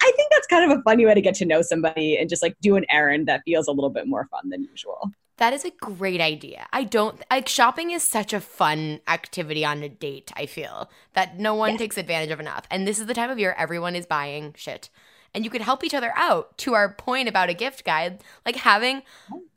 I 0.00 0.12
think 0.16 0.30
that's 0.32 0.46
kind 0.46 0.70
of 0.70 0.78
a 0.78 0.82
funny 0.82 1.04
way 1.06 1.14
to 1.14 1.20
get 1.20 1.34
to 1.36 1.44
know 1.44 1.62
somebody 1.62 2.16
and 2.16 2.28
just 2.28 2.42
like 2.42 2.54
do 2.60 2.76
an 2.76 2.84
errand 2.90 3.26
that 3.28 3.42
feels 3.44 3.66
a 3.68 3.72
little 3.72 3.90
bit 3.90 4.06
more 4.06 4.26
fun 4.30 4.48
than 4.50 4.64
usual. 4.64 5.10
That 5.38 5.52
is 5.54 5.64
a 5.64 5.70
great 5.70 6.20
idea. 6.20 6.66
I 6.72 6.84
don't 6.84 7.20
like 7.30 7.48
shopping 7.48 7.90
is 7.92 8.06
such 8.06 8.32
a 8.34 8.40
fun 8.40 9.00
activity 9.08 9.64
on 9.64 9.82
a 9.82 9.88
date, 9.88 10.30
I 10.36 10.44
feel, 10.46 10.90
that 11.14 11.38
no 11.38 11.54
one 11.54 11.72
Yeah. 11.72 11.78
takes 11.78 11.96
advantage 11.96 12.30
of 12.30 12.40
enough. 12.40 12.66
And 12.70 12.86
this 12.86 12.98
is 12.98 13.06
the 13.06 13.14
time 13.14 13.30
of 13.30 13.38
year 13.38 13.54
everyone 13.58 13.96
is 13.96 14.04
buying 14.06 14.54
shit. 14.56 14.90
And 15.34 15.44
you 15.44 15.50
could 15.50 15.62
help 15.62 15.82
each 15.82 15.94
other 15.94 16.12
out 16.14 16.58
to 16.58 16.74
our 16.74 16.92
point 16.92 17.28
about 17.28 17.48
a 17.48 17.54
gift 17.54 17.84
guide. 17.84 18.22
Like 18.44 18.56
having 18.56 19.02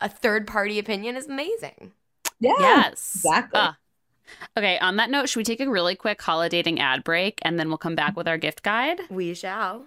a 0.00 0.08
third 0.08 0.46
party 0.46 0.78
opinion 0.78 1.16
is 1.16 1.26
amazing. 1.28 1.92
Yeah. 2.40 2.54
Yes. 2.58 3.16
exactly. 3.16 3.60
Ah. 3.60 3.76
okay, 4.56 4.78
on 4.78 4.96
that 4.96 5.10
note, 5.10 5.28
should 5.28 5.38
we 5.40 5.44
take 5.44 5.60
a 5.60 5.68
really 5.68 5.94
quick 5.96 6.22
holidating 6.22 6.80
ad 6.80 7.04
break 7.04 7.38
and 7.42 7.58
then 7.58 7.68
we'll 7.68 7.76
come 7.78 7.94
back 7.94 8.16
with 8.16 8.26
our 8.26 8.38
gift 8.38 8.62
guide? 8.62 9.00
We 9.10 9.34
shall. 9.34 9.86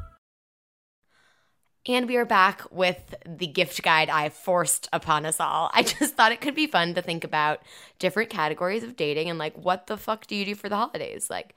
And 1.87 2.07
we 2.07 2.15
are 2.17 2.25
back 2.25 2.61
with 2.69 3.15
the 3.25 3.47
gift 3.47 3.81
guide 3.81 4.07
I 4.09 4.29
forced 4.29 4.87
upon 4.93 5.25
us 5.25 5.39
all. 5.39 5.71
I 5.73 5.81
just 5.99 6.15
thought 6.15 6.31
it 6.31 6.41
could 6.41 6.53
be 6.53 6.67
fun 6.67 6.93
to 6.93 7.01
think 7.01 7.23
about 7.23 7.61
different 7.97 8.29
categories 8.29 8.83
of 8.83 8.95
dating 8.95 9.29
and 9.29 9.39
like, 9.39 9.57
what 9.57 9.87
the 9.87 9.97
fuck 9.97 10.27
do 10.27 10.35
you 10.35 10.45
do 10.45 10.55
for 10.55 10.69
the 10.69 10.75
holidays? 10.75 11.29
Like, 11.29 11.55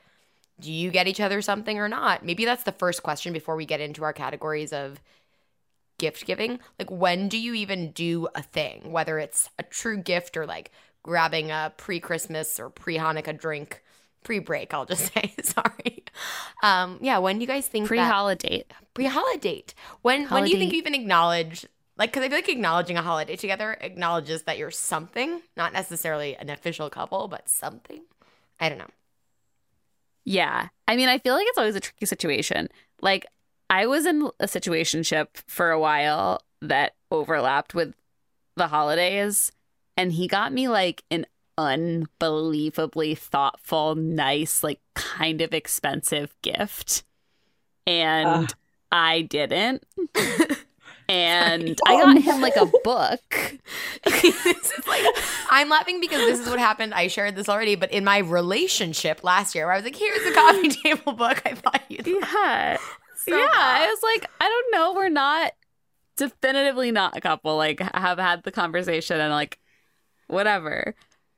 do 0.59 0.73
you 0.73 0.91
get 0.91 1.09
each 1.09 1.21
other 1.21 1.43
something 1.43 1.79
or 1.79 1.89
not? 1.89 2.25
Maybe 2.25 2.45
that's 2.47 2.65
the 2.65 2.73
first 2.73 3.03
question 3.03 3.33
before 3.35 3.57
we 3.57 3.67
get 3.67 3.81
into 3.81 4.03
our 4.03 4.13
categories 4.15 4.73
of 4.73 4.99
gift 5.99 6.25
giving. 6.25 6.59
Like, 6.79 6.91
when 6.91 7.29
do 7.29 7.37
you 7.39 7.53
even 7.55 7.91
do 7.91 8.29
a 8.35 8.43
thing, 8.43 8.93
whether 8.93 9.19
it's 9.19 9.51
a 9.59 9.63
true 9.63 9.99
gift 9.99 10.39
or 10.39 10.47
like 10.47 10.71
grabbing 11.03 11.51
a 11.51 11.73
pre 11.77 12.01
Christmas 12.01 12.59
or 12.59 12.71
pre 12.71 12.97
Hanukkah 12.97 13.39
drink? 13.39 13.83
Pre 14.25 14.41
break, 14.41 14.75
I'll 14.75 14.87
just 14.87 15.13
say. 15.15 15.33
Sorry. 15.43 16.05
Um, 16.63 16.99
yeah, 17.01 17.19
when 17.19 17.37
do 17.37 17.43
you 17.43 17.47
guys 17.47 17.69
think 17.69 17.87
Pre 17.87 17.99
holiday. 17.99 18.65
pre-holiday. 18.95 19.65
When 20.03 20.27
when 20.29 20.45
do 20.45 20.51
you 20.51 20.59
think 20.59 20.73
you 20.73 20.79
even 20.79 20.95
acknowledge 20.95 21.67
like 21.97 22.11
because 22.11 22.25
I 22.25 22.29
feel 22.29 22.39
like 22.39 22.49
acknowledging 22.49 22.97
a 22.97 23.03
holiday 23.03 23.37
together 23.37 23.77
acknowledges 23.81 24.43
that 24.43 24.59
you're 24.59 24.71
something, 24.73 25.43
not 25.57 25.73
necessarily 25.73 26.35
an 26.37 26.51
official 26.51 26.91
couple, 26.91 27.29
but 27.29 27.49
something. 27.49 28.03
I 28.59 28.69
don't 28.69 28.79
know. 28.79 28.91
Yeah. 30.25 30.69
I 30.89 30.97
mean, 30.97 31.09
I 31.09 31.19
feel 31.19 31.35
like 31.35 31.47
it's 31.49 31.59
always 31.59 31.77
a 31.77 31.81
tricky 31.81 32.07
situation. 32.07 32.69
Like, 33.01 33.27
I 33.69 33.87
was 33.87 34.07
in 34.07 34.31
a 34.41 34.47
situationship 34.47 35.27
for 35.47 35.71
a 35.71 35.79
while 35.79 36.41
that 36.63 36.95
overlapped 37.11 37.75
with 37.75 37.95
the 38.57 38.69
holidays, 38.69 39.53
and 39.97 40.13
he 40.13 40.27
got 40.29 40.53
me 40.53 40.69
like 40.69 41.03
an 41.11 41.27
unbelievably 41.59 43.15
thoughtful, 43.17 43.95
nice, 43.95 44.63
like 44.63 44.81
kind 44.95 45.41
of 45.41 45.53
expensive 45.55 46.35
gift. 46.43 47.05
And 47.87 48.29
Ugh. 48.47 48.53
I 48.93 49.23
didn't. 49.23 49.85
and. 51.09 51.79
I 51.87 51.95
Oh, 51.95 52.15
got 52.15 52.19
him 52.23 52.41
like 52.41 52.57
a 52.57 52.67
book. 52.83 53.55
like 54.87 55.05
I'm 55.51 55.69
laughing 55.69 56.01
because 56.01 56.21
this 56.27 56.41
is 56.41 56.49
what 56.49 56.59
happened. 56.59 56.95
I 56.95 57.09
shared 57.09 57.37
this 57.37 57.49
already, 57.49 57.75
but 57.77 57.93
in 57.93 58.05
my 58.05 58.19
relationship 58.19 59.23
last 59.25 59.55
year, 59.55 59.67
where 59.67 59.75
I 59.75 59.77
was 59.77 59.85
like, 59.85 59.97
"Here's 59.97 60.27
a 60.27 60.33
coffee 60.35 60.69
table 60.83 61.13
book." 61.13 61.43
I 61.45 61.55
thought 61.55 61.83
you'd. 61.89 62.07
Yeah. 62.07 62.79
So 63.17 63.37
yeah. 63.37 63.49
I 63.53 63.87
was 63.89 64.01
like, 64.03 64.31
I 64.41 64.49
don't 64.49 64.73
know. 64.73 64.95
We're 64.95 65.09
not 65.09 65.53
definitively 66.17 66.91
not 66.91 67.17
a 67.17 67.21
couple. 67.21 67.57
Like 67.57 67.81
have 67.81 68.19
had 68.19 68.43
the 68.43 68.53
conversation 68.53 69.21
and 69.21 69.33
like 69.33 69.59
whatever. 70.27 70.95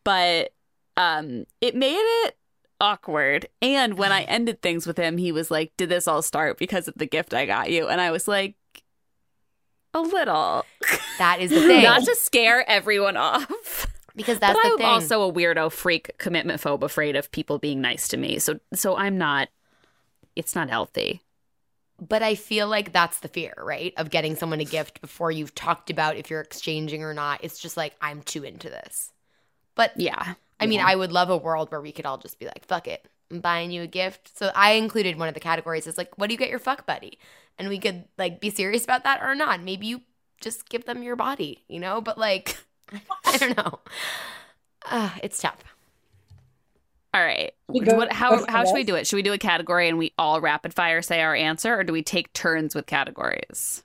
But 0.07 0.52
um 0.96 1.44
it 1.61 1.74
made 1.74 1.98
it 1.98 2.36
awkward. 2.80 3.48
And 3.61 3.98
when 3.98 4.12
I 4.12 4.22
ended 4.36 4.62
things 4.62 4.86
with 4.86 4.96
him, 4.96 5.18
he 5.18 5.32
was 5.32 5.50
like, 5.50 5.72
Did 5.76 5.88
this 5.88 6.07
all 6.07 6.22
start 6.22 6.59
because 6.59 6.86
of 6.86 6.94
the 6.96 7.07
gift 7.07 7.34
I 7.34 7.44
got 7.44 7.70
you? 7.70 7.88
And 7.88 8.00
I 8.00 8.12
was 8.12 8.28
like, 8.28 8.54
A 9.92 10.00
little. 10.00 10.64
That 11.18 11.40
is 11.40 11.50
the 11.50 11.61
thing. 11.66 11.82
Not 11.82 12.04
to 12.04 12.14
scare 12.14 12.64
everyone 12.70 13.16
off. 13.16 13.86
because 14.14 14.38
that's 14.38 14.54
but 14.57 14.62
the 14.62 14.68
I'm 14.74 14.78
thing. 14.78 14.86
also 14.86 15.28
a 15.28 15.32
weirdo 15.32 15.72
freak 15.72 16.16
commitment 16.18 16.61
phobe 16.61 16.82
afraid 16.82 17.16
of 17.16 17.30
people 17.32 17.59
being 17.59 17.80
nice 17.80 18.07
to 18.09 18.16
me. 18.16 18.38
So 18.38 18.61
so 18.74 18.96
I'm 18.96 19.18
not 19.18 19.48
it's 20.36 20.54
not 20.54 20.70
healthy. 20.70 21.22
But 21.98 22.22
I 22.22 22.34
feel 22.34 22.68
like 22.68 22.92
that's 22.92 23.20
the 23.20 23.28
fear, 23.28 23.54
right? 23.57 23.94
Of 23.96 24.11
getting 24.11 24.36
someone 24.36 24.61
a 24.61 24.64
gift 24.64 25.00
before 25.00 25.30
you've 25.30 25.54
talked 25.54 25.88
about 25.88 26.16
if 26.16 26.28
you're 26.28 26.42
exchanging 26.42 27.02
or 27.02 27.14
not. 27.14 27.42
It's 27.42 27.59
just 27.59 27.74
like, 27.78 27.94
I'm 28.02 28.20
too 28.20 28.44
into 28.44 28.68
this. 28.68 29.12
But 29.77 29.93
Yeah. 29.97 30.35
I 30.59 30.66
mean, 30.66 30.81
I 30.81 30.97
would 30.97 31.12
love 31.12 31.31
a 31.31 31.37
world 31.37 31.70
where 31.70 31.83
we 31.83 31.93
could 31.93 32.07
all 32.07 32.18
just 32.18 32.39
be 32.41 32.47
like, 32.47 32.64
fuck 32.66 32.89
it, 32.89 33.07
I'm 33.31 33.41
buying 33.41 33.70
you 33.70 33.83
a 33.83 33.87
gift. 33.87 34.37
So 34.39 34.51
I 34.55 34.72
included 34.72 35.18
one 35.18 35.29
of 35.29 35.35
the 35.35 35.41
categories 35.41 35.87
as 35.87 35.99
like, 35.99 36.16
what 36.18 36.29
do 36.29 36.35
you 36.35 36.39
get 36.39 36.51
your 36.51 36.59
fuck 36.59 36.87
buddy? 36.87 37.18
And 37.59 37.68
we 37.68 37.79
could 37.79 38.05
like 38.18 38.41
be 38.41 38.51
serious 38.51 38.85
about 38.85 39.05
that 39.05 39.22
or 39.22 39.35
not. 39.35 39.62
Maybe 39.62 39.87
you 39.87 40.03
just 40.41 40.68
give 40.68 40.87
them 40.87 41.03
your 41.03 41.16
body, 41.16 41.64
you 41.68 41.81
know? 41.81 42.01
But 42.01 42.18
like, 42.18 42.59
I 43.27 43.37
don't 43.37 43.57
know. 43.57 43.81
Uh, 44.85 45.11
it's 45.22 45.41
tough. 45.41 45.62
All 47.14 47.22
right. 47.22 47.55
What, 47.66 48.12
how 48.12 48.45
how 48.49 48.64
should 48.64 48.74
we 48.74 48.85
do 48.85 48.95
it? 48.95 49.07
Should 49.07 49.16
we 49.16 49.22
do 49.22 49.33
a 49.33 49.39
category 49.39 49.89
and 49.89 49.97
we 49.99 50.12
all 50.18 50.41
rapid 50.41 50.74
fire 50.74 51.01
say 51.03 51.22
our 51.22 51.35
answer, 51.35 51.74
or 51.79 51.83
do 51.85 51.93
we 51.93 52.03
take 52.03 52.33
turns 52.33 52.74
with 52.74 52.87
categories? 52.87 53.83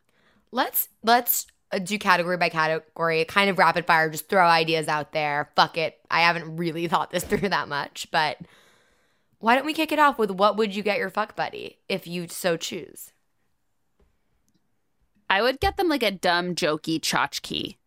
Let's 0.52 0.90
let's 1.04 1.48
do 1.80 1.98
category 1.98 2.38
by 2.38 2.50
category, 2.50 3.24
kind 3.26 3.50
of 3.50 3.58
rapid 3.58 3.86
fire, 3.86 4.10
just 4.10 4.28
throw 4.30 4.46
ideas 4.46 4.88
out 4.88 5.12
there. 5.14 5.50
Fuck 5.56 5.78
it. 5.78 6.00
I 6.10 6.22
haven't 6.22 6.58
really 6.58 6.88
thought 6.90 7.12
this 7.12 7.24
through 7.24 7.50
that 7.50 7.68
much, 7.68 8.08
but 8.12 8.38
why 9.40 9.56
don't 9.56 9.66
we 9.66 9.74
kick 9.74 9.92
it 9.92 10.00
off 10.00 10.20
with 10.20 10.32
what 10.32 10.58
would 10.58 10.76
you 10.76 10.84
get 10.84 10.98
your 11.00 11.10
fuck 11.10 11.36
buddy 11.36 11.80
if 11.90 12.06
you 12.06 12.28
so 12.28 12.58
choose? 12.58 13.12
I 15.30 15.42
would 15.42 15.60
get 15.60 15.78
them 15.78 15.88
like 15.88 16.04
a 16.04 16.12
dumb, 16.12 16.56
jokey 16.56 17.00
tchotchke. 17.00 17.78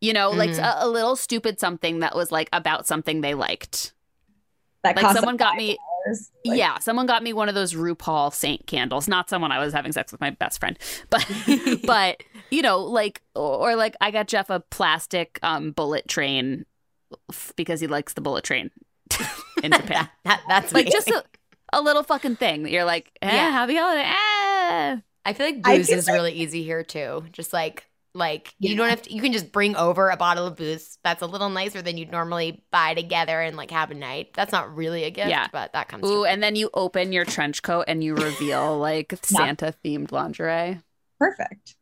You 0.00 0.12
know, 0.14 0.30
like 0.30 0.50
Mhm. 0.50 0.60
a, 0.62 0.86
a 0.86 0.88
little 0.88 1.16
stupid 1.16 1.60
something 1.60 1.98
that 1.98 2.14
was 2.16 2.32
like 2.32 2.48
about 2.52 2.86
something 2.86 3.20
they 3.20 3.34
liked. 3.34 3.92
That 4.82 4.96
Like 4.96 5.14
someone 5.14 5.36
got 5.36 5.56
me, 5.56 5.76
Like, 6.46 6.56
yeah, 6.56 6.78
someone 6.78 7.04
got 7.04 7.22
me 7.22 7.34
one 7.34 7.50
of 7.50 7.54
those 7.54 7.74
RuPaul 7.74 8.32
Saint 8.32 8.66
candles. 8.66 9.08
Not 9.08 9.28
someone 9.28 9.52
I 9.52 9.58
was 9.58 9.74
having 9.74 9.92
sex 9.92 10.10
with 10.10 10.22
my 10.22 10.30
best 10.30 10.58
friend, 10.58 10.78
but 11.10 11.26
but 11.84 12.22
you 12.50 12.62
know, 12.62 12.78
like 12.80 13.22
or 13.34 13.76
like 13.76 13.96
I 14.00 14.10
got 14.10 14.28
Jeff 14.28 14.50
a 14.50 14.60
plastic 14.60 15.38
um 15.42 15.72
bullet 15.72 16.08
train 16.08 16.66
because 17.56 17.80
he 17.80 17.86
likes 17.86 18.12
the 18.14 18.20
bullet 18.20 18.44
train 18.44 18.70
in 19.62 19.72
Japan. 19.72 19.88
That, 19.88 20.10
that- 20.24 20.42
that's 20.48 20.72
like 20.72 20.86
like 20.86 20.92
just 20.92 21.08
a, 21.10 21.24
a 21.72 21.80
little 21.82 22.02
fucking 22.02 22.36
thing 22.36 22.62
that 22.64 22.70
you're 22.70 22.84
like, 22.84 23.10
eh, 23.22 23.34
Yeah. 23.34 23.50
happy 23.50 23.76
holiday. 23.76 24.02
Eh. 24.04 24.96
I 25.24 25.32
feel 25.34 25.46
like 25.46 25.62
booze 25.62 25.88
feel 25.88 25.98
is 25.98 26.06
like- 26.06 26.14
really 26.14 26.32
easy 26.32 26.62
here 26.62 26.82
too. 26.82 27.24
Just 27.32 27.52
like 27.52 27.86
like 28.12 28.52
you 28.58 28.74
don't 28.74 28.88
have 28.88 29.02
to 29.02 29.14
you 29.14 29.22
can 29.22 29.32
just 29.32 29.52
bring 29.52 29.76
over 29.76 30.10
a 30.10 30.16
bottle 30.16 30.44
of 30.44 30.56
booze 30.56 30.98
that's 31.04 31.22
a 31.22 31.26
little 31.26 31.48
nicer 31.48 31.80
than 31.80 31.96
you'd 31.96 32.10
normally 32.10 32.60
buy 32.72 32.92
together 32.92 33.40
and 33.40 33.56
like 33.56 33.70
have 33.70 33.92
a 33.92 33.94
night. 33.94 34.30
That's 34.34 34.50
not 34.50 34.74
really 34.74 35.04
a 35.04 35.10
gift, 35.10 35.28
Yeah. 35.30 35.46
but 35.52 35.72
that 35.74 35.86
comes 35.88 36.08
Ooh, 36.08 36.24
and 36.24 36.42
then 36.42 36.56
you 36.56 36.70
open 36.74 37.12
your 37.12 37.24
trench 37.24 37.62
coat 37.62 37.84
and 37.86 38.02
you 38.02 38.16
reveal 38.16 38.76
like 38.78 39.14
Santa 39.22 39.72
themed 39.84 40.10
lingerie. 40.10 40.80
Perfect. 41.20 41.76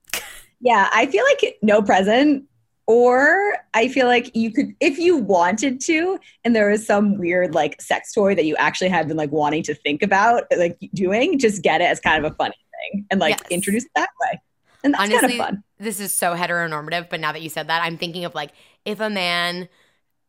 Yeah, 0.60 0.88
I 0.92 1.06
feel 1.06 1.24
like 1.24 1.58
no 1.62 1.82
present. 1.82 2.44
Or 2.86 3.58
I 3.74 3.88
feel 3.88 4.06
like 4.06 4.34
you 4.34 4.50
could, 4.50 4.72
if 4.80 4.98
you 4.98 5.18
wanted 5.18 5.78
to, 5.82 6.18
and 6.42 6.56
there 6.56 6.70
was 6.70 6.86
some 6.86 7.18
weird 7.18 7.54
like 7.54 7.80
sex 7.82 8.14
toy 8.14 8.34
that 8.34 8.46
you 8.46 8.56
actually 8.56 8.88
had 8.88 9.08
been 9.08 9.18
like 9.18 9.30
wanting 9.30 9.62
to 9.64 9.74
think 9.74 10.02
about 10.02 10.44
like 10.56 10.78
doing, 10.94 11.38
just 11.38 11.62
get 11.62 11.82
it 11.82 11.84
as 11.84 12.00
kind 12.00 12.24
of 12.24 12.32
a 12.32 12.34
funny 12.36 12.54
thing 12.92 13.04
and 13.10 13.20
like 13.20 13.42
Yes. 13.42 13.50
introduce 13.50 13.84
it 13.84 13.90
that 13.94 14.08
way. 14.22 14.40
And 14.82 14.94
that's 14.94 15.02
Honestly, 15.02 15.28
kind 15.28 15.32
of 15.32 15.46
fun. 15.46 15.64
this 15.78 16.00
is 16.00 16.12
so 16.12 16.34
heteronormative, 16.34 17.08
but 17.10 17.20
now 17.20 17.32
that 17.32 17.42
you 17.42 17.50
said 17.50 17.68
that, 17.68 17.82
I'm 17.82 17.98
thinking 17.98 18.24
of 18.24 18.34
like 18.34 18.52
if 18.84 19.00
a 19.00 19.10
man 19.10 19.68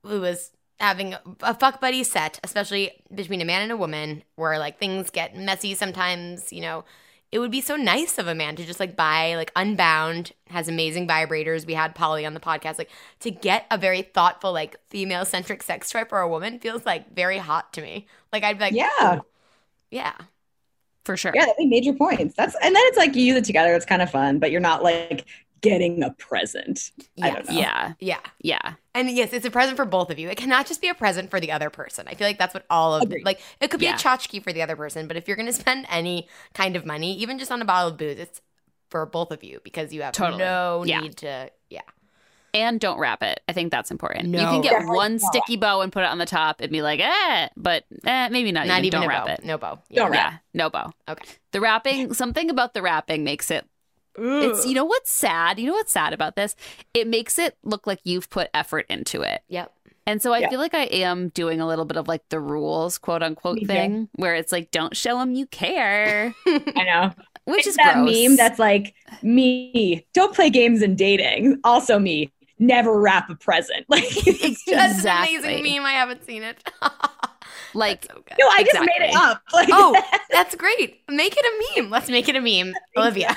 who 0.03 0.21
was 0.21 0.51
having 0.79 1.13
a- 1.15 1.21
a 1.41 1.53
fuck 1.55 1.81
buddy 1.81 2.03
set, 2.03 2.39
especially 2.43 3.03
between 3.13 3.41
a 3.41 3.45
man 3.45 3.63
and 3.63 3.71
a 3.71 3.77
woman, 3.77 4.23
where 4.35 4.59
like 4.59 4.79
things 4.79 5.09
get 5.11 5.35
messy 5.35 5.75
sometimes, 5.75 6.53
you 6.53 6.61
know, 6.61 6.85
it 7.31 7.39
would 7.39 7.51
be 7.51 7.61
so 7.61 7.75
nice 7.75 8.17
of 8.17 8.27
a 8.27 8.35
man 8.35 8.55
to 8.55 8.65
just 8.65 8.79
like 8.79 8.95
buy 8.95 9.35
like 9.35 9.51
Unbound 9.55 10.31
has 10.47 10.67
amazing 10.67 11.07
vibrators. 11.07 11.65
We 11.65 11.73
had 11.75 11.95
Polly 11.95 12.25
on 12.25 12.33
the 12.33 12.39
podcast, 12.39 12.77
like 12.77 12.89
to 13.21 13.31
get 13.31 13.65
a 13.71 13.77
very 13.77 14.01
thoughtful 14.01 14.51
like 14.53 14.75
female 14.89 15.25
centric 15.25 15.63
sex 15.63 15.91
toy 15.91 16.05
for 16.05 16.19
a 16.19 16.29
woman 16.29 16.59
feels 16.59 16.85
like 16.85 17.13
very 17.13 17.37
hot 17.37 17.73
to 17.73 17.81
me. 17.81 18.07
Like 18.33 18.43
I'd 18.43 18.57
be 18.57 18.65
like, 18.65 18.73
Yeah. 18.73 19.19
Yeah, 19.91 20.13
For 21.05 21.17
sure. 21.17 21.31
Yeah, 21.33 21.41
that'd 21.41 21.57
be 21.57 21.65
major 21.67 21.93
points. 21.93 22.35
That's 22.35 22.55
and 22.55 22.75
then 22.75 22.81
it's 22.87 22.97
like 22.97 23.15
you 23.15 23.23
use 23.23 23.37
it 23.37 23.45
together. 23.45 23.73
It's 23.75 23.85
kind 23.85 24.01
of 24.01 24.09
fun, 24.09 24.39
but 24.39 24.51
you're 24.51 24.61
not 24.61 24.83
like 24.83 25.25
getting 25.61 26.03
a 26.03 26.11
present. 26.11 26.91
I 27.21 27.29
don't 27.31 27.45
Yes. 27.45 27.49
know. 27.49 27.59
Yeah. 27.59 27.93
yeah. 27.99 28.19
Yeah. 28.41 28.73
And 28.93 29.09
yes, 29.11 29.33
it's 29.33 29.45
a 29.45 29.51
present 29.51 29.75
for 29.77 29.85
both 29.85 30.09
of 30.09 30.19
you. 30.19 30.29
It 30.29 30.37
cannot 30.37 30.65
just 30.67 30.81
be 30.81 30.87
a 30.89 30.93
present 30.93 31.29
for 31.29 31.39
the 31.39 31.51
other 31.51 31.69
person. 31.69 32.07
I 32.07 32.13
feel 32.15 32.27
like 32.27 32.37
that's 32.37 32.53
what 32.53 32.65
all 32.69 32.95
of 32.95 33.03
Agreed. 33.03 33.25
like 33.25 33.39
it 33.61 33.69
could 33.69 33.79
be 33.79 33.85
Yeah. 33.85 33.95
a 33.95 33.97
tchotchke 33.97 34.43
for 34.43 34.51
the 34.53 34.61
other 34.61 34.75
person, 34.75 35.07
but 35.07 35.17
if 35.17 35.27
you're 35.27 35.37
going 35.37 35.45
to 35.47 35.53
spend 35.53 35.85
any 35.89 36.27
kind 36.53 36.75
of 36.75 36.85
money, 36.85 37.15
even 37.17 37.39
just 37.39 37.51
on 37.51 37.61
a 37.61 37.65
bottle 37.65 37.89
of 37.91 37.97
booze, 37.97 38.17
it's 38.19 38.41
for 38.89 39.05
both 39.05 39.31
of 39.31 39.43
you 39.43 39.59
because 39.63 39.93
you 39.93 40.01
have 40.01 40.13
Totally. 40.13 40.39
no 40.39 40.83
Yeah. 40.85 41.01
need 41.01 41.17
to 41.17 41.49
yeah. 41.69 41.81
And 42.51 42.79
don't 42.79 42.97
wrap 42.97 43.21
it. 43.21 43.41
I 43.47 43.53
think 43.53 43.71
that's 43.71 43.91
important. 43.91 44.29
You 44.33 44.39
can 44.39 44.61
get 44.61 44.85
one 44.87 45.17
not. 45.17 45.21
sticky 45.21 45.55
bow 45.57 45.81
and 45.81 45.91
put 45.93 46.01
it 46.01 46.09
on 46.09 46.17
the 46.17 46.25
top 46.25 46.61
and 46.61 46.71
be 46.71 46.81
like, 46.81 46.99
eh, 46.99 47.49
but 47.55 47.83
eh, 48.05 48.29
maybe 48.29 48.51
not, 48.51 48.65
Not 48.65 48.79
even. 48.79 48.85
even 48.85 48.99
Don't 49.01 49.09
wrap 49.09 49.25
bow. 49.27 49.33
it. 49.33 49.43
No 49.45 49.57
bow. 49.59 49.79
Don't 49.93 50.11
Yeah. 50.11 50.19
Yeah, 50.31 50.37
no 50.55 50.69
bow. 50.71 50.91
Okay. 51.07 51.29
The 51.51 51.61
wrapping, 51.61 52.15
something 52.15 52.49
about 52.49 52.73
the 52.73 52.81
wrapping 52.81 53.23
makes 53.23 53.51
it. 53.51 53.67
It's 54.17 54.65
you 54.65 54.73
know 54.73 54.85
what's 54.85 55.11
sad. 55.11 55.59
You 55.59 55.67
know 55.67 55.73
what's 55.73 55.91
sad 55.91 56.13
about 56.13 56.35
this? 56.35 56.55
It 56.93 57.07
makes 57.07 57.39
it 57.39 57.57
look 57.63 57.87
like 57.87 57.99
you've 58.03 58.29
put 58.29 58.49
effort 58.53 58.85
into 58.89 59.21
it. 59.21 59.41
Yep. 59.49 59.71
And 60.07 60.21
so 60.21 60.33
I 60.33 60.39
Yeah. 60.39 60.49
feel 60.49 60.59
like 60.59 60.73
I 60.73 60.85
am 60.85 61.29
doing 61.29 61.61
a 61.61 61.67
little 61.67 61.85
bit 61.85 61.97
of 61.97 62.07
like 62.07 62.27
the 62.29 62.39
rules, 62.39 62.97
quote 62.97 63.21
unquote, 63.23 63.59
Me 63.59 63.61
too. 63.61 63.67
thing 63.67 64.09
where 64.15 64.35
it's 64.35 64.51
like, 64.51 64.71
don't 64.71 64.95
show 64.97 65.19
them 65.19 65.33
you 65.33 65.45
care, 65.47 66.33
I 66.47 66.83
know. 66.83 67.11
which 67.45 67.67
It's 67.67 67.67
is 67.67 67.77
that 67.77 67.93
gross. 67.93 68.11
meme 68.11 68.35
that's 68.35 68.59
like 68.59 68.95
me. 69.21 70.05
Don't 70.13 70.33
play 70.33 70.49
games 70.49 70.81
and 70.81 70.97
dating. 70.97 71.59
Also 71.63 71.99
me. 71.99 72.31
Never 72.61 72.99
wrap 72.99 73.29
a 73.29 73.35
present. 73.35 73.85
Like 73.89 74.03
it's 74.27 74.65
just, 74.65 75.03
That's 75.03 75.05
an 75.05 75.17
amazing 75.17 75.63
meme. 75.63 75.85
I 75.85 75.93
haven't 75.93 76.25
seen 76.25 76.43
it. 76.43 76.57
like, 77.73 78.05
so 78.05 78.23
no, 78.39 78.47
I 78.47 78.63
just 78.63 78.79
made 78.79 79.09
it 79.09 79.15
up. 79.15 79.41
Like, 79.53 79.69
Oh, 79.71 79.99
that's 80.31 80.55
great. 80.55 81.01
Make 81.09 81.35
it 81.37 81.45
a 81.75 81.81
meme. 81.81 81.89
Let's 81.89 82.09
make 82.09 82.27
it 82.29 82.35
a 82.35 82.41
meme. 82.41 82.73
Olivia. 82.97 83.35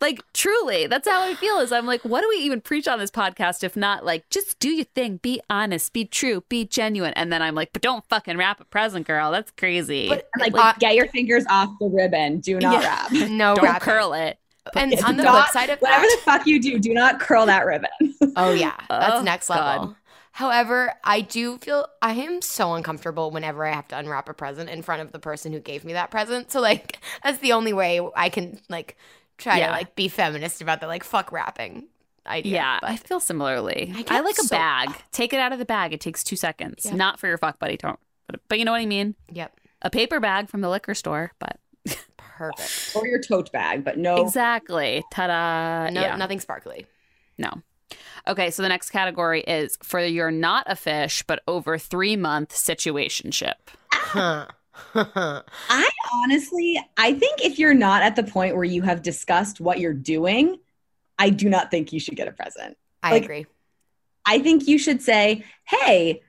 like 0.00 0.20
truly, 0.32 0.88
that's 0.88 1.06
how 1.08 1.22
I 1.22 1.34
feel. 1.34 1.58
Is 1.60 1.70
I'm 1.70 1.86
like, 1.86 2.04
what 2.04 2.22
do 2.22 2.28
we 2.28 2.36
even 2.38 2.60
preach 2.60 2.88
on 2.88 2.98
this 2.98 3.10
podcast 3.10 3.62
if 3.62 3.76
not 3.76 4.04
like 4.04 4.28
just 4.30 4.58
do 4.58 4.68
your 4.70 4.84
thing, 4.84 5.18
be 5.18 5.40
honest, 5.48 5.92
be 5.92 6.04
true, 6.04 6.42
be 6.48 6.64
genuine, 6.64 7.12
and 7.14 7.32
then 7.32 7.40
I'm 7.40 7.54
like, 7.54 7.72
but 7.72 7.82
don't 7.82 8.04
fucking 8.08 8.36
wrap 8.36 8.60
a 8.60 8.64
present, 8.64 9.06
girl. 9.06 9.30
That's 9.30 9.52
crazy. 9.52 10.08
But 10.08 10.28
like, 10.40 10.54
uh, 10.56 10.72
get 10.80 10.96
your 10.96 11.06
fingers 11.08 11.44
off 11.48 11.70
the 11.78 11.86
ribbon. 11.86 12.40
Do 12.40 12.58
not 12.58 12.82
Yeah. 12.82 12.88
wrap. 13.12 13.30
no 13.30 13.54
don't 13.54 13.64
wrapping. 13.64 13.80
curl 13.80 14.12
it. 14.14 14.38
And 14.76 14.92
It's 14.92 15.02
on 15.04 15.16
the 15.16 15.22
not- 15.24 15.50
flip 15.50 15.52
side 15.52 15.70
of 15.70 15.78
Whatever 15.80 16.02
that, 16.02 16.16
the 16.18 16.22
fuck 16.22 16.46
you 16.46 16.60
do, 16.60 16.78
do 16.78 16.94
not 16.94 17.18
curl 17.20 17.46
that 17.46 17.64
ribbon. 17.66 17.90
Oh 18.36 18.52
yeah, 18.52 18.74
that's 18.88 19.14
Oh, 19.14 19.22
next 19.22 19.48
God. 19.48 19.94
Level. 20.40 20.50
However, 20.50 20.92
I 21.04 21.20
do 21.20 21.58
feel 21.58 21.86
I 22.00 22.12
am 22.14 22.42
so 22.42 22.74
uncomfortable 22.74 23.30
whenever 23.30 23.64
I 23.66 23.72
have 23.72 23.88
to 23.88 23.98
unwrap 23.98 24.28
a 24.28 24.34
present 24.34 24.70
in 24.70 24.82
front 24.82 25.02
of 25.02 25.12
the 25.12 25.18
person 25.18 25.52
who 25.52 25.60
gave 25.60 25.84
me 25.84 25.92
that 25.94 26.10
present. 26.10 26.50
So 26.50 26.60
like 26.60 26.98
that's 27.24 27.38
the 27.38 27.52
only 27.52 27.72
way 27.72 28.00
I 28.16 28.28
can 28.28 28.58
like 28.68 28.96
try 29.38 29.58
Yeah. 29.58 29.66
to 29.68 29.72
like 29.72 29.94
be 29.94 30.08
feminist 30.08 30.60
about 30.62 30.80
the 30.80 30.86
like 30.86 31.04
fuck 31.04 31.32
wrapping 31.32 31.88
idea. 32.26 32.54
Yeah, 32.54 32.78
but 32.80 32.90
I 32.90 32.96
feel 32.96 33.18
similarly. 33.20 33.92
I 33.94 33.98
I, 33.98 34.02
get 34.02 34.24
like 34.24 34.36
a 34.44 34.48
bag. 34.48 34.90
Take 35.10 35.32
it 35.32 35.40
out 35.40 35.52
of 35.52 35.58
the 35.58 35.64
bag. 35.64 35.92
It 35.92 36.00
takes 36.00 36.22
two 36.22 36.36
seconds. 36.36 36.84
Yeah. 36.86 36.94
Not 36.94 37.18
for 37.18 37.26
your 37.26 37.38
fuck 37.38 37.58
buddy. 37.58 37.76
Don't. 37.76 37.98
But, 38.28 38.40
but 38.48 38.58
you 38.58 38.64
know 38.64 38.72
what 38.72 38.80
I 38.80 38.86
mean. 38.86 39.16
yep, 39.32 39.58
A 39.82 39.90
paper 39.90 40.20
bag 40.20 40.48
from 40.48 40.60
the 40.60 40.70
liquor 40.70 40.94
store. 40.94 41.32
But 41.40 41.58
perfect. 42.16 42.92
or 42.94 43.06
your 43.06 43.20
tote 43.20 43.50
bag, 43.52 43.84
but 43.84 43.98
no. 43.98 44.22
exactly. 44.24 45.02
Ta-da. 45.12 45.90
No, 45.90 46.00
yeah. 46.00 46.16
nothing 46.16 46.38
sparkly. 46.40 46.86
No. 47.38 47.50
Okay, 48.26 48.50
so 48.50 48.62
the 48.62 48.68
next 48.68 48.90
category 48.90 49.40
is 49.42 49.76
for 49.82 50.00
your 50.04 50.30
not 50.30 50.64
a 50.68 50.76
fish 50.76 51.22
but 51.26 51.42
over 51.48 51.78
three 51.78 52.16
month 52.16 52.54
situationship. 52.54 53.54
Huh. 53.92 54.46
I 54.94 55.88
honestly, 56.14 56.80
I 56.96 57.14
think 57.14 57.44
if 57.44 57.58
you're 57.58 57.74
not 57.74 58.02
at 58.02 58.16
the 58.16 58.22
point 58.22 58.54
where 58.54 58.64
you 58.64 58.82
have 58.82 59.02
discussed 59.02 59.60
what 59.60 59.80
you're 59.80 59.92
doing, 59.92 60.58
I 61.18 61.30
do 61.30 61.48
not 61.48 61.70
think 61.70 61.92
you 61.92 62.00
should 62.00 62.16
get 62.16 62.28
a 62.28 62.32
present. 62.32 62.76
I 63.02 63.12
Like- 63.12 63.24
agree. 63.24 63.46
I 64.24 64.38
think 64.38 64.68
you 64.68 64.78
should 64.78 65.02
say, 65.02 65.44
hey, 65.64 66.22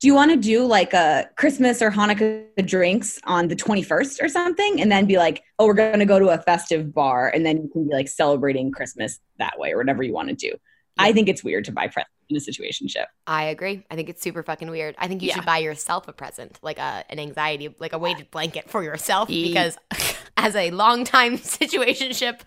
do 0.00 0.06
you 0.08 0.14
want 0.14 0.30
to 0.30 0.36
do 0.36 0.64
like 0.66 0.92
a 0.94 1.28
Christmas 1.36 1.82
or 1.82 1.90
Hanukkah 1.90 2.44
drinks 2.66 3.18
on 3.24 3.48
the 3.48 3.56
21st 3.56 4.22
or 4.22 4.28
something? 4.28 4.80
And 4.80 4.90
then 4.90 5.06
be 5.06 5.18
like, 5.18 5.42
oh, 5.58 5.66
we're 5.66 5.74
going 5.74 5.98
to 5.98 6.06
go 6.06 6.18
to 6.18 6.28
a 6.28 6.38
festive 6.38 6.92
bar. 6.92 7.28
And 7.28 7.44
then 7.44 7.62
you 7.62 7.68
can 7.68 7.86
be 7.88 7.94
like 7.94 8.08
celebrating 8.08 8.70
Christmas 8.72 9.20
that 9.38 9.58
way 9.58 9.72
or 9.72 9.78
whatever 9.78 10.02
you 10.02 10.12
want 10.12 10.28
to 10.30 10.34
do. 10.34 10.52
I 10.98 11.12
think 11.12 11.28
it's 11.28 11.42
weird 11.42 11.64
to 11.66 11.72
buy 11.72 11.88
presents 11.88 12.10
in 12.30 12.36
a 12.36 12.40
situation 12.40 12.88
ship. 12.88 13.08
I 13.26 13.44
agree. 13.44 13.84
I 13.90 13.96
think 13.96 14.08
it's 14.08 14.22
super 14.22 14.42
fucking 14.42 14.70
weird. 14.70 14.94
I 14.98 15.08
think 15.08 15.22
you 15.22 15.28
Yeah. 15.28 15.34
should 15.34 15.44
buy 15.46 15.58
yourself 15.58 16.08
a 16.08 16.12
present, 16.12 16.58
like 16.62 16.78
a 16.78 17.04
an 17.10 17.18
anxiety, 17.18 17.74
like 17.78 17.92
a 17.92 17.98
weighted 17.98 18.30
blanket 18.30 18.70
for 18.70 18.82
yourself. 18.82 19.28
Ye- 19.28 19.48
Because 19.48 19.76
as 20.36 20.54
a 20.56 20.70
longtime 20.70 21.38
situationship 21.38 22.40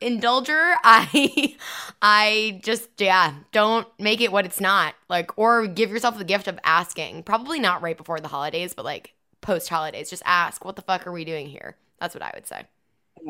indulger, 0.00 0.74
I 0.84 1.56
I 2.02 2.60
just 2.64 2.88
yeah, 2.98 3.34
don't 3.52 3.86
make 3.98 4.20
it 4.20 4.32
what 4.32 4.44
it's 4.44 4.60
not. 4.60 4.94
Like 5.08 5.36
or 5.38 5.66
give 5.66 5.90
yourself 5.90 6.18
the 6.18 6.24
gift 6.24 6.48
of 6.48 6.58
asking. 6.64 7.22
Probably 7.22 7.60
not 7.60 7.82
right 7.82 7.96
before 7.96 8.20
the 8.20 8.28
holidays, 8.28 8.74
but 8.74 8.84
like 8.84 9.14
post 9.40 9.68
holidays. 9.68 10.10
Just 10.10 10.22
ask, 10.26 10.64
what 10.64 10.76
the 10.76 10.82
fuck 10.82 11.06
are 11.06 11.12
we 11.12 11.24
doing 11.24 11.48
here? 11.48 11.76
That's 12.00 12.14
what 12.14 12.22
I 12.22 12.32
would 12.34 12.46
say. 12.46 12.62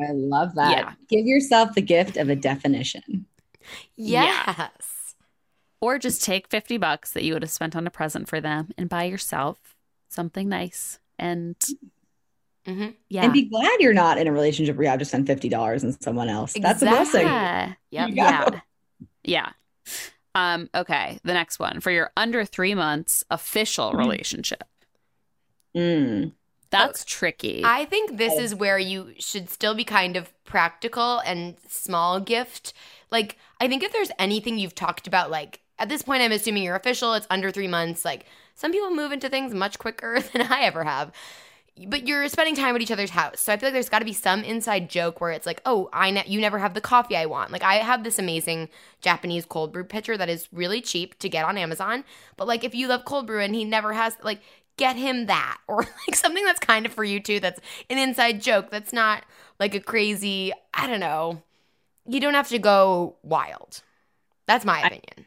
I 0.01 0.11
love 0.11 0.55
that. 0.55 0.71
Yeah. 0.71 0.93
Give 1.07 1.25
yourself 1.25 1.73
the 1.75 1.81
gift 1.81 2.17
of 2.17 2.29
a 2.29 2.35
definition. 2.35 3.27
Yeah. 3.95 4.53
Yes. 4.57 5.15
Or 5.81 5.99
just 5.99 6.23
take 6.23 6.47
50 6.47 6.77
bucks 6.77 7.11
that 7.11 7.23
you 7.23 7.33
would 7.33 7.43
have 7.43 7.51
spent 7.51 7.75
on 7.75 7.85
a 7.85 7.91
present 7.91 8.27
for 8.29 8.39
them 8.39 8.69
and 8.77 8.87
buy 8.89 9.03
yourself 9.03 9.57
something 10.09 10.47
nice. 10.49 10.99
And 11.19 11.55
hmm 12.65 12.89
yeah. 13.09 13.23
And 13.25 13.33
be 13.33 13.43
glad 13.49 13.79
you're 13.81 13.93
not 13.93 14.17
in 14.17 14.27
a 14.27 14.31
relationship 14.31 14.77
where 14.77 14.85
you 14.85 14.89
have 14.89 14.99
to 14.99 15.05
spend 15.05 15.27
$50 15.27 15.83
on 15.83 15.99
someone 16.01 16.29
else. 16.29 16.53
That's 16.53 16.81
a 16.81 16.85
blessing. 16.85 17.23
yeah. 17.27 17.73
Yep. 17.91 18.09
You 18.09 18.15
Yeah. 18.15 18.49
Yeah. 19.23 19.49
Um, 20.35 20.69
okay. 20.73 21.19
The 21.23 21.33
next 21.33 21.59
one 21.59 21.79
for 21.81 21.91
your 21.91 22.11
under 22.17 22.45
three 22.45 22.73
months 22.73 23.23
official 23.29 23.91
Mhm. 23.91 23.97
relationship. 23.97 24.63
Mm. 25.75 26.33
That's 26.69 27.05
tricky. 27.05 27.61
I 27.63 27.85
think 27.85 28.17
this 28.17 28.33
is 28.39 28.55
where 28.55 28.79
you 28.79 29.13
should 29.19 29.47
still 29.49 29.75
be 29.75 29.83
kind 29.83 30.15
of 30.15 30.31
practical 30.43 31.19
and 31.19 31.55
small 31.67 32.19
gift. 32.19 32.73
Like, 33.13 33.37
I 33.61 33.69
think 33.69 33.83
if 33.83 33.93
there's 33.93 34.11
anything 34.19 34.57
you've 34.57 34.75
talked 34.75 35.07
about, 35.07 35.31
like 35.31 35.61
at 35.79 35.87
this 35.87 36.01
point, 36.01 36.23
I'm 36.23 36.31
assuming 36.31 36.63
you're 36.63 36.75
official, 36.75 37.13
it's 37.13 37.27
under 37.29 37.51
three 37.51 37.67
months. 37.67 38.03
Like, 38.03 38.25
some 38.55 38.71
people 38.71 38.89
move 38.89 39.11
into 39.11 39.29
things 39.29 39.53
much 39.53 39.79
quicker 39.79 40.19
than 40.33 40.41
I 40.41 40.61
ever 40.61 40.83
have. 40.83 41.11
But 41.87 42.07
you're 42.07 42.27
spending 42.27 42.55
time 42.55 42.75
at 42.75 42.81
each 42.81 42.91
other's 42.91 43.09
house. 43.09 43.39
So 43.39 43.51
I 43.51 43.57
feel 43.57 43.67
like 43.67 43.73
there's 43.73 43.89
got 43.89 43.99
to 43.99 44.05
be 44.05 44.13
some 44.13 44.43
inside 44.43 44.89
joke 44.89 45.19
where 45.19 45.31
it's 45.31 45.47
like, 45.47 45.61
oh, 45.65 45.89
I 45.91 46.11
ne- 46.11 46.25
you 46.27 46.39
never 46.39 46.59
have 46.59 46.75
the 46.75 46.81
coffee 46.81 47.15
I 47.15 47.25
want. 47.25 47.51
Like, 47.51 47.63
I 47.63 47.75
have 47.75 48.03
this 48.03 48.19
amazing 48.19 48.69
Japanese 49.01 49.45
cold 49.45 49.73
brew 49.73 49.83
pitcher 49.83 50.15
that 50.17 50.29
is 50.29 50.49
really 50.51 50.81
cheap 50.81 51.17
to 51.19 51.29
get 51.29 51.45
on 51.45 51.57
Amazon. 51.57 52.03
But 52.37 52.47
like, 52.47 52.63
if 52.63 52.75
you 52.75 52.87
love 52.87 53.05
cold 53.05 53.25
brew 53.25 53.41
and 53.41 53.55
he 53.55 53.65
never 53.65 53.93
has, 53.93 54.15
like, 54.21 54.41
get 54.77 54.95
him 54.95 55.27
that 55.27 55.57
or 55.67 55.77
like 55.77 56.15
something 56.15 56.43
that's 56.45 56.59
kind 56.59 56.85
of 56.85 56.93
for 56.93 57.03
you 57.03 57.19
too 57.19 57.39
that's 57.39 57.59
an 57.91 57.99
inside 57.99 58.41
joke 58.41 58.71
that's 58.71 58.91
not 58.91 59.23
like 59.59 59.75
a 59.75 59.79
crazy 59.79 60.51
i 60.73 60.87
don't 60.87 60.99
know 60.99 61.43
you 62.07 62.19
don't 62.19 62.33
have 62.33 62.49
to 62.49 62.59
go 62.59 63.15
wild 63.23 63.81
that's 64.47 64.65
my 64.65 64.79
opinion 64.81 65.25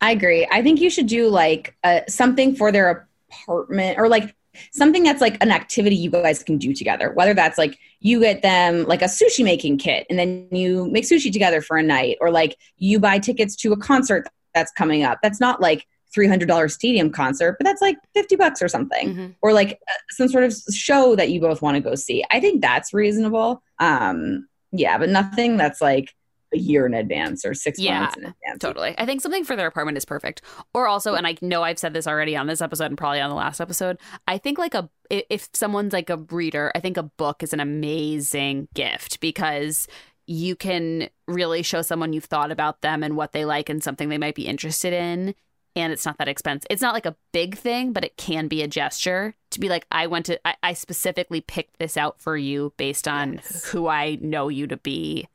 I 0.00 0.10
agree. 0.10 0.46
I 0.50 0.60
think 0.60 0.82
you 0.82 0.90
should 0.90 1.06
do 1.06 1.28
like 1.28 1.76
uh, 1.82 2.00
something 2.08 2.54
for 2.54 2.70
their 2.70 3.08
apartment 3.30 3.98
or 3.98 4.06
like 4.06 4.36
something 4.70 5.02
that's 5.02 5.22
like 5.22 5.42
an 5.42 5.50
activity 5.50 5.96
you 5.96 6.10
guys 6.10 6.42
can 6.42 6.58
do 6.58 6.74
together. 6.74 7.10
Whether 7.12 7.32
that's 7.32 7.56
like 7.56 7.78
you 8.00 8.20
get 8.20 8.42
them 8.42 8.84
like 8.84 9.00
a 9.00 9.06
sushi 9.06 9.42
making 9.42 9.78
kit 9.78 10.06
and 10.10 10.18
then 10.18 10.48
you 10.50 10.90
make 10.90 11.04
sushi 11.04 11.32
together 11.32 11.62
for 11.62 11.78
a 11.78 11.82
night, 11.82 12.18
or 12.20 12.30
like 12.30 12.58
you 12.76 13.00
buy 13.00 13.18
tickets 13.18 13.56
to 13.56 13.72
a 13.72 13.78
concert 13.78 14.28
that's 14.52 14.70
coming 14.72 15.04
up. 15.04 15.20
That's 15.22 15.40
not 15.40 15.62
like 15.62 15.86
$300 16.14 16.70
stadium 16.70 17.10
concert, 17.10 17.56
but 17.58 17.64
that's 17.64 17.80
like 17.80 17.96
50 18.12 18.36
bucks 18.36 18.60
or 18.60 18.68
something. 18.68 19.14
Mhm. 19.14 19.34
Or 19.40 19.54
like 19.54 19.80
uh, 19.88 19.94
some 20.10 20.28
sort 20.28 20.44
of 20.44 20.54
show 20.70 21.16
that 21.16 21.30
you 21.30 21.40
both 21.40 21.62
want 21.62 21.76
to 21.76 21.80
go 21.80 21.94
see. 21.94 22.22
I 22.30 22.40
think 22.40 22.60
that's 22.60 22.92
reasonable. 22.92 23.62
Um, 23.78 24.48
yeah, 24.76 24.98
but 24.98 25.08
nothing 25.08 25.56
that's 25.56 25.80
like 25.80 26.12
a 26.52 26.58
year 26.58 26.86
in 26.86 26.94
advance 26.94 27.44
or 27.44 27.54
six 27.54 27.78
Yeah, 27.78 27.84
months 27.84 28.16
in 28.16 28.24
advance. 28.24 28.60
Totally. 28.60 28.94
I 28.98 29.04
think 29.06 29.20
something 29.20 29.44
for 29.44 29.56
their 29.56 29.66
apartment 29.66 29.98
is 29.98 30.04
perfect. 30.04 30.40
Or 30.72 30.86
also, 30.86 31.14
and 31.14 31.26
I 31.26 31.36
know 31.42 31.62
I've 31.62 31.78
said 31.78 31.92
this 31.92 32.06
already 32.06 32.36
on 32.36 32.46
this 32.46 32.60
episode 32.62 32.86
and 32.86 32.98
probably 32.98 33.20
on 33.20 33.30
the 33.30 33.36
last 33.36 33.60
episode, 33.60 33.98
I 34.28 34.38
think 34.38 34.58
like 34.58 34.74
a 34.74 34.88
if 35.10 35.48
someone's 35.54 35.92
like 35.92 36.08
a 36.10 36.18
reader, 36.30 36.72
I 36.74 36.80
think 36.80 36.96
a 36.96 37.02
book 37.02 37.42
is 37.42 37.52
an 37.52 37.60
amazing 37.60 38.68
gift 38.74 39.20
because 39.20 39.88
you 40.26 40.56
can 40.56 41.08
really 41.28 41.62
show 41.62 41.82
someone 41.82 42.12
you've 42.12 42.24
thought 42.24 42.50
about 42.50 42.80
them 42.80 43.02
and 43.02 43.16
what 43.16 43.32
they 43.32 43.44
like 43.44 43.68
and 43.68 43.82
something 43.82 44.08
they 44.08 44.18
might 44.18 44.34
be 44.36 44.46
interested 44.46 44.92
in. 44.94 45.34
And 45.76 45.92
it's 45.92 46.06
not 46.06 46.18
that 46.18 46.28
expensive. 46.28 46.66
It's 46.70 46.82
not 46.82 46.94
like 46.94 47.06
a 47.06 47.16
big 47.32 47.56
thing, 47.56 47.92
but 47.92 48.04
it 48.04 48.16
can 48.16 48.46
be 48.48 48.62
a 48.62 48.68
gesture 48.68 49.34
to 49.50 49.58
be 49.60 49.68
like, 49.68 49.86
I 49.90 50.06
went 50.06 50.26
to, 50.26 50.38
I, 50.46 50.54
I 50.62 50.72
specifically 50.74 51.40
picked 51.40 51.78
this 51.78 51.96
out 51.96 52.20
for 52.20 52.36
you 52.36 52.72
based 52.76 53.08
on 53.08 53.34
Yes. 53.34 53.64
who 53.66 53.88
I 53.88 54.16
know 54.20 54.48
you 54.48 54.66
to 54.68 54.76
be 54.76 55.26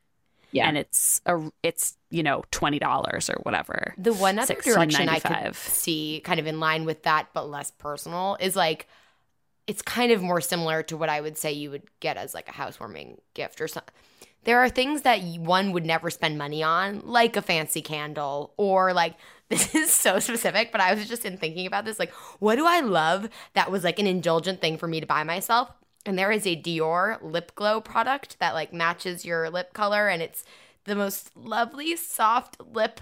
Yeah. 0.52 0.68
and 0.68 0.78
it's 0.78 1.20
a 1.26 1.52
it's 1.62 1.98
you 2.10 2.24
know 2.24 2.44
twenty 2.52 2.80
dollars 2.80 3.30
or 3.30 3.36
whatever. 3.44 3.94
the 3.98 4.14
one 4.14 4.40
other 4.40 4.56
direction 4.56 5.08
i 5.10 5.20
could 5.20 5.56
see 5.56 6.22
kind 6.24 6.40
of 6.40 6.48
in 6.48 6.60
line 6.60 6.86
with 6.86 7.04
that 7.04 7.28
but 7.34 7.48
less 7.50 7.70
personal 7.72 8.36
is 8.40 8.56
like 8.56 8.88
it's 9.68 9.84
kind 9.84 10.12
of 10.12 10.24
more 10.24 10.42
similar 10.42 10.82
to 10.84 10.98
what 10.98 11.08
i 11.10 11.22
would 11.22 11.38
say 11.38 11.52
you 11.52 11.70
would 11.70 11.84
get 12.00 12.18
as 12.18 12.34
like 12.34 12.50
a 12.50 12.52
housewarming 12.54 13.20
gift 13.36 13.62
or 13.62 13.68
something 13.68 13.94
there 14.44 14.60
are 14.60 14.70
things 14.70 15.02
that 15.02 15.22
one 15.38 15.72
would 15.72 15.86
never 15.86 16.10
spend 16.10 16.38
money 16.38 16.64
on 16.64 17.02
like 17.06 17.36
a 17.36 17.42
fancy 17.42 17.82
candle 17.82 18.54
or 18.58 18.94
like 18.94 19.16
this 19.50 19.74
is 19.74 19.92
so 19.92 20.20
specific 20.20 20.72
but 20.72 20.82
i 20.82 20.94
was 20.94 21.08
just 21.08 21.26
in 21.26 21.38
thinking 21.38 21.66
about 21.66 21.84
this 21.86 22.00
like 22.00 22.12
what 22.40 22.56
do 22.56 22.66
i 22.68 22.80
love 22.80 23.30
that 23.54 23.72
was 23.72 23.84
like 23.84 23.98
an 23.98 24.08
indulgent 24.08 24.62
thing 24.62 24.78
for 24.78 24.88
me 24.88 25.00
to 25.00 25.08
buy 25.08 25.24
myself 25.24 25.72
and 26.06 26.18
there 26.18 26.32
is 26.32 26.46
a 26.46 26.56
dior 26.56 27.18
lip 27.22 27.54
glow 27.56 27.82
product 27.82 28.38
that 28.40 28.54
like 28.54 28.74
matches 28.74 29.26
your 29.26 29.50
lip 29.50 29.74
color 29.74 30.08
and 30.08 30.22
it's 30.22 30.44
the 30.86 30.96
most 30.96 31.36
lovely 31.36 31.96
soft 31.96 32.58
lip 32.60 33.02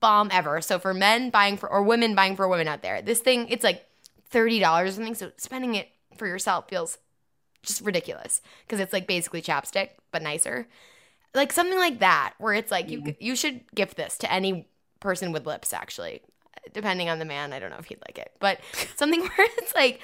balm 0.00 0.28
ever. 0.32 0.60
So 0.60 0.78
for 0.78 0.94
men 0.94 1.30
buying 1.30 1.56
for 1.56 1.70
or 1.70 1.82
women 1.82 2.14
buying 2.14 2.36
for 2.36 2.48
women 2.48 2.68
out 2.68 2.82
there, 2.82 3.02
this 3.02 3.20
thing 3.20 3.48
it's 3.48 3.64
like 3.64 3.84
thirty 4.30 4.58
dollars 4.58 4.90
or 4.90 4.92
something. 4.94 5.14
So 5.14 5.32
spending 5.36 5.74
it 5.74 5.88
for 6.16 6.26
yourself 6.26 6.68
feels 6.68 6.98
just 7.62 7.80
ridiculous 7.80 8.40
because 8.66 8.80
it's 8.80 8.92
like 8.92 9.06
basically 9.06 9.42
chapstick 9.42 9.90
but 10.12 10.22
nicer. 10.22 10.66
Like 11.34 11.52
something 11.52 11.78
like 11.78 12.00
that 12.00 12.34
where 12.38 12.54
it's 12.54 12.70
like 12.70 12.88
you 12.88 13.14
you 13.20 13.36
should 13.36 13.60
gift 13.74 13.96
this 13.96 14.16
to 14.18 14.32
any 14.32 14.68
person 15.00 15.32
with 15.32 15.46
lips 15.46 15.72
actually. 15.72 16.22
Depending 16.72 17.08
on 17.08 17.18
the 17.18 17.24
man, 17.24 17.52
I 17.52 17.58
don't 17.58 17.70
know 17.70 17.78
if 17.78 17.86
he'd 17.86 18.02
like 18.06 18.18
it, 18.18 18.32
but 18.40 18.60
something 18.96 19.20
where 19.20 19.48
it's 19.58 19.74
like, 19.74 20.00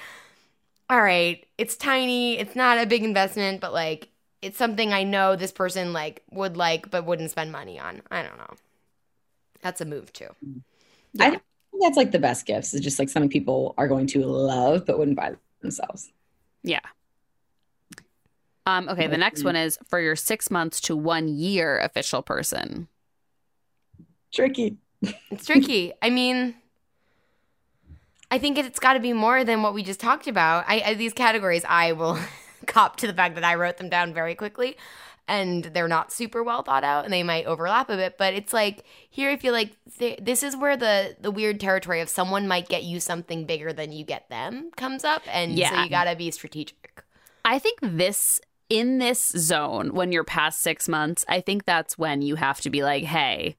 all 0.89 1.01
right, 1.01 1.45
it's 1.57 1.75
tiny, 1.75 2.37
it's 2.37 2.55
not 2.55 2.77
a 2.77 2.85
big 2.85 3.03
investment, 3.03 3.61
but 3.61 3.73
like 3.73 4.09
it's 4.41 4.57
something 4.57 4.93
I 4.93 5.03
know 5.03 5.35
this 5.35 5.51
person 5.51 5.93
like 5.93 6.23
would 6.31 6.57
like 6.57 6.91
but 6.91 7.05
wouldn't 7.05 7.31
spend 7.31 7.51
money 7.51 7.79
on. 7.79 8.01
I 8.11 8.21
don't 8.21 8.37
know. 8.37 8.53
That's 9.61 9.81
a 9.81 9.85
move 9.85 10.13
too. 10.13 10.29
Mm. 10.45 10.61
I 11.19 11.29
think 11.31 11.41
that's 11.81 11.97
like 11.97 12.11
the 12.11 12.19
best 12.19 12.45
gifts. 12.45 12.73
Is 12.73 12.81
just 12.81 12.99
like 12.99 13.09
something 13.09 13.29
people 13.29 13.73
are 13.77 13.87
going 13.87 14.07
to 14.07 14.25
love 14.25 14.85
but 14.85 14.99
wouldn't 14.99 15.17
buy 15.17 15.33
themselves. 15.61 16.11
Yeah. 16.63 16.81
Um, 18.67 18.89
okay, 18.89 19.07
the 19.07 19.17
next 19.17 19.43
one 19.43 19.55
is 19.55 19.77
for 19.87 19.99
your 19.99 20.15
six 20.15 20.49
months 20.49 20.81
to 20.81 20.95
one 20.95 21.27
year 21.27 21.77
official 21.79 22.21
person. 22.23 22.87
Tricky. 24.33 24.77
It's 25.29 25.45
tricky. 25.45 25.93
I 26.01 26.09
mean, 26.09 26.55
I 28.31 28.39
think 28.39 28.57
it's 28.57 28.79
got 28.79 28.93
to 28.93 28.99
be 28.99 29.13
more 29.13 29.43
than 29.43 29.61
what 29.61 29.73
we 29.73 29.83
just 29.83 29.99
talked 29.99 30.27
about. 30.27 30.65
I, 30.67 30.81
I 30.85 30.93
these 30.95 31.13
categories, 31.13 31.63
I 31.67 31.91
will 31.91 32.17
cop 32.65 32.97
to 32.97 33.07
the 33.07 33.13
fact 33.13 33.35
that 33.35 33.43
I 33.43 33.55
wrote 33.55 33.77
them 33.77 33.87
down 33.89 34.13
very 34.15 34.33
quickly, 34.33 34.77
and 35.27 35.63
they're 35.65 35.87
not 35.87 36.11
super 36.11 36.43
well 36.43 36.63
thought 36.63 36.83
out, 36.83 37.05
and 37.05 37.13
they 37.13 37.21
might 37.23 37.45
overlap 37.45 37.89
a 37.89 37.95
bit. 37.97 38.17
But 38.17 38.33
it's 38.33 38.51
like 38.51 38.83
here, 39.09 39.29
I 39.29 39.37
feel 39.37 39.53
like 39.53 39.77
th- 39.99 40.19
this 40.23 40.41
is 40.41 40.57
where 40.57 40.75
the 40.75 41.15
the 41.21 41.29
weird 41.31 41.59
territory 41.59 42.01
of 42.01 42.09
someone 42.09 42.47
might 42.47 42.67
get 42.67 42.83
you 42.83 42.99
something 42.99 43.45
bigger 43.45 43.71
than 43.71 43.91
you 43.91 44.03
get 44.03 44.27
them 44.29 44.71
comes 44.75 45.03
up, 45.03 45.21
and 45.31 45.51
so 45.51 45.59
Yeah. 45.59 45.83
you 45.83 45.89
got 45.89 46.05
to 46.05 46.15
be 46.15 46.31
strategic. 46.31 47.03
I 47.45 47.59
think 47.59 47.77
this 47.83 48.41
in 48.69 48.97
this 48.97 49.27
zone, 49.37 49.93
when 49.93 50.11
you're 50.11 50.23
past 50.23 50.61
six 50.61 50.89
months, 50.89 51.25
I 51.27 51.41
think 51.41 51.65
that's 51.65 51.97
when 51.97 52.21
you 52.21 52.35
have 52.35 52.61
to 52.61 52.69
be 52.69 52.83
like, 52.83 53.03
hey, 53.03 53.57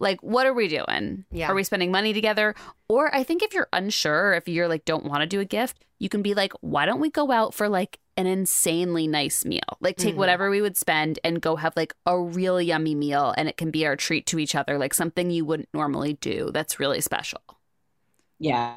like, 0.00 0.22
what 0.22 0.46
are 0.46 0.52
we 0.54 0.68
doing? 0.68 1.24
Yeah. 1.30 1.48
Are 1.50 1.54
we 1.54 1.64
spending 1.64 1.90
money 1.92 2.12
together? 2.12 2.54
Or 2.88 3.14
I 3.14 3.22
think 3.24 3.42
if 3.42 3.54
you're 3.54 3.68
unsure, 3.72 4.34
if 4.34 4.48
you're 4.48 4.68
like, 4.68 4.84
don't 4.84 5.04
want 5.06 5.22
to 5.22 5.26
do 5.26 5.40
a 5.40 5.44
gift, 5.44 5.84
you 5.98 6.08
can 6.08 6.20
be 6.22 6.34
like, 6.34 6.52
why 6.60 6.84
don't 6.84 7.00
we 7.00 7.10
go 7.10 7.30
out 7.30 7.54
for 7.54 7.68
like 7.68 7.98
an 8.16 8.26
insanely 8.26 9.06
nice 9.06 9.44
meal? 9.44 9.78
Like, 9.80 9.96
take 9.96 10.14
Mhm. 10.14 10.18
whatever 10.18 10.50
we 10.50 10.60
would 10.60 10.76
spend 10.76 11.20
and 11.24 11.40
go 11.40 11.56
have 11.56 11.76
like 11.76 11.94
a 12.06 12.18
really 12.20 12.66
yummy 12.66 12.94
meal, 12.94 13.32
and 13.36 13.48
it 13.48 13.56
can 13.56 13.70
be 13.70 13.86
our 13.86 13.96
treat 13.96 14.26
to 14.26 14.38
each 14.38 14.54
other, 14.54 14.78
like 14.78 14.94
something 14.94 15.30
you 15.30 15.44
wouldn't 15.44 15.68
normally 15.72 16.14
do 16.14 16.50
that's 16.52 16.80
really 16.80 17.00
special. 17.00 17.40
Yeah. 18.38 18.76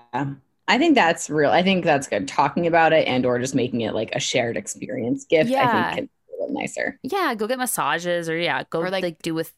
I 0.67 0.77
think 0.77 0.95
that's 0.95 1.29
real. 1.29 1.51
I 1.51 1.63
think 1.63 1.85
that's 1.85 2.07
good. 2.07 2.27
Talking 2.27 2.67
about 2.67 2.93
it 2.93 3.07
and 3.07 3.25
or 3.25 3.39
just 3.39 3.55
making 3.55 3.81
it 3.81 3.93
like 3.93 4.11
a 4.13 4.19
shared 4.19 4.57
experience 4.57 5.25
gift, 5.25 5.51
I 5.51 5.53
Yeah. 5.53 5.71
think 5.71 5.95
can 5.95 6.05
be 6.05 6.09
a 6.37 6.41
little 6.41 6.53
nicer. 6.53 6.99
Yeah, 7.03 7.35
go 7.35 7.47
get 7.47 7.57
massages 7.57 8.27
or 8.29 8.37
yeah, 8.37 8.63
go 8.69 8.79
Or, 8.81 8.89
like, 8.89 9.03
like, 9.03 9.21
do 9.21 9.33
with 9.33 9.53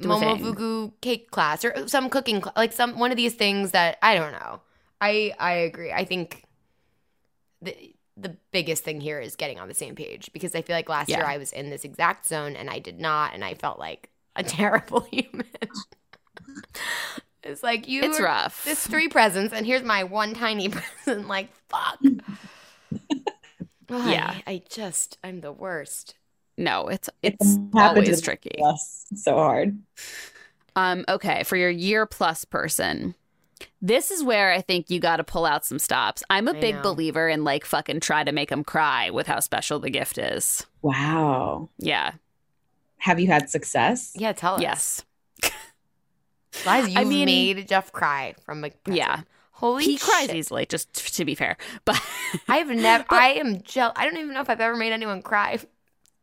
Do 0.00 0.12
a 0.12 0.16
thing. 0.16 0.38
Momofuku 0.38 0.92
cake 1.00 1.30
class 1.30 1.64
or 1.64 1.88
some 1.88 2.10
cooking 2.10 2.42
cl- 2.42 2.52
like 2.56 2.72
some 2.72 2.98
one 2.98 3.10
of 3.10 3.16
these 3.16 3.34
things 3.34 3.70
that 3.72 3.98
I 4.02 4.14
don't 4.14 4.32
know. 4.32 4.60
I 5.00 5.34
I 5.38 5.52
agree. 5.52 5.92
I 5.92 6.04
think 6.04 6.44
the 7.60 7.94
the 8.16 8.36
biggest 8.50 8.82
thing 8.82 9.00
here 9.00 9.20
is 9.20 9.36
getting 9.36 9.58
on 9.58 9.68
the 9.68 9.74
same 9.74 9.94
page 9.94 10.30
because 10.32 10.54
I 10.54 10.62
feel 10.62 10.74
like 10.74 10.88
last 10.88 11.14
year 11.14 11.26
I 11.26 11.36
was 11.36 11.52
in 11.52 11.68
this 11.68 11.84
exact 11.84 12.26
zone 12.26 12.56
and 12.56 12.70
I 12.70 12.78
did 12.78 12.98
not, 12.98 13.34
and 13.34 13.44
I 13.44 13.54
felt 13.54 13.78
like 13.78 14.10
a 14.34 14.42
terrible 14.42 15.00
human. 15.12 15.46
It's 17.46 17.62
like 17.62 17.88
you. 17.88 18.02
It's 18.02 18.20
rough. 18.20 18.64
This 18.64 18.86
three 18.86 19.08
presents, 19.08 19.54
and 19.54 19.64
here's 19.66 19.82
my 19.82 20.04
one 20.04 20.34
tiny 20.34 20.68
present. 21.04 21.28
Like 21.28 21.48
fuck. 21.68 21.98
Ugh, 23.88 24.10
Yeah. 24.10 24.34
I, 24.46 24.50
I 24.52 24.62
just 24.68 25.18
I'm 25.22 25.40
the 25.40 25.52
worst. 25.52 26.14
no, 26.58 26.88
it's 26.88 27.08
It's 27.22 27.36
it's 27.56 27.58
always 27.74 28.20
tricky. 28.20 28.60
us 28.62 29.06
so 29.14 29.34
hard. 29.34 29.78
Um, 30.74 31.04
okay, 31.08 31.42
for 31.44 31.56
your 31.56 31.70
year 31.70 32.04
plus 32.06 32.44
person. 32.44 33.14
This 33.80 34.10
is 34.10 34.22
where 34.22 34.52
I 34.52 34.60
think 34.60 34.90
you 34.90 35.00
got 35.00 35.16
to 35.16 35.24
pull 35.24 35.46
out 35.46 35.64
some 35.64 35.78
stops. 35.78 36.22
I'm 36.28 36.46
a 36.48 36.52
I 36.54 36.60
big 36.60 36.74
know. 36.76 36.82
believer 36.82 37.28
in 37.28 37.44
like 37.44 37.64
fucking 37.64 38.00
try 38.00 38.22
to 38.24 38.32
make 38.32 38.50
them 38.50 38.64
cry 38.64 39.08
with 39.10 39.26
how 39.26 39.40
special 39.40 39.78
the 39.78 39.88
gift 39.88 40.18
is. 40.18 40.66
Wow. 40.82 41.70
Yeah. 41.78 42.12
Have 42.98 43.18
you 43.20 43.28
had 43.28 43.48
success? 43.48 44.12
Yeah, 44.14 44.32
tell 44.32 44.56
us. 44.56 44.60
Yes. 44.62 45.04
Liza, 46.66 46.90
you 46.90 46.98
I 47.00 47.04
mean- 47.04 47.26
made 47.26 47.68
Jeff 47.68 47.92
cry 47.92 48.34
from 48.44 48.64
a 48.64 48.70
present. 48.70 48.96
Yeah. 48.96 49.20
Holy 49.52 49.84
he 49.84 49.96
cries 49.96 50.26
shit. 50.26 50.36
easily, 50.36 50.66
just 50.66 50.92
to 51.16 51.24
be 51.24 51.34
fair. 51.34 51.56
But 51.86 51.98
I've 52.46 52.68
never. 52.68 53.04
I 53.08 53.28
am 53.34 53.62
jealous. 53.62 53.94
I 53.96 54.04
don't 54.04 54.18
even 54.18 54.34
know 54.34 54.42
if 54.42 54.50
I've 54.50 54.60
ever 54.60 54.76
made 54.76 54.92
anyone 54.92 55.22
cry. 55.22 55.58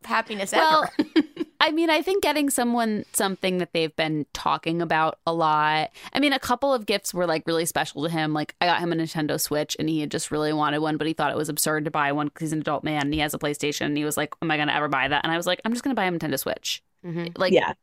Happiness 0.06 0.52
Well, 0.52 0.88
ever. 1.00 1.10
I 1.62 1.72
mean, 1.72 1.89
I 1.89 2.02
think 2.02 2.22
getting 2.24 2.50
someone 2.50 3.06
something 3.14 3.60
that 3.60 3.72
they've 3.72 3.96
been 3.96 4.26
talking 4.34 4.82
about 4.82 5.18
a 5.26 5.34
lot. 5.34 5.91
I 6.12 6.20
mean, 6.20 6.34
a 6.34 6.39
couple 6.39 6.74
of 6.74 6.86
gifts 6.86 7.14
were 7.14 7.26
like 7.26 7.48
really 7.48 7.66
special 7.66 8.04
to 8.04 8.10
him. 8.10 8.34
Like, 8.34 8.54
I 8.60 8.66
got 8.66 8.80
him 8.82 8.91
a 8.91 8.96
Nintendo 8.98 9.39
Switch 9.39 9.78
and 9.80 9.88
he 9.88 10.02
had 10.02 10.12
just 10.12 10.30
really 10.30 10.52
wanted 10.52 10.80
one, 10.80 10.98
but 10.98 11.08
he 11.08 11.14
thought 11.14 11.32
it 11.32 11.38
was 11.38 11.48
absurd 11.50 11.86
to 11.86 11.91
buy 11.91 12.12
one 12.12 12.28
because 12.28 12.41
he's 12.48 12.54
an 12.54 12.60
adult 12.60 12.84
man 12.84 13.04
and 13.04 13.14
he 13.14 13.22
has 13.22 13.34
a 13.34 13.39
PlayStation. 13.39 13.86
And 13.86 13.98
he 13.98 14.04
was 14.04 14.18
like, 14.18 14.34
Am 14.41 14.52
I 14.52 14.58
going 14.58 14.68
to 14.68 14.76
ever 14.76 14.89
buy 14.89 15.08
that? 15.08 15.24
And 15.24 15.32
I 15.32 15.38
was 15.38 15.48
like, 15.48 15.62
I'm 15.64 15.72
just 15.72 15.84
going 15.86 15.96
to 15.96 16.00
buy 16.00 16.06
him 16.06 16.16
a 16.16 16.20
Nintendo 16.20 16.38
Switch. 16.38 16.84
Mhm. 17.06 17.38
Like, 17.38 17.54
yeah. 17.54 17.74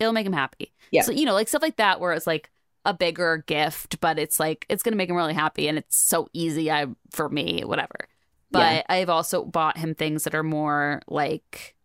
It'll 0.00 0.12
make 0.12 0.26
him 0.26 0.32
happy. 0.32 0.72
Yeah. 0.90 1.02
So, 1.02 1.12
you 1.12 1.24
know, 1.24 1.34
like 1.34 1.48
stuff 1.48 1.62
like 1.62 1.76
that 1.76 2.00
where 2.00 2.12
it's 2.12 2.26
like 2.26 2.50
a 2.84 2.94
bigger 2.94 3.44
gift, 3.46 4.00
but 4.00 4.18
it's 4.18 4.40
like, 4.40 4.66
it's 4.68 4.82
going 4.82 4.92
to 4.92 4.96
make 4.96 5.08
him 5.08 5.16
really 5.16 5.34
happy 5.34 5.68
and 5.68 5.78
it's 5.78 5.96
so 5.96 6.28
easy 6.32 6.70
I, 6.70 6.86
for 7.10 7.28
me, 7.28 7.62
whatever. 7.62 8.08
But 8.50 8.58
Yeah. 8.60 8.82
I've 8.88 9.10
also 9.10 9.44
bought 9.44 9.78
him 9.78 9.94
things 9.94 10.24
that 10.24 10.34
are 10.34 10.42
more 10.42 11.02
like, 11.06 11.76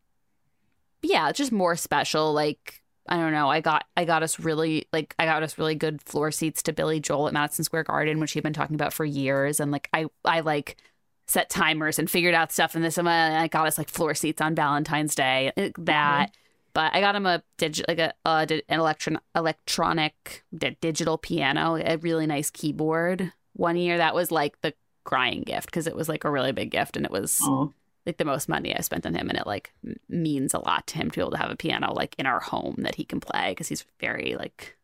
yeah, 1.04 1.32
just 1.32 1.52
more 1.52 1.76
special. 1.76 2.34
Like, 2.34 2.82
I 3.08 3.18
don't 3.18 3.34
know. 3.34 3.52
I 3.52 3.62
got 3.62 3.86
I 3.96 4.04
got 4.06 4.24
us 4.24 4.40
really 4.40 4.88
like 4.92 5.14
I 5.20 5.26
got 5.26 5.44
us 5.44 5.60
really 5.60 5.76
good 5.76 6.02
floor 6.02 6.32
seats 6.32 6.64
to 6.64 6.74
Billy 6.74 7.00
Joel 7.00 7.28
at 7.28 7.34
Madison 7.34 7.64
Square 7.64 7.84
Garden, 7.84 8.20
which 8.20 8.32
he'd 8.32 8.42
been 8.42 8.54
talking 8.54 8.74
about 8.74 8.94
for 8.94 9.06
years. 9.06 9.60
And 9.60 9.72
like 9.72 9.90
I 9.94 10.08
I 10.24 10.40
like 10.40 10.78
set 11.28 11.52
timers 11.52 12.00
and 12.00 12.10
figured 12.10 12.34
out 12.34 12.52
stuff 12.52 12.74
and 12.74 12.84
this 12.84 12.98
and 12.98 13.08
I 13.08 13.48
got 13.48 13.68
us 13.68 13.78
like 13.78 13.90
floor 13.90 14.16
seats 14.16 14.42
on 14.42 14.56
Valentine's 14.56 15.14
Day. 15.14 15.52
That, 15.78 16.32
but 16.76 16.94
I 16.94 17.00
got 17.02 17.16
him 17.16 17.26
a 17.26 17.42
dig- 17.58 17.82
like 17.88 17.98
a 18.00 18.14
uh, 18.26 18.46
an 18.50 18.62
electron 18.70 19.18
electronic 19.36 20.44
di- 20.56 20.78
digital 20.82 21.18
piano, 21.18 21.76
a 21.84 21.98
really 21.98 22.28
nice 22.28 22.50
keyboard. 22.52 23.32
One 23.54 23.78
year 23.78 23.98
that 23.98 24.14
was 24.14 24.32
like 24.32 24.62
the 24.62 24.74
crying 25.04 25.42
gift 25.44 25.68
because 25.68 25.88
it 25.88 25.96
was 25.96 26.08
like 26.10 26.24
a 26.24 26.30
really 26.32 26.52
big 26.52 26.72
gift 26.72 26.98
and 26.98 27.06
it 27.06 27.12
was 27.12 27.40
Oh. 27.44 27.74
like 28.06 28.18
the 28.18 28.26
most 28.26 28.48
money 28.50 28.76
I 28.76 28.82
spent 28.82 29.06
on 29.06 29.16
him, 29.16 29.30
and 29.30 29.38
it 29.40 29.48
like 29.48 29.74
m- 29.86 29.96
means 30.10 30.54
a 30.54 30.60
lot 30.60 30.86
to 30.88 30.98
him 30.98 31.10
to 31.10 31.16
be 31.18 31.22
able 31.22 31.32
to 31.32 31.38
have 31.38 31.52
a 31.52 31.56
piano 31.56 31.94
like 31.94 32.16
in 32.20 32.26
our 32.26 32.40
home 32.40 32.76
that 32.80 32.96
he 32.96 33.04
can 33.06 33.20
play 33.20 33.52
because 33.52 33.68
he's 33.70 33.86
very 34.00 34.36
like 34.38 34.78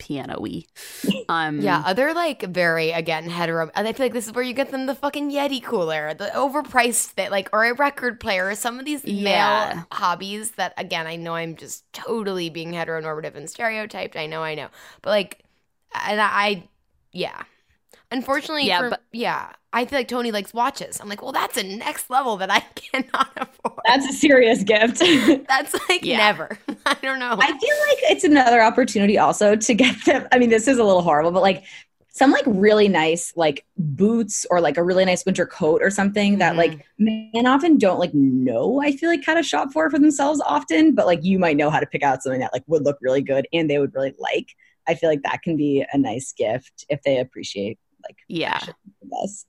piano-y. 0.00 0.64
Um, 1.28 1.60
Yeah, 1.60 1.80
other 1.86 2.12
like 2.12 2.42
very 2.42 2.90
again 2.90 3.30
hetero. 3.30 3.70
And 3.76 3.86
I 3.86 3.92
feel 3.92 4.06
like 4.06 4.12
this 4.12 4.26
is 4.26 4.32
where 4.32 4.42
you 4.42 4.52
get 4.52 4.72
them 4.72 4.86
the 4.86 4.96
fucking 4.96 5.30
Yeti 5.30 5.62
cooler, 5.62 6.12
the 6.14 6.24
overpriced 6.34 7.14
that 7.14 7.30
like, 7.30 7.48
or 7.52 7.64
a 7.66 7.72
record 7.74 8.18
player, 8.18 8.48
or 8.48 8.56
some 8.56 8.80
of 8.80 8.84
these 8.84 9.04
Yeah. 9.04 9.74
male 9.74 9.86
hobbies 9.92 10.50
that 10.52 10.74
again 10.76 11.06
I 11.06 11.14
know 11.14 11.36
I'm 11.36 11.54
just 11.54 11.84
totally 11.92 12.50
being 12.50 12.72
heteronormative 12.72 13.36
and 13.36 13.48
stereotyped. 13.48 14.16
I 14.16 14.26
know, 14.26 14.42
I 14.42 14.56
know, 14.56 14.68
but 15.02 15.10
like, 15.10 15.44
and 16.04 16.20
I, 16.20 16.24
I 16.26 16.68
yeah. 17.12 17.42
Unfortunately, 18.10 18.66
Yeah, 18.66 18.80
for, 18.80 18.90
but- 18.90 19.02
yeah, 19.12 19.52
I 19.72 19.84
feel 19.84 19.98
like 20.00 20.08
Tony 20.08 20.32
likes 20.32 20.52
watches. 20.52 21.00
I'm 21.00 21.08
like, 21.08 21.22
well, 21.22 21.32
that's 21.32 21.56
a 21.56 21.62
next 21.62 22.10
level 22.10 22.36
that 22.38 22.50
I 22.50 22.60
cannot 22.74 23.30
afford. 23.36 23.80
That's 23.86 24.06
a 24.08 24.12
serious 24.12 24.62
gift. 24.64 24.98
That's 25.48 25.74
like 25.88 26.04
Yeah. 26.04 26.18
never. 26.18 26.58
I 26.86 26.94
don't 27.02 27.18
know. 27.18 27.36
I 27.40 27.46
feel 27.46 27.76
like 27.88 27.98
it's 28.12 28.24
another 28.24 28.62
opportunity 28.62 29.16
also 29.18 29.56
to 29.56 29.74
get 29.74 30.04
them. 30.04 30.26
I 30.32 30.38
mean, 30.38 30.50
this 30.50 30.68
is 30.68 30.78
a 30.78 30.84
little 30.84 31.02
horrible, 31.02 31.30
but 31.30 31.42
like 31.42 31.64
some 32.12 32.32
like 32.32 32.44
really 32.46 32.88
nice 32.88 33.32
like 33.36 33.64
boots 33.78 34.44
or 34.50 34.60
like 34.60 34.76
a 34.76 34.82
really 34.82 35.04
nice 35.04 35.24
winter 35.24 35.46
coat 35.46 35.80
or 35.82 35.90
something 35.90 36.38
that 36.38 36.54
Mhm. 36.54 36.56
like 36.56 36.84
men 36.98 37.46
often 37.46 37.78
don't 37.78 37.98
like 38.00 38.12
know. 38.12 38.80
I 38.82 38.92
feel 38.92 39.08
like 39.08 39.24
kind 39.24 39.38
of 39.38 39.46
shop 39.46 39.72
for 39.72 39.88
for 39.90 39.98
themselves 39.98 40.40
often, 40.44 40.94
but 40.94 41.06
like 41.06 41.20
you 41.24 41.38
might 41.38 41.56
know 41.56 41.70
how 41.70 41.80
to 41.80 41.86
pick 41.86 42.02
out 42.02 42.22
something 42.22 42.40
that 42.40 42.52
like 42.52 42.64
would 42.66 42.84
look 42.84 42.98
really 43.00 43.22
good 43.22 43.46
and 43.52 43.70
they 43.70 43.78
would 43.78 43.94
really 43.94 44.14
like. 44.18 44.48
I 44.88 44.94
feel 44.94 45.08
like 45.08 45.22
that 45.22 45.42
can 45.42 45.56
be 45.56 45.84
a 45.92 45.98
nice 45.98 46.32
gift 46.32 46.84
if 46.88 47.02
they 47.02 47.18
appreciate 47.18 47.78
like 48.02 48.16
yeah, 48.28 48.60
best. 49.02 49.46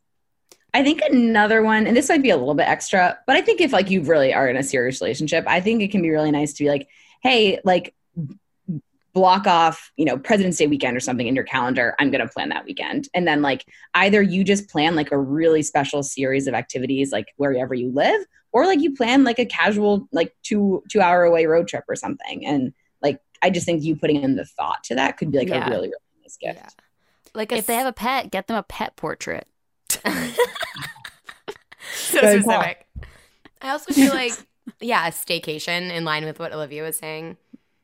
I 0.73 0.83
think 0.83 1.01
another 1.01 1.61
one, 1.61 1.85
and 1.85 1.95
this 1.97 2.07
might 2.09 2.21
be 2.21 2.29
a 2.29 2.37
little 2.37 2.53
bit 2.53 2.67
extra, 2.67 3.19
but 3.27 3.35
I 3.35 3.41
think 3.41 3.59
if 3.59 3.73
like 3.73 3.89
you 3.89 4.01
really 4.03 4.33
are 4.33 4.47
in 4.47 4.55
a 4.55 4.63
serious 4.63 5.01
relationship, 5.01 5.43
I 5.47 5.59
think 5.59 5.81
it 5.81 5.91
can 5.91 6.01
be 6.01 6.09
really 6.09 6.31
nice 6.31 6.53
to 6.53 6.63
be 6.63 6.69
like, 6.69 6.87
hey, 7.21 7.59
like 7.65 7.93
block 9.13 9.45
off, 9.45 9.91
you 9.97 10.05
know, 10.05 10.17
President's 10.17 10.57
Day 10.57 10.67
weekend 10.67 10.95
or 10.95 11.01
something 11.01 11.27
in 11.27 11.35
your 11.35 11.43
calendar. 11.43 11.95
I'm 11.99 12.09
going 12.11 12.25
to 12.25 12.31
plan 12.31 12.49
that 12.49 12.63
weekend. 12.63 13.09
And 13.13 13.27
then 13.27 13.41
like 13.41 13.65
either 13.93 14.21
you 14.21 14.45
just 14.45 14.69
plan 14.69 14.95
like 14.95 15.11
a 15.11 15.17
really 15.17 15.61
special 15.61 16.03
series 16.03 16.47
of 16.47 16.53
activities 16.53 17.11
like 17.11 17.33
wherever 17.35 17.73
you 17.73 17.91
live 17.91 18.21
or 18.53 18.65
like 18.65 18.79
you 18.79 18.95
plan 18.95 19.25
like 19.25 19.39
a 19.39 19.45
casual 19.45 20.07
like 20.13 20.33
2 20.43 20.83
2 20.89 21.01
hour 21.01 21.23
away 21.23 21.45
road 21.45 21.67
trip 21.67 21.83
or 21.89 21.95
something. 21.97 22.45
And 22.45 22.73
like 23.01 23.19
I 23.41 23.49
just 23.49 23.65
think 23.65 23.83
you 23.83 23.97
putting 23.97 24.23
in 24.23 24.37
the 24.37 24.45
thought 24.45 24.85
to 24.85 24.95
that 24.95 25.17
could 25.17 25.31
be 25.31 25.39
like 25.39 25.49
Yeah. 25.49 25.67
a 25.67 25.69
really 25.69 25.89
really 25.89 25.99
nice 26.23 26.37
gift. 26.37 26.59
Yeah. 26.59 26.69
Like 27.33 27.51
a 27.51 27.55
if 27.55 27.65
they 27.65 27.75
have 27.75 27.87
a 27.87 27.93
pet, 27.93 28.31
get 28.31 28.47
them 28.47 28.55
a 28.55 28.63
pet 28.63 28.95
portrait. 28.95 29.45
so 31.99 32.19
Good 32.19 32.43
call. 32.45 32.65
specific. 32.65 32.87
I 33.61 33.71
also 33.71 33.93
feel 33.93 34.13
like, 34.13 34.45
yeah, 34.81 35.07
a 35.07 35.11
staycation 35.11 35.91
in 35.91 36.05
line 36.05 36.25
with 36.25 36.39
what 36.39 36.53
Olivia 36.53 36.83
was 36.83 36.97
saying. 36.97 37.37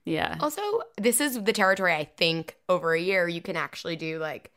Yeah, 0.06 0.40
Also, 0.40 0.62
this 0.98 1.20
is 1.22 1.44
the 1.44 1.54
territory 1.54 1.94
I 1.94 2.06
think 2.06 2.58
over 2.70 2.94
a 2.94 3.02
year 3.02 3.28
you 3.28 3.42
can 3.42 3.56
actually 3.56 3.96
do 3.96 4.20
like, 4.20 4.52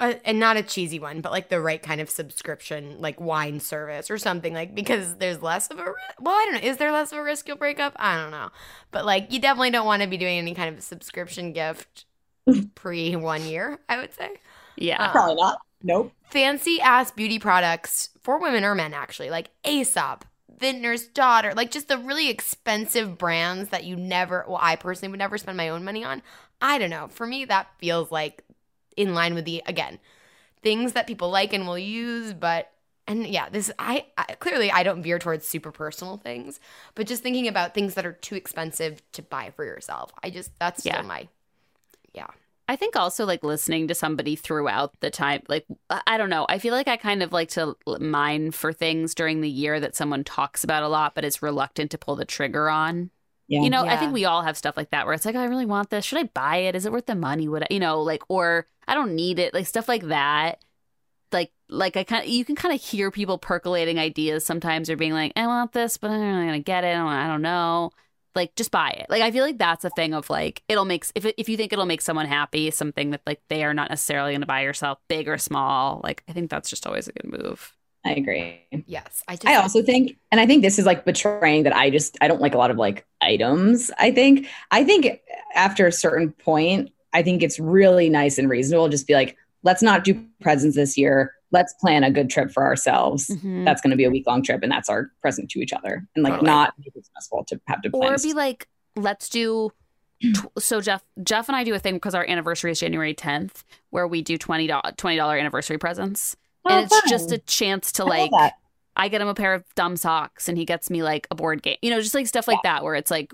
a, 0.00 0.18
and 0.26 0.40
not 0.40 0.56
a 0.56 0.62
cheesy 0.62 0.98
one, 0.98 1.20
but 1.20 1.30
like 1.30 1.48
the 1.48 1.60
right 1.60 1.80
kind 1.80 2.00
of 2.00 2.10
subscription, 2.10 3.00
like 3.00 3.20
wine 3.20 3.60
service 3.60 4.10
or 4.10 4.18
something 4.18 4.52
like 4.52 4.74
because 4.74 5.16
there's 5.16 5.40
less 5.40 5.68
of 5.70 5.78
a 5.78 5.84
ri- 5.84 5.92
well, 6.20 6.34
I 6.34 6.48
don't 6.50 6.62
know. 6.62 6.68
Is 6.68 6.78
there 6.78 6.90
less 6.92 7.12
of 7.12 7.18
a 7.18 7.22
risk 7.22 7.46
you'll 7.46 7.56
break 7.56 7.78
up? 7.78 7.92
I 7.96 8.20
don't 8.20 8.32
know, 8.32 8.50
but 8.90 9.04
like 9.06 9.32
you 9.32 9.38
definitely 9.38 9.70
don't 9.70 9.86
want 9.86 10.02
to 10.02 10.08
be 10.08 10.16
doing 10.16 10.38
any 10.38 10.54
kind 10.54 10.74
of 10.76 10.82
subscription 10.82 11.52
gift 11.52 12.06
pre 12.74 13.14
one 13.16 13.44
year. 13.44 13.78
I 13.88 13.98
would 14.00 14.14
say 14.14 14.30
yeah, 14.76 15.12
um, 15.12 15.12
Probably 15.12 15.34
not. 15.36 15.58
Nope. 15.84 16.12
fancy 16.30 16.80
ass 16.80 17.10
beauty 17.12 17.38
products 17.38 18.08
for 18.22 18.40
women 18.40 18.64
or 18.64 18.74
men 18.74 18.92
actually 18.94 19.30
like 19.30 19.50
aesop 19.64 20.24
vintner's 20.58 21.06
daughter 21.08 21.52
like 21.54 21.70
just 21.70 21.88
the 21.88 21.98
really 21.98 22.30
expensive 22.30 23.18
brands 23.18 23.68
that 23.70 23.84
you 23.84 23.94
never 23.96 24.44
well 24.48 24.58
i 24.60 24.74
personally 24.76 25.10
would 25.10 25.18
never 25.18 25.36
spend 25.36 25.56
my 25.56 25.68
own 25.68 25.84
money 25.84 26.02
on 26.02 26.22
i 26.62 26.78
don't 26.78 26.90
know 26.90 27.08
for 27.08 27.26
me 27.26 27.44
that 27.44 27.66
feels 27.78 28.10
like 28.10 28.42
in 28.96 29.14
line 29.14 29.34
with 29.34 29.44
the 29.44 29.62
again 29.66 29.98
things 30.62 30.92
that 30.94 31.06
people 31.06 31.28
like 31.30 31.52
and 31.52 31.66
will 31.66 31.78
use 31.78 32.32
but 32.32 32.70
and 33.06 33.26
yeah 33.26 33.48
this 33.50 33.70
I, 33.78 34.06
I 34.16 34.24
clearly 34.36 34.70
i 34.72 34.82
don't 34.82 35.02
veer 35.02 35.18
towards 35.18 35.46
super 35.46 35.70
personal 35.72 36.16
things 36.16 36.60
but 36.94 37.06
just 37.06 37.22
thinking 37.22 37.48
about 37.48 37.74
things 37.74 37.94
that 37.94 38.06
are 38.06 38.12
too 38.12 38.36
expensive 38.36 39.02
to 39.12 39.22
buy 39.22 39.52
for 39.54 39.64
yourself 39.64 40.12
i 40.22 40.30
just 40.30 40.50
that's 40.58 40.80
still 40.80 40.92
Yeah. 40.94 41.02
my 41.02 41.28
yeah 42.14 42.28
I 42.66 42.76
think 42.76 42.96
also 42.96 43.26
like 43.26 43.44
listening 43.44 43.88
to 43.88 43.94
somebody 43.94 44.36
throughout 44.36 44.98
the 45.00 45.10
time, 45.10 45.42
like 45.48 45.66
I 45.90 46.00
I 46.06 46.16
don't 46.16 46.30
know. 46.30 46.46
I 46.48 46.58
feel 46.58 46.72
like 46.72 46.88
I 46.88 46.96
kind 46.96 47.22
of 47.22 47.32
like 47.32 47.50
to 47.50 47.76
mine 48.00 48.52
for 48.52 48.72
things 48.72 49.14
during 49.14 49.40
the 49.40 49.50
year 49.50 49.80
that 49.80 49.96
someone 49.96 50.24
talks 50.24 50.64
about 50.64 50.82
a 50.82 50.88
lot, 50.88 51.14
but 51.14 51.24
is 51.24 51.42
reluctant 51.42 51.90
to 51.90 51.98
pull 51.98 52.16
the 52.16 52.24
trigger 52.24 52.70
on. 52.70 53.10
Yeah. 53.46 53.60
You 53.60 53.70
know, 53.70 53.84
I 53.84 53.98
think 53.98 54.14
we 54.14 54.24
all 54.24 54.42
have 54.42 54.56
stuff 54.56 54.76
like 54.76 54.90
that 54.90 55.04
where 55.04 55.14
it's 55.14 55.26
like, 55.26 55.34
oh, 55.34 55.40
I 55.40 55.44
really 55.44 55.66
want 55.66 55.90
this. 55.90 56.04
Should 56.04 56.18
I 56.18 56.24
buy 56.24 56.56
it? 56.56 56.74
Is 56.74 56.86
it 56.86 56.92
worth 56.92 57.06
the 57.06 57.14
money? 57.14 57.46
Would 57.46 57.64
I, 57.64 57.66
you 57.68 57.78
know, 57.78 58.00
like, 58.00 58.22
or 58.28 58.66
I 58.88 58.94
don't 58.94 59.14
need 59.14 59.38
it, 59.38 59.52
like 59.52 59.66
stuff 59.66 59.86
like 59.88 60.04
that. 60.04 60.64
Like, 61.30 61.52
like 61.68 61.96
I 61.96 62.04
kind 62.04 62.24
of, 62.24 62.30
you 62.30 62.44
can 62.44 62.56
kind 62.56 62.74
of 62.74 62.80
hear 62.80 63.10
people 63.10 63.36
percolating 63.36 63.98
ideas 63.98 64.46
sometimes 64.46 64.88
or 64.88 64.96
being 64.96 65.12
like, 65.12 65.32
I 65.36 65.46
want 65.46 65.72
this, 65.72 65.98
but 65.98 66.10
I'm 66.10 66.20
not 66.20 66.32
really 66.36 66.46
gonna 66.46 66.60
get 66.60 66.84
it. 66.84 66.88
I 66.88 66.94
don't, 66.94 67.08
I 67.08 67.26
don't 67.26 67.42
know. 67.42 67.90
Like, 68.34 68.54
just 68.56 68.70
buy 68.70 68.90
it. 68.90 69.06
Like, 69.08 69.22
I 69.22 69.30
feel 69.30 69.44
like 69.44 69.58
that's 69.58 69.84
a 69.84 69.90
thing 69.90 70.14
of 70.14 70.30
like, 70.30 70.62
it'll 70.68 70.84
make, 70.84 71.06
if, 71.14 71.24
if 71.36 71.48
you 71.48 71.56
think 71.56 71.72
it'll 71.72 71.86
make 71.86 72.02
someone 72.02 72.26
happy, 72.26 72.70
something 72.70 73.10
that 73.10 73.22
like 73.26 73.40
they 73.48 73.64
are 73.64 73.74
not 73.74 73.90
necessarily 73.90 74.32
going 74.32 74.40
to 74.40 74.46
buy 74.46 74.62
yourself, 74.62 74.98
big 75.08 75.28
or 75.28 75.38
small. 75.38 76.00
Like, 76.02 76.22
I 76.28 76.32
think 76.32 76.50
that's 76.50 76.70
just 76.70 76.86
always 76.86 77.08
a 77.08 77.12
good 77.12 77.30
move. 77.30 77.74
I 78.06 78.12
agree. 78.12 78.60
yes 78.86 79.22
i 79.28 79.34
just 79.34 79.46
I 79.46 79.54
also 79.56 79.82
think, 79.82 80.18
and 80.30 80.38
I 80.38 80.46
think 80.46 80.62
this 80.62 80.78
is 80.78 80.84
like 80.84 81.06
betraying 81.06 81.62
that 81.62 81.74
I 81.74 81.88
just 81.88 82.18
I 82.20 82.28
don't 82.28 82.40
like 82.40 82.54
a 82.54 82.58
lot 82.58 82.70
of 82.70 82.76
like 82.76 83.06
items. 83.22 83.90
I 83.98 84.10
think 84.10 84.46
I 84.70 84.84
think 84.84 85.20
after 85.54 85.86
a 85.86 85.92
certain 85.92 86.32
point, 86.32 86.90
I 87.14 87.22
think 87.22 87.42
it's 87.42 87.58
really 87.58 88.10
nice 88.10 88.36
and 88.36 88.50
reasonable. 88.50 88.88
Just 88.88 89.06
be 89.06 89.14
like, 89.14 89.38
let's 89.62 89.82
not 89.82 90.04
do 90.04 90.22
presents 90.40 90.76
this 90.76 90.98
year. 90.98 91.32
Let's 91.54 91.72
plan 91.80 92.02
a 92.04 92.10
good 92.10 92.28
trip 92.30 92.50
for 92.50 92.64
ourselves. 92.64 93.28
Mhm. 93.28 93.64
That's 93.64 93.80
going 93.80 93.92
to 93.92 93.96
be 93.96 94.04
a 94.04 94.10
week 94.10 94.26
long 94.26 94.42
trip, 94.42 94.62
and 94.62 94.70
that's 94.72 94.88
our 94.88 95.10
present 95.22 95.50
to 95.52 95.60
each 95.60 95.72
other, 95.72 96.06
and 96.14 96.22
like 96.24 96.32
Totally. 96.34 96.50
not 96.50 96.74
make 96.78 96.94
it 96.94 97.04
stressful 97.06 97.44
to 97.44 97.60
have 97.68 97.80
to 97.82 97.90
plan. 97.90 98.12
or 98.12 98.18
be 98.18 98.32
like 98.34 98.68
let's 98.96 99.28
do 99.28 99.70
so 100.58 100.80
jeff 100.80 101.02
jeff 101.22 101.48
and 101.48 101.56
i 101.56 101.64
do 101.64 101.74
a 101.74 101.78
thing 101.78 101.94
because 101.94 102.14
our 102.14 102.24
anniversary 102.28 102.70
is 102.70 102.78
january 102.78 103.12
10th 103.14 103.64
where 103.90 104.06
we 104.06 104.22
do 104.22 104.38
$20 104.38 104.68
$20 104.96 105.38
anniversary 105.40 105.78
presents 105.78 106.36
Oh, 106.64 106.70
and 106.70 106.84
it's 106.86 106.98
fun. 107.00 107.08
just 107.10 107.32
a 107.32 107.38
chance 107.38 107.90
to 107.92 108.04
I 108.04 108.08
like 108.08 108.30
that. 108.30 108.52
i 108.96 109.08
get 109.08 109.20
him 109.20 109.26
a 109.28 109.34
pair 109.34 109.52
of 109.54 109.64
dumb 109.74 109.96
socks 109.96 110.48
and 110.48 110.56
he 110.56 110.64
gets 110.64 110.88
me 110.90 111.02
like 111.02 111.26
a 111.30 111.34
board 111.34 111.62
game 111.62 111.76
you 111.82 111.90
know 111.90 112.00
just 112.00 112.14
like 112.14 112.26
stuff 112.28 112.46
like 112.48 112.62
that 112.62 112.84
where 112.84 112.94
it's 112.94 113.10
like 113.10 113.32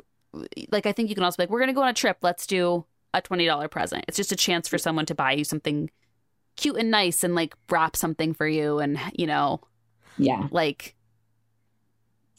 like 0.73 0.87
i 0.87 0.93
think 0.93 1.09
you 1.11 1.15
can 1.15 1.23
also 1.25 1.37
be 1.37 1.43
like 1.45 1.51
we're 1.51 1.61
gonna 1.61 1.75
go 1.75 1.83
on 1.83 1.89
a 1.89 1.93
trip 1.95 2.17
let's 2.23 2.47
do 2.47 2.85
a 3.15 3.21
$20 3.21 3.71
present 3.71 4.05
it's 4.09 4.17
just 4.17 4.33
a 4.33 4.37
chance 4.37 4.67
for 4.67 4.79
someone 4.79 5.05
to 5.07 5.15
buy 5.15 5.33
you 5.33 5.45
something 5.45 5.91
cute 6.61 6.77
and 6.77 6.91
nice 6.91 7.25
and 7.25 7.35
like 7.35 7.55
wrap 7.71 7.97
something 7.97 8.35
for 8.35 8.47
you 8.47 8.79
and 8.79 8.99
you 9.15 9.27
know 9.27 9.61
yeah. 10.19 10.49
like 10.51 10.95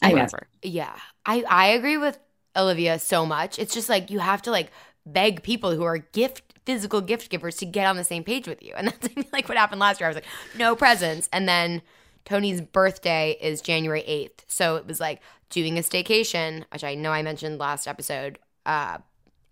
I 0.01 0.07
think 0.07 0.19
that's 0.19 0.33
whatever. 0.33 0.47
Yeah. 0.63 0.95
I, 1.25 1.43
I 1.47 1.67
agree 1.67 1.97
with 1.97 2.17
Olivia 2.55 2.99
so 2.99 3.25
much. 3.25 3.59
It's 3.59 3.73
just 3.73 3.89
like 3.89 4.09
you 4.09 4.19
have 4.19 4.41
to 4.43 4.51
like 4.51 4.71
beg 5.05 5.43
people 5.43 5.75
who 5.75 5.83
are 5.83 5.97
gift 5.99 6.43
physical 6.65 7.01
gift 7.01 7.29
givers 7.29 7.57
to 7.57 7.65
get 7.65 7.87
on 7.87 7.97
the 7.97 8.03
same 8.03 8.23
page 8.23 8.47
with 8.47 8.61
you. 8.61 8.73
And 8.77 8.87
that's 8.87 9.33
like 9.33 9.47
what 9.47 9.57
happened 9.57 9.79
last 9.79 9.99
year. 9.99 10.07
I 10.07 10.09
was 10.09 10.15
like, 10.15 10.27
no 10.57 10.75
presents. 10.75 11.29
And 11.31 11.47
then 11.47 11.81
Tony's 12.25 12.61
birthday 12.61 13.37
is 13.41 13.61
January 13.61 14.03
8th. 14.03 14.43
So 14.47 14.75
it 14.75 14.85
was 14.85 14.99
like 14.99 15.21
doing 15.49 15.77
a 15.77 15.81
staycation, 15.81 16.65
which 16.71 16.83
I 16.83 16.95
know 16.95 17.11
I 17.11 17.21
mentioned 17.21 17.59
last 17.59 17.87
episode, 17.87 18.39
uh, 18.65 18.99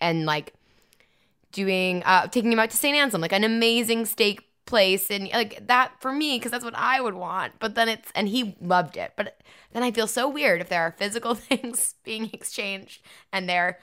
and 0.01 0.25
like 0.25 0.53
doing 1.51 2.03
uh 2.03 2.27
taking 2.27 2.51
him 2.51 2.59
out 2.59 2.69
to 2.69 2.77
St. 2.77 2.95
Anselm, 2.95 3.21
like 3.21 3.33
an 3.33 3.43
amazing 3.43 4.05
steak 4.05 4.48
place 4.69 5.09
and 5.09 5.29
like 5.33 5.65
that 5.67 5.91
for 5.99 6.11
me 6.11 6.37
because 6.37 6.51
that's 6.51 6.63
what 6.63 6.75
I 6.75 7.01
would 7.01 7.15
want. 7.15 7.53
But 7.59 7.75
then 7.75 7.89
it's 7.89 8.09
and 8.15 8.29
he 8.29 8.55
loved 8.61 8.95
it. 8.95 9.13
But 9.17 9.41
then 9.73 9.83
I 9.83 9.91
feel 9.91 10.07
so 10.07 10.29
weird 10.29 10.61
if 10.61 10.69
there 10.69 10.83
are 10.83 10.91
physical 10.91 11.35
things 11.35 11.95
being 12.03 12.29
exchanged 12.31 13.01
and 13.33 13.49
they're 13.49 13.79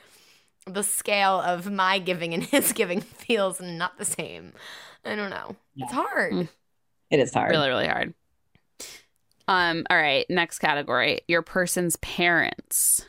the 0.65 0.83
scale 0.83 1.41
of 1.41 1.71
my 1.71 1.99
giving 1.99 2.33
and 2.33 2.43
his 2.55 2.73
giving 2.73 3.01
feels 3.01 3.61
not 3.61 3.99
the 3.99 4.05
same. 4.05 4.53
I 5.05 5.15
don't 5.17 5.31
know. 5.31 5.57
It's 5.77 5.93
hard. 5.93 6.33
Mm. 6.33 6.49
it 7.11 7.21
is 7.21 7.35
hard. 7.35 7.51
really 7.51 7.69
really 7.69 7.87
hard 7.87 8.15
um 9.49 9.85
all 9.91 9.97
right 9.97 10.27
next 10.29 10.59
category 10.59 11.21
your 11.29 11.43
person's 11.43 11.97
parents 11.97 13.07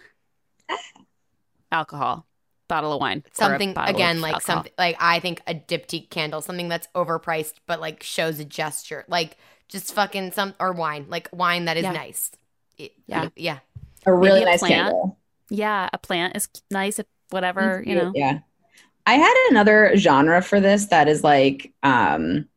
alcohol 1.72 2.28
bottle 2.68 2.94
of 2.94 3.00
wine 3.02 3.20
or 3.20 3.32
a 3.32 3.36
Something 3.36 3.74
again 3.78 4.18
of 4.18 4.22
like 4.24 4.34
alcohol. 4.36 4.56
something 4.58 4.72
like 4.78 4.98
I 5.00 5.20
think 5.20 5.42
a 5.48 5.54
diptyque 5.56 6.10
candle, 6.10 6.42
something 6.42 6.70
that's 6.70 6.88
overpriced 6.96 7.54
but 7.66 7.80
like 7.82 8.04
shows 8.04 8.40
a 8.40 8.46
gesture. 8.46 9.06
Like 9.08 9.38
just 9.70 9.94
fucking 9.94 10.32
some 10.34 10.54
or 10.60 10.74
wine, 10.74 11.06
like 11.10 11.30
wine 11.32 11.66
that 11.66 11.78
is 11.78 11.84
Yeah. 11.84 11.92
nice. 11.92 12.32
It- 12.78 12.94
Yeah. 13.08 13.30
Yeah. 13.36 13.60
a 14.06 14.14
really 14.14 14.42
a 14.44 14.46
nice 14.46 14.60
plant. 14.60 14.74
candle. 14.74 15.18
yeah 15.50 15.90
a 15.92 15.98
plant 15.98 16.36
is 16.38 16.48
nice 16.72 17.00
if 17.00 17.06
whatever 17.30 17.84
you 17.86 17.96
know 17.96 18.12
Yeah. 18.16 18.40
I 19.06 19.14
had 19.16 19.48
another 19.50 19.96
genre 19.98 20.42
for 20.42 20.60
this 20.60 20.88
that 20.88 21.08
is 21.08 21.24
like 21.24 21.74
um 21.84 22.48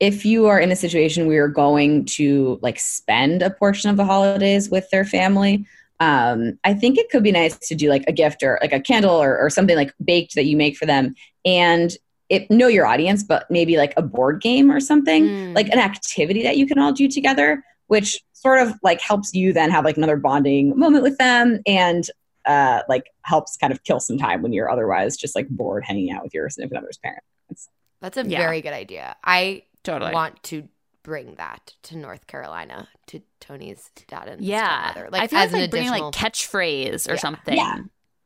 if 0.00 0.24
you 0.26 0.46
are 0.46 0.60
in 0.60 0.70
a 0.72 0.76
situation 0.76 1.26
where 1.26 1.36
you're 1.36 1.48
going 1.48 2.04
to 2.04 2.58
like 2.62 2.78
spend 2.78 3.42
a 3.42 3.50
portion 3.50 3.88
of 3.90 3.96
the 3.96 4.04
holidays 4.04 4.68
with 4.68 4.88
their 4.90 5.04
family, 5.06 5.66
um, 6.00 6.58
I 6.64 6.74
think 6.74 6.98
it 6.98 7.08
could 7.10 7.22
be 7.22 7.32
nice 7.32 7.56
to 7.68 7.74
do 7.74 7.88
like 7.88 8.04
a 8.06 8.12
gift 8.12 8.42
or 8.42 8.58
like 8.60 8.72
a 8.72 8.80
candle 8.80 9.14
or, 9.14 9.38
or 9.38 9.48
something 9.50 9.76
like 9.76 9.92
baked 10.04 10.34
that 10.34 10.44
you 10.44 10.56
make 10.56 10.76
for 10.76 10.86
them 10.86 11.14
and 11.44 11.96
it 12.28 12.50
know 12.50 12.66
your 12.66 12.86
audience, 12.86 13.22
but 13.22 13.48
maybe 13.50 13.76
like 13.76 13.94
a 13.96 14.02
board 14.02 14.40
game 14.42 14.70
or 14.70 14.80
something, 14.80 15.24
Mm. 15.28 15.54
like 15.54 15.68
an 15.68 15.78
activity 15.78 16.42
that 16.42 16.56
you 16.56 16.66
can 16.66 16.78
all 16.78 16.92
do 16.92 17.08
together, 17.08 17.62
which 17.86 18.20
sort 18.32 18.60
of 18.60 18.74
like 18.82 19.00
helps 19.00 19.32
you 19.32 19.52
then 19.52 19.70
have 19.70 19.84
like 19.84 19.96
another 19.96 20.16
bonding 20.16 20.76
moment 20.76 21.02
with 21.04 21.16
them 21.18 21.60
and 21.66 22.04
uh, 22.44 22.82
like 22.88 23.04
helps 23.22 23.56
kind 23.56 23.72
of 23.72 23.82
kill 23.84 23.98
some 24.00 24.18
time 24.18 24.42
when 24.42 24.52
you're 24.52 24.70
otherwise 24.70 25.16
just 25.16 25.34
like 25.34 25.48
bored 25.48 25.84
hanging 25.84 26.10
out 26.10 26.22
with 26.22 26.34
your 26.34 26.48
significant 26.50 26.82
other's 26.82 26.98
parents. 26.98 27.68
That's 28.00 28.16
a 28.18 28.26
Yeah. 28.26 28.38
very 28.38 28.60
good 28.60 28.72
idea. 28.74 29.16
I 29.24 29.62
totally 29.84 30.12
want 30.12 30.42
to 30.44 30.68
bring 31.06 31.36
that 31.36 31.72
to 31.84 31.96
North 31.96 32.26
Carolina 32.26 32.88
to 33.06 33.22
Tony's 33.40 33.90
dad 34.08 34.26
and 34.28 34.42
yeah 34.42 34.90
stepmother. 34.90 35.16
i 35.16 35.28
feel 35.28 35.38
like, 35.38 35.48
as 35.48 35.54
an 35.54 35.60
like 35.60 35.70
bringing 35.70 35.90
like 35.90 36.02
catchphrase 36.12 37.08
or 37.08 37.14
Yeah. 37.14 37.16
something 37.16 37.56
Yeah. 37.56 37.78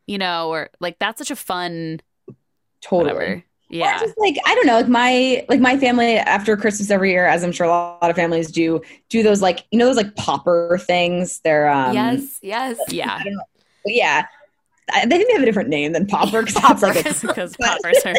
you 0.07 0.17
know 0.19 0.49
or 0.49 0.71
like 0.81 0.99
that's 0.99 1.19
such 1.19 1.31
a 1.31 1.37
fun 1.37 2.01
Totally. 2.83 3.13
whatever 3.13 3.33
Or 3.35 3.45
yeah 3.69 3.99
just 4.01 4.15
like 4.19 4.37
I 4.47 4.55
don't 4.55 4.67
know, 4.67 4.77
like 4.77 4.89
my 4.89 5.45
like 5.49 5.61
my 5.61 5.79
family 5.79 6.17
after 6.17 6.57
Christmas 6.57 6.91
every 6.91 7.11
year, 7.13 7.27
as 7.27 7.45
I'm 7.45 7.53
sure 7.53 7.67
a 7.67 7.71
lot 7.71 8.11
of 8.11 8.17
families 8.17 8.51
do, 8.51 8.81
do 9.11 9.23
those 9.23 9.43
like 9.43 9.65
you 9.71 9.79
know 9.79 9.87
those 9.87 9.97
like 9.97 10.17
popper 10.17 10.79
things. 10.87 11.41
They're 11.45 11.69
um 11.69 11.95
yes, 11.95 12.39
yes. 12.43 12.79
yeah 12.89 13.23
yeah. 13.85 14.27
I, 14.93 15.07
they 15.07 15.19
think 15.19 15.29
they 15.29 15.35
have 15.35 15.43
a 15.43 15.47
different 15.47 15.69
name 15.69 15.93
than 15.93 16.07
popper 16.07 16.43
because 16.43 16.55
that's 16.63 16.83
like 16.83 16.97
a, 17.07 17.15
because 17.27 17.57
poppers 17.63 17.99
are 18.07 18.15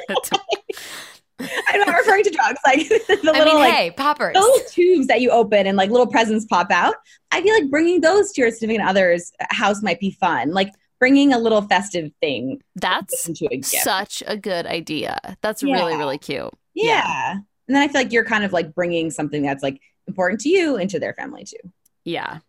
I'm 1.70 1.80
not 1.80 1.96
referring 1.98 2.24
to 2.24 2.30
drugs 2.30 2.60
like 2.66 2.88
the 2.90 3.20
I 3.24 3.28
little 3.32 3.46
mean, 3.46 3.56
like 3.56 3.74
hey, 3.74 3.92
poppers. 3.92 4.36
little 4.36 4.60
tubes 4.70 5.08
that 5.08 5.22
you 5.22 5.32
open 5.32 5.68
and 5.68 5.78
like 5.78 5.90
little 5.90 6.08
presents 6.08 6.46
pop 6.46 6.72
out. 6.72 6.96
I 7.32 7.42
feel 7.42 7.54
like 7.54 7.70
bringing 7.70 8.02
those 8.02 8.32
to 8.34 8.42
your 8.42 8.52
significant 8.52 8.90
other's 8.90 9.32
house 9.50 9.82
might 9.82 10.00
be 10.00 10.12
fun. 10.12 10.52
Like 10.52 10.72
bringing 11.00 11.34
a 11.34 11.40
little 11.40 11.62
festive 11.64 12.12
thing 12.22 12.62
that's 12.76 13.28
into 13.28 13.46
a 13.52 13.58
gift. 13.58 13.84
such 13.84 14.22
a 14.28 14.38
good 14.38 14.68
idea 14.68 15.18
that's 15.42 15.64
really 15.64 15.92
Yeah. 15.94 15.98
really 15.98 16.18
cute 16.20 16.54
yeah. 16.74 17.32
And 17.34 17.76
then 17.76 17.82
I 17.82 17.88
feel 17.88 18.02
like 18.02 18.12
you're 18.12 18.26
kind 18.26 18.44
of 18.44 18.54
like 18.54 18.74
bringing 18.76 19.10
something 19.12 19.42
that's 19.42 19.64
like 19.64 19.80
important 20.08 20.42
to 20.42 20.50
you 20.50 20.78
into 20.78 21.00
their 21.00 21.14
family 21.14 21.44
too. 21.44 21.58
yeah 22.06 22.40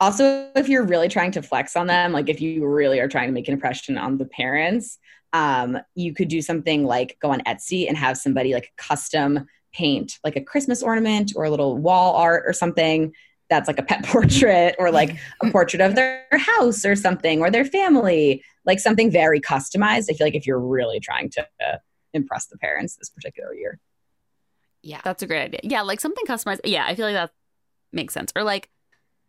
Also, 0.00 0.48
if 0.54 0.68
you're 0.68 0.84
really 0.84 1.08
trying 1.08 1.32
to 1.32 1.42
flex 1.42 1.74
on 1.76 1.86
them, 1.88 2.12
like 2.12 2.28
if 2.28 2.40
you 2.40 2.64
really 2.66 3.00
are 3.00 3.08
trying 3.08 3.28
to 3.28 3.32
make 3.32 3.48
an 3.48 3.54
impression 3.54 3.98
on 3.98 4.16
the 4.16 4.24
parents, 4.26 4.98
um, 5.32 5.78
you 5.94 6.14
could 6.14 6.28
do 6.28 6.40
something 6.40 6.84
like 6.84 7.18
go 7.20 7.30
on 7.30 7.40
Etsy 7.40 7.88
and 7.88 7.96
have 7.96 8.16
somebody 8.16 8.54
like 8.54 8.72
custom 8.76 9.46
paint 9.74 10.18
like 10.24 10.36
a 10.36 10.40
Christmas 10.40 10.82
ornament 10.82 11.32
or 11.36 11.44
a 11.44 11.50
little 11.50 11.76
wall 11.76 12.16
art 12.16 12.44
or 12.46 12.52
something 12.52 13.12
that's 13.50 13.68
like 13.68 13.78
a 13.78 13.82
pet 13.82 14.04
portrait 14.06 14.74
or 14.78 14.90
like 14.90 15.16
a 15.42 15.50
portrait 15.52 15.80
of 15.80 15.94
their 15.94 16.26
house 16.32 16.84
or 16.84 16.96
something 16.96 17.40
or 17.40 17.50
their 17.50 17.64
family, 17.64 18.42
like 18.64 18.78
something 18.78 19.10
very 19.10 19.40
customized. 19.40 20.06
I 20.10 20.14
feel 20.14 20.26
like 20.26 20.34
if 20.34 20.46
you're 20.46 20.60
really 20.60 21.00
trying 21.00 21.30
to 21.30 21.42
uh, 21.42 21.76
impress 22.12 22.46
the 22.46 22.58
parents 22.58 22.96
this 22.96 23.10
particular 23.10 23.54
year. 23.54 23.78
yeah. 24.82 25.00
That's 25.04 25.22
a 25.22 25.26
great 25.26 25.42
idea. 25.42 25.60
Yeah, 25.62 25.82
like 25.82 26.00
something 26.00 26.24
customized. 26.26 26.60
Yeah, 26.64 26.84
I 26.86 26.94
feel 26.94 27.06
like 27.06 27.14
that 27.14 27.30
makes 27.92 28.14
sense. 28.14 28.32
Or 28.36 28.42
like, 28.42 28.68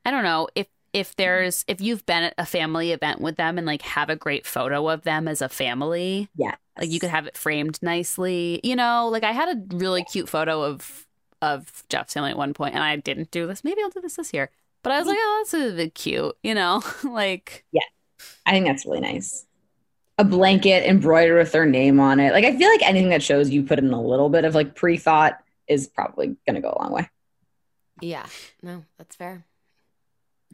I 0.06 0.12
don't 0.12 0.24
know 0.24 0.48
if 0.56 0.68
if 0.94 1.16
there's 1.16 1.66
if 1.68 1.82
you've 1.82 2.06
been 2.06 2.24
at 2.24 2.34
a 2.38 2.46
family 2.46 2.92
event 2.92 3.22
with 3.22 3.38
them 3.38 3.58
and 3.58 3.68
like 3.68 3.82
have 3.84 4.10
a 4.10 4.16
great 4.16 4.46
photo 4.46 4.90
of 4.90 5.04
them 5.04 5.28
as 5.28 5.42
a 5.42 5.50
family, 5.50 6.30
Yeah. 6.36 6.56
like 6.80 6.90
you 6.90 7.00
could 7.00 7.10
have 7.10 7.28
it 7.28 7.38
framed 7.38 7.80
nicely. 7.82 8.60
You 8.64 8.76
know, 8.76 9.08
like 9.12 9.24
I 9.24 9.32
had 9.32 9.50
a 9.50 9.76
really 9.76 10.04
cute 10.04 10.30
photo 10.30 10.64
of 10.64 11.08
of 11.42 11.84
Jeff's 11.90 12.14
family 12.14 12.32
at 12.32 12.38
one 12.38 12.54
point, 12.54 12.76
and 12.76 12.84
I 12.84 12.96
didn't 12.98 13.32
do 13.32 13.48
this. 13.48 13.64
Maybe 13.64 13.82
I'll 13.82 13.90
do 13.90 14.02
this 14.02 14.16
this 14.16 14.34
year. 14.34 14.50
But 14.84 14.94
I 14.94 15.00
was 15.00 15.06
mm. 15.06 15.10
like, 15.10 15.18
oh, 15.20 15.44
that's 15.44 15.54
a 15.54 15.76
bit 15.76 15.96
cute. 15.96 16.36
You 16.44 16.56
know, 16.56 16.84
like 17.04 17.66
Yeah. 17.72 17.82
I 18.46 18.52
think 18.52 18.66
that's 18.66 18.86
really 18.86 19.02
nice. 19.02 19.46
A 20.18 20.24
blanket 20.26 20.86
embroidered 20.90 21.38
with 21.38 21.52
their 21.54 21.66
name 21.66 22.00
on 22.00 22.20
it. 22.20 22.34
Like 22.34 22.46
I 22.46 22.58
feel 22.58 22.70
like 22.70 22.82
anything 22.84 23.10
that 23.10 23.24
shows 23.24 23.50
you 23.50 23.64
put 23.64 23.80
in 23.80 23.92
a 23.94 24.02
little 24.02 24.30
bit 24.30 24.46
of 24.46 24.56
like 24.56 24.76
pre-thought 24.76 25.40
is 25.68 25.88
probably 25.88 26.36
gonna 26.46 26.62
go 26.62 26.76
a 26.78 26.82
long 26.82 26.92
way. 26.92 27.10
Yeah. 28.02 28.26
No, 28.62 28.86
that's 28.98 29.16
fair. 29.16 29.46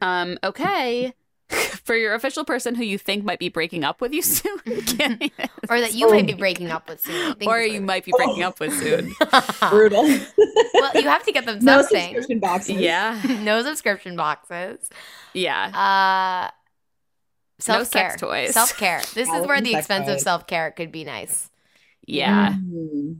Um, 0.01 0.37
okay. 0.43 1.13
For 1.83 1.95
your 1.95 2.15
official 2.15 2.43
person 2.43 2.73
who 2.73 2.83
you 2.83 2.97
think 2.97 3.23
might 3.23 3.37
be 3.37 3.49
breaking 3.49 3.83
up 3.83 4.01
with 4.01 4.11
you 4.13 4.23
soon, 4.23 4.57
Or 5.69 5.79
that 5.79 5.93
you 5.93 6.09
might 6.09 6.25
be 6.25 6.33
breaking 6.33 6.71
up 6.71 6.89
with 6.89 7.01
soon. 7.01 7.35
Or 7.45 7.59
you 7.61 7.81
might 7.81 8.03
be 8.03 8.11
breaking 8.17 8.41
up 8.41 8.59
with 8.59 8.73
soon. 8.73 9.13
Brutal. 9.69 10.03
well, 10.03 10.91
you 10.95 11.03
have 11.03 11.23
to 11.23 11.31
get 11.31 11.45
them 11.45 11.59
no 11.61 11.81
something. 11.81 12.15
subscription 12.15 12.39
boxes. 12.39 12.75
Yeah. 12.77 13.21
no 13.43 13.61
subscription 13.61 14.15
boxes. 14.15 14.89
Yeah. 15.33 16.49
Uh 16.49 16.51
self 17.59 17.91
care. 17.91 18.09
sex 18.09 18.21
toys. 18.21 18.53
Self 18.53 18.75
care. 18.77 19.01
This 19.13 19.29
is 19.29 19.47
where 19.47 19.61
the 19.61 19.75
expensive 19.75 20.15
toys. 20.15 20.23
self 20.23 20.47
care 20.47 20.71
could 20.71 20.91
be 20.91 21.03
nice. 21.03 21.49
Yeah. 22.07 22.53
Mm. 22.53 23.19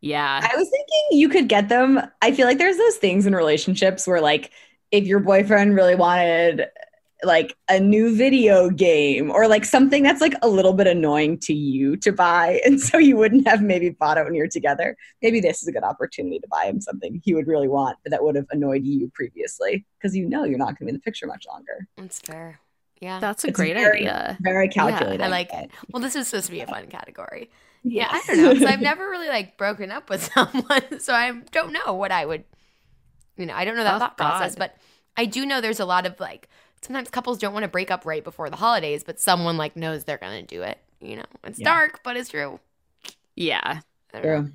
Yeah. 0.00 0.40
I 0.42 0.56
was 0.56 0.68
thinking 0.68 1.18
you 1.18 1.28
could 1.28 1.48
get 1.48 1.68
them. 1.68 2.00
I 2.20 2.32
feel 2.32 2.46
like 2.46 2.58
there's 2.58 2.76
those 2.76 2.96
things 2.96 3.26
in 3.26 3.34
relationships 3.34 4.06
where 4.06 4.20
like 4.20 4.50
if 4.92 5.04
your 5.06 5.18
boyfriend 5.20 5.74
really 5.74 5.96
wanted 5.96 6.66
like 7.24 7.56
a 7.68 7.78
new 7.78 8.16
video 8.16 8.68
game 8.68 9.30
or 9.30 9.46
like 9.46 9.64
something 9.64 10.02
that's 10.02 10.20
like 10.20 10.34
a 10.42 10.48
little 10.48 10.72
bit 10.72 10.88
annoying 10.88 11.38
to 11.38 11.54
you 11.54 11.96
to 11.96 12.10
buy 12.12 12.60
and 12.66 12.80
so 12.80 12.98
you 12.98 13.16
wouldn't 13.16 13.46
have 13.46 13.62
maybe 13.62 13.90
bought 13.90 14.18
it 14.18 14.24
when 14.24 14.34
you're 14.34 14.48
together 14.48 14.96
maybe 15.22 15.38
this 15.40 15.62
is 15.62 15.68
a 15.68 15.72
good 15.72 15.84
opportunity 15.84 16.38
to 16.40 16.48
buy 16.50 16.64
him 16.64 16.80
something 16.80 17.20
he 17.24 17.32
would 17.32 17.46
really 17.46 17.68
want 17.68 17.96
but 18.02 18.10
that 18.10 18.24
would 18.24 18.34
have 18.34 18.46
annoyed 18.50 18.84
you 18.84 19.08
previously 19.14 19.84
because 19.98 20.16
you 20.16 20.28
know 20.28 20.42
you're 20.44 20.58
not 20.58 20.66
going 20.66 20.76
to 20.78 20.84
be 20.84 20.88
in 20.90 20.94
the 20.96 21.00
picture 21.00 21.26
much 21.26 21.46
longer 21.48 21.86
That's 21.96 22.18
fair. 22.20 22.58
Yeah. 23.00 23.18
That's 23.20 23.42
a 23.44 23.48
It's 23.48 23.56
great 23.56 23.74
very- 23.74 23.98
idea. 24.00 24.36
very 24.40 24.68
calculated 24.68 25.20
I 25.22 25.28
like 25.28 25.52
it. 25.52 25.70
Well, 25.92 26.00
this 26.02 26.14
is 26.16 26.28
supposed 26.28 26.46
to 26.46 26.52
be 26.52 26.60
a 26.60 26.66
fun 26.68 26.86
category. 26.86 27.50
Yeah, 27.84 28.06
I 28.12 28.22
don't 28.28 28.36
know. 28.42 28.54
So 28.54 28.66
I've 28.66 28.80
never 28.92 29.08
really 29.10 29.26
like 29.28 29.56
broken 29.58 29.90
up 29.90 30.08
with 30.08 30.22
someone, 30.34 31.00
so 31.00 31.12
I 31.12 31.32
don't 31.50 31.72
know 31.72 31.94
what 31.94 32.12
I 32.12 32.24
would. 32.26 32.44
You 33.36 33.46
know, 33.46 33.54
I 33.54 33.64
don't 33.64 33.76
know 33.76 33.84
that 33.84 33.96
Oh, 33.96 33.98
thought 33.98 34.16
process, 34.16 34.54
God. 34.54 34.58
but 34.58 34.76
I 35.16 35.24
do 35.26 35.46
know 35.46 35.60
there's 35.60 35.80
a 35.80 35.84
lot 35.84 36.06
of 36.06 36.18
like 36.20 36.48
sometimes 36.82 37.10
couples 37.10 37.38
don't 37.38 37.52
want 37.52 37.64
to 37.64 37.68
break 37.68 37.90
up 37.90 38.04
right 38.04 38.24
before 38.24 38.50
the 38.50 38.56
holidays, 38.56 39.04
but 39.04 39.20
someone 39.20 39.56
like 39.56 39.76
knows 39.76 40.04
they're 40.04 40.18
gonna 40.18 40.42
do 40.42 40.62
it. 40.62 40.78
You 41.00 41.16
know, 41.16 41.24
it's 41.44 41.58
Yeah. 41.58 41.64
dark, 41.64 42.00
but 42.04 42.16
it's 42.16 42.28
true. 42.30 42.60
Yeah. 43.34 43.80
I 44.14 44.20
don't 44.20 44.22
know. 44.30 44.42
True. 44.42 44.52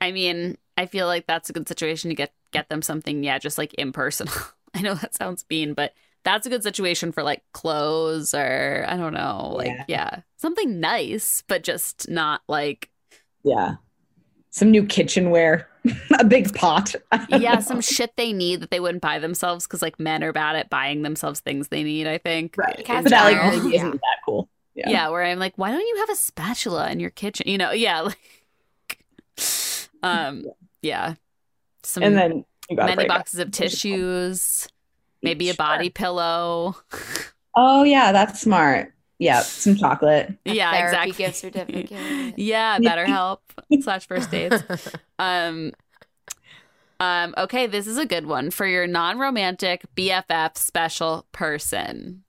I 0.00 0.12
mean, 0.12 0.58
I 0.76 0.86
feel 0.86 1.06
like 1.06 1.26
that's 1.26 1.50
a 1.50 1.52
good 1.52 1.68
situation 1.68 2.10
to 2.10 2.14
get 2.14 2.32
get 2.52 2.68
them 2.68 2.82
something, 2.82 3.24
yeah, 3.24 3.38
just 3.38 3.58
like 3.58 3.74
impersonal. 3.78 4.34
I 4.74 4.82
know 4.82 4.94
that 4.94 5.14
sounds 5.14 5.44
mean, 5.50 5.74
but 5.74 5.94
that's 6.24 6.46
a 6.46 6.50
good 6.50 6.62
situation 6.62 7.12
for 7.12 7.22
like 7.22 7.42
clothes 7.52 8.34
or 8.34 8.84
I 8.88 8.96
don't 8.96 9.14
know, 9.14 9.52
like 9.56 9.68
Yeah. 9.68 9.84
yeah, 9.88 10.16
something 10.36 10.80
nice, 10.80 11.42
but 11.46 11.62
just 11.62 12.08
not 12.08 12.42
like 12.48 12.90
Yeah. 13.44 13.76
Some 14.54 14.70
new 14.70 14.84
kitchenware, 14.84 15.66
a 16.20 16.24
big 16.24 16.54
pot. 16.54 16.94
Yeah, 17.30 17.54
know. 17.54 17.60
some 17.60 17.80
shit 17.80 18.12
they 18.16 18.32
need 18.34 18.60
that 18.60 18.70
they 18.70 18.80
wouldn't 18.80 19.00
buy 19.02 19.18
themselves 19.18 19.66
because 19.66 19.80
like 19.82 19.98
men 19.98 20.22
are 20.22 20.32
bad 20.32 20.56
at 20.56 20.68
buying 20.70 21.02
themselves 21.02 21.40
things 21.40 21.68
they 21.68 21.82
need. 21.82 22.06
I 22.06 22.18
think, 22.18 22.54
Right. 22.58 22.78
in 22.78 22.84
Cast 22.84 23.04
But 23.04 23.10
that 23.10 23.24
like 23.24 23.42
really 23.54 23.72
Yeah. 23.72 23.78
isn't 23.80 23.92
that 23.92 24.18
cool. 24.26 24.48
yeah. 24.74 24.90
Yeah. 24.90 25.08
where 25.08 25.24
I'm 25.24 25.38
like, 25.38 25.54
why 25.56 25.70
don't 25.70 25.80
you 25.80 25.96
have 26.00 26.10
a 26.10 26.16
spatula 26.16 26.90
in 26.90 27.00
your 27.00 27.10
kitchen? 27.10 27.48
You 27.48 27.56
know, 27.58 27.72
yeah, 27.72 28.00
like, 28.02 28.18
um, 30.02 30.44
yeah, 30.82 31.14
some 31.82 32.02
And 32.02 32.16
then 32.16 32.44
many 32.70 33.06
boxes 33.06 33.40
of 33.40 33.50
tissues, 33.50 34.68
maybe 35.22 35.48
a 35.48 35.54
body 35.54 35.88
pillow. 35.90 36.76
Oh 37.56 37.82
yeah, 37.84 38.12
that's 38.12 38.40
smart. 38.40 38.92
Yeah, 39.22 39.40
some 39.42 39.76
chocolate. 39.76 40.34
A 40.46 40.52
yeah, 40.52 40.72
therapy 40.72 41.10
exactly. 41.10 41.24
gift 41.24 41.36
certificate. 41.36 42.34
yeah, 42.38 42.78
BetterHelp 42.78 43.38
slash 43.82 44.06
first 44.06 44.30
dates. 44.30 44.62
Um, 45.18 45.72
um, 46.98 47.34
okay, 47.38 47.66
this 47.66 47.86
is 47.86 47.98
a 47.98 48.06
good 48.06 48.26
one 48.26 48.50
for 48.50 48.66
your 48.66 48.86
non-romantic 48.86 49.84
BFF 49.96 50.56
special 50.56 51.26
person. 51.32 52.24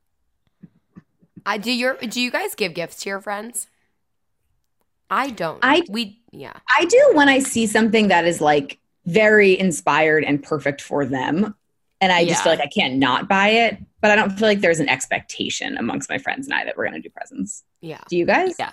I 1.46 1.58
do 1.58 1.72
your 1.72 1.96
do 1.96 2.22
you 2.22 2.32
guys 2.32 2.56
give 2.56 2.74
gifts 2.74 2.98
to 3.04 3.10
your 3.10 3.20
friends? 3.20 3.68
I 5.10 5.32
don't. 5.32 5.60
I- 5.62 5.84
we 5.90 6.22
yeah. 6.32 6.54
I 6.78 6.86
do 6.86 7.12
when 7.14 7.28
I 7.28 7.40
see 7.40 7.68
something 7.68 8.08
that 8.08 8.26
is 8.26 8.40
like 8.40 8.80
very 9.06 9.60
inspired 9.60 10.24
and 10.24 10.42
perfect 10.42 10.82
for 10.82 11.06
them. 11.06 11.56
And 12.04 12.12
I 12.12 12.26
just 12.26 12.44
feel 12.44 12.52
like 12.52 12.62
I 12.62 12.68
can't 12.68 12.96
not 12.96 13.30
buy 13.30 13.48
it. 13.48 13.78
But 14.02 14.12
I 14.12 14.18
don't 14.18 14.32
feel 14.32 14.50
like 14.50 14.60
there's 14.60 14.82
an 14.82 14.90
expectation 14.90 15.78
amongst 15.78 16.10
my 16.10 16.18
friends 16.18 16.48
and 16.48 16.54
I 16.54 16.66
that 16.66 16.76
we're 16.76 16.84
going 16.84 17.02
to 17.02 17.08
do 17.08 17.10
presents. 17.10 17.64
Yeah. 17.80 18.02
Do 18.10 18.18
you 18.18 18.26
guys? 18.26 18.56
Yeah. 18.60 18.72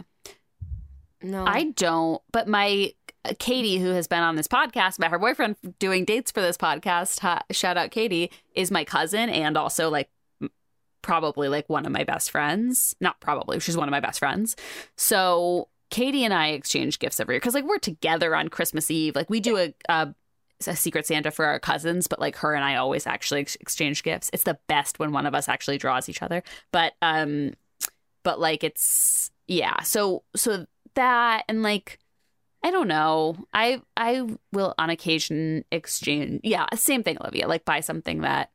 No. 1.23 1.45
I 1.47 1.71
don't, 1.77 2.21
but 2.33 2.49
my 2.49 2.93
uh, 3.25 3.35
Katie, 3.39 3.79
who 3.79 3.91
has 3.91 4.09
been 4.09 4.25
on 4.25 4.35
this 4.35 4.49
podcast, 4.49 4.99
met 4.99 5.13
her 5.13 5.19
boyfriend 5.21 5.55
doing 5.79 6.05
dates 6.05 6.33
for 6.33 6.41
this 6.41 6.57
podcast. 6.57 7.21
Ha, 7.21 7.43
shout 7.53 7.77
out 7.77 7.93
Katie, 7.93 8.33
is 8.55 8.73
my 8.73 8.83
cousin 8.85 9.29
and 9.29 9.57
also 9.57 9.89
like 9.89 10.11
probably 11.03 11.49
like 11.49 11.69
one 11.69 11.87
of 11.87 11.93
my 11.93 12.03
best 12.03 12.33
friends. 12.33 12.97
Not 13.01 13.21
probably, 13.21 13.61
she's 13.61 13.77
one 13.77 13.87
of 13.87 13.93
my 13.93 14.01
best 14.01 14.19
friends. 14.19 14.57
So 14.97 15.69
Katie 15.91 16.25
and 16.25 16.35
I 16.35 16.49
exchange 16.49 16.99
gifts 16.99 17.21
every 17.21 17.35
year 17.35 17.41
because 17.41 17.55
like 17.55 17.69
we're 17.69 17.79
together 17.79 18.35
on 18.35 18.49
Christmas 18.49 18.91
Eve. 18.91 19.15
Like 19.15 19.31
we 19.31 19.39
do 19.39 19.59
a, 19.59 19.75
a 19.89 20.15
a 20.69 20.77
secret 20.77 21.07
Santa 21.07 21.31
for 21.31 21.45
our 21.45 21.59
cousins, 21.59 22.07
but 22.07 22.21
like 22.21 22.37
her 22.37 22.55
and 22.55 22.65
I 22.65 22.77
always 22.77 23.07
actually 23.07 23.41
ex- 23.41 23.57
exchange 23.61 24.03
gifts. 24.03 24.31
It's 24.33 24.45
the 24.45 24.59
best 24.67 24.99
when 24.99 25.13
one 25.13 25.27
of 25.27 25.35
us 25.35 25.49
actually 25.49 25.79
draws 25.79 26.09
each 26.09 26.23
other. 26.23 26.43
But 26.73 26.95
um, 27.03 27.55
but 28.23 28.41
like 28.41 28.65
it's 28.65 29.31
yeah. 29.47 29.81
So 29.83 30.25
so 30.37 30.67
that 30.95 31.45
and 31.49 31.63
like 31.63 31.99
I 32.63 32.71
don't 32.71 32.89
know. 32.89 33.37
I 33.55 33.81
I 33.97 34.37
will 34.53 34.75
on 34.79 34.91
occasion 34.91 35.65
exchange. 35.73 36.41
Yeah, 36.45 36.67
same 36.75 37.03
thing, 37.03 37.17
Olivia. 37.21 37.49
Like 37.49 37.65
buy 37.65 37.81
something 37.81 38.21
that 38.21 38.51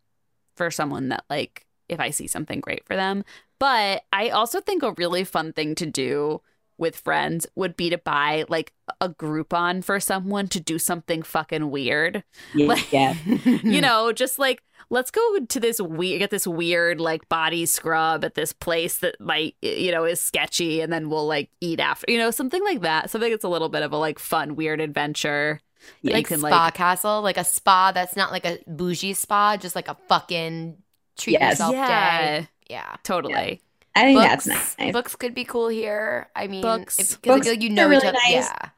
for 0.56 0.70
someone 0.72 1.10
that 1.10 1.26
like 1.30 1.66
if 1.89 1.99
I 1.99 2.12
see 2.12 2.28
something 2.28 2.60
great 2.60 2.86
for 2.86 2.95
them. 2.95 3.24
But 3.60 4.03
I 4.12 4.30
also 4.30 4.60
think 4.60 4.84
a 4.84 4.93
really 4.93 5.24
fun 5.24 5.53
thing 5.53 5.76
to 5.76 5.86
do 5.86 6.41
with 6.78 6.95
friends 6.97 7.47
would 7.55 7.76
be 7.78 7.89
to 7.89 7.97
buy 7.97 8.45
like 8.49 8.73
a 9.01 9.09
Groupon 9.09 9.84
for 9.84 9.99
someone 9.99 10.47
to 10.49 10.59
do 10.59 10.78
something 10.78 11.23
fucking 11.23 11.69
weird. 11.71 12.23
Yeah. 12.53 12.67
Like- 12.67 12.91
yeah. 12.91 13.15
You 13.45 13.82
know, 13.88 14.11
just 14.11 14.38
like 14.39 14.61
let's 14.89 15.09
go 15.11 15.39
to 15.39 15.59
this 15.59 15.80
weird 15.82 16.19
get 16.19 16.30
this 16.30 16.45
weird 16.45 16.99
like 17.01 17.28
body 17.30 17.65
scrub 17.65 18.23
at 18.23 18.36
this 18.36 18.53
place 18.53 18.99
that 18.99 19.19
might 19.19 19.55
you 19.61 19.91
know 19.91 20.03
is 20.03 20.19
sketchy 20.19 20.80
and 20.82 20.93
then 20.93 21.09
we'll 21.09 21.26
like 21.26 21.49
eat 21.59 21.80
after 21.80 22.05
you 22.11 22.19
know 22.19 22.30
something 22.30 22.63
like 22.63 22.82
that 22.82 23.09
something 23.09 23.32
that's 23.32 23.43
a 23.43 23.47
little 23.49 23.69
bit 23.69 23.82
of 23.82 23.91
a 23.91 23.97
like 23.97 24.19
fun 24.19 24.55
weird 24.55 24.80
adventure 24.80 25.59
that 26.03 26.13
like 26.13 26.19
you 26.19 26.26
can 26.26 26.39
spa 26.39 26.65
like 26.65 26.73
castle, 26.76 27.21
like 27.21 27.38
a 27.38 27.43
spa 27.43 27.91
that's 27.93 28.15
not 28.15 28.32
like 28.32 28.45
a 28.45 28.59
bougie 28.67 29.13
spa, 29.13 29.57
just 29.57 29.76
like 29.76 29.88
a 29.88 29.95
fucking 30.07 30.78
treat 31.17 31.34
Yes. 31.34 31.53
yourself 31.53 31.73
yeah 31.73 32.41
day. 32.41 32.47
Yeah. 32.69 32.95
totally 33.03 33.61
I 33.95 34.01
think 34.03 34.19
Books, 34.19 34.45
that's 34.45 34.77
nice. 34.77 34.91
Books 34.93 35.15
could 35.15 35.33
be 35.33 35.45
cool 35.45 35.67
here. 35.69 36.27
I 36.35 36.47
mean, 36.47 36.61
Books. 36.61 36.99
if- 36.99 37.21
'cause 37.21 37.31
I 37.31 37.35
Books 37.35 37.45
feel 37.47 37.53
like 37.55 37.63
you 37.63 37.69
are 37.69 37.73
know 37.73 37.87
really 37.89 37.97
each 37.97 38.03
other. 38.09 38.13
nice. 38.23 38.31
Yeah. 38.33 38.69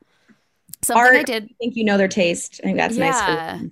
something 0.83 1.03
i 1.03 1.17
Art. 1.17 1.25
did 1.25 1.43
I 1.45 1.55
think 1.59 1.75
you 1.75 1.83
know 1.85 1.97
their 1.97 2.07
taste. 2.07 2.61
I 2.63 2.67
think 2.67 2.77
that's 2.77 2.95
nice. 2.97 3.13
Yeah. 3.15 3.57
For 3.59 3.65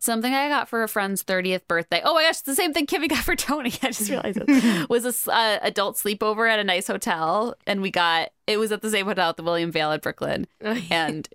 Something 0.00 0.32
I 0.32 0.48
got 0.48 0.68
for 0.68 0.84
a 0.84 0.88
friend's 0.88 1.24
30th 1.24 1.66
birthday. 1.66 2.00
Oh 2.04 2.14
my 2.14 2.22
gosh, 2.22 2.30
it's 2.30 2.42
the 2.42 2.54
same 2.54 2.72
thing 2.72 2.86
Kimmy 2.86 3.08
got 3.08 3.24
for 3.24 3.34
Tony. 3.34 3.70
I 3.82 3.88
just 3.88 4.08
realized 4.08 4.38
it. 4.46 4.88
was 4.90 5.04
a 5.04 5.08
s- 5.08 5.26
uh, 5.26 5.58
adult 5.60 5.96
sleepover 5.96 6.48
at 6.48 6.60
a 6.60 6.64
nice 6.64 6.86
hotel. 6.86 7.54
And 7.66 7.82
we 7.82 7.90
got, 7.90 8.30
it 8.46 8.58
was 8.58 8.70
at 8.70 8.80
the 8.80 8.90
same 8.90 9.06
hotel 9.06 9.30
at 9.30 9.36
the 9.36 9.42
William 9.42 9.72
Vale 9.72 9.90
in 9.92 10.00
Brooklyn. 10.00 10.46
And 10.90 11.28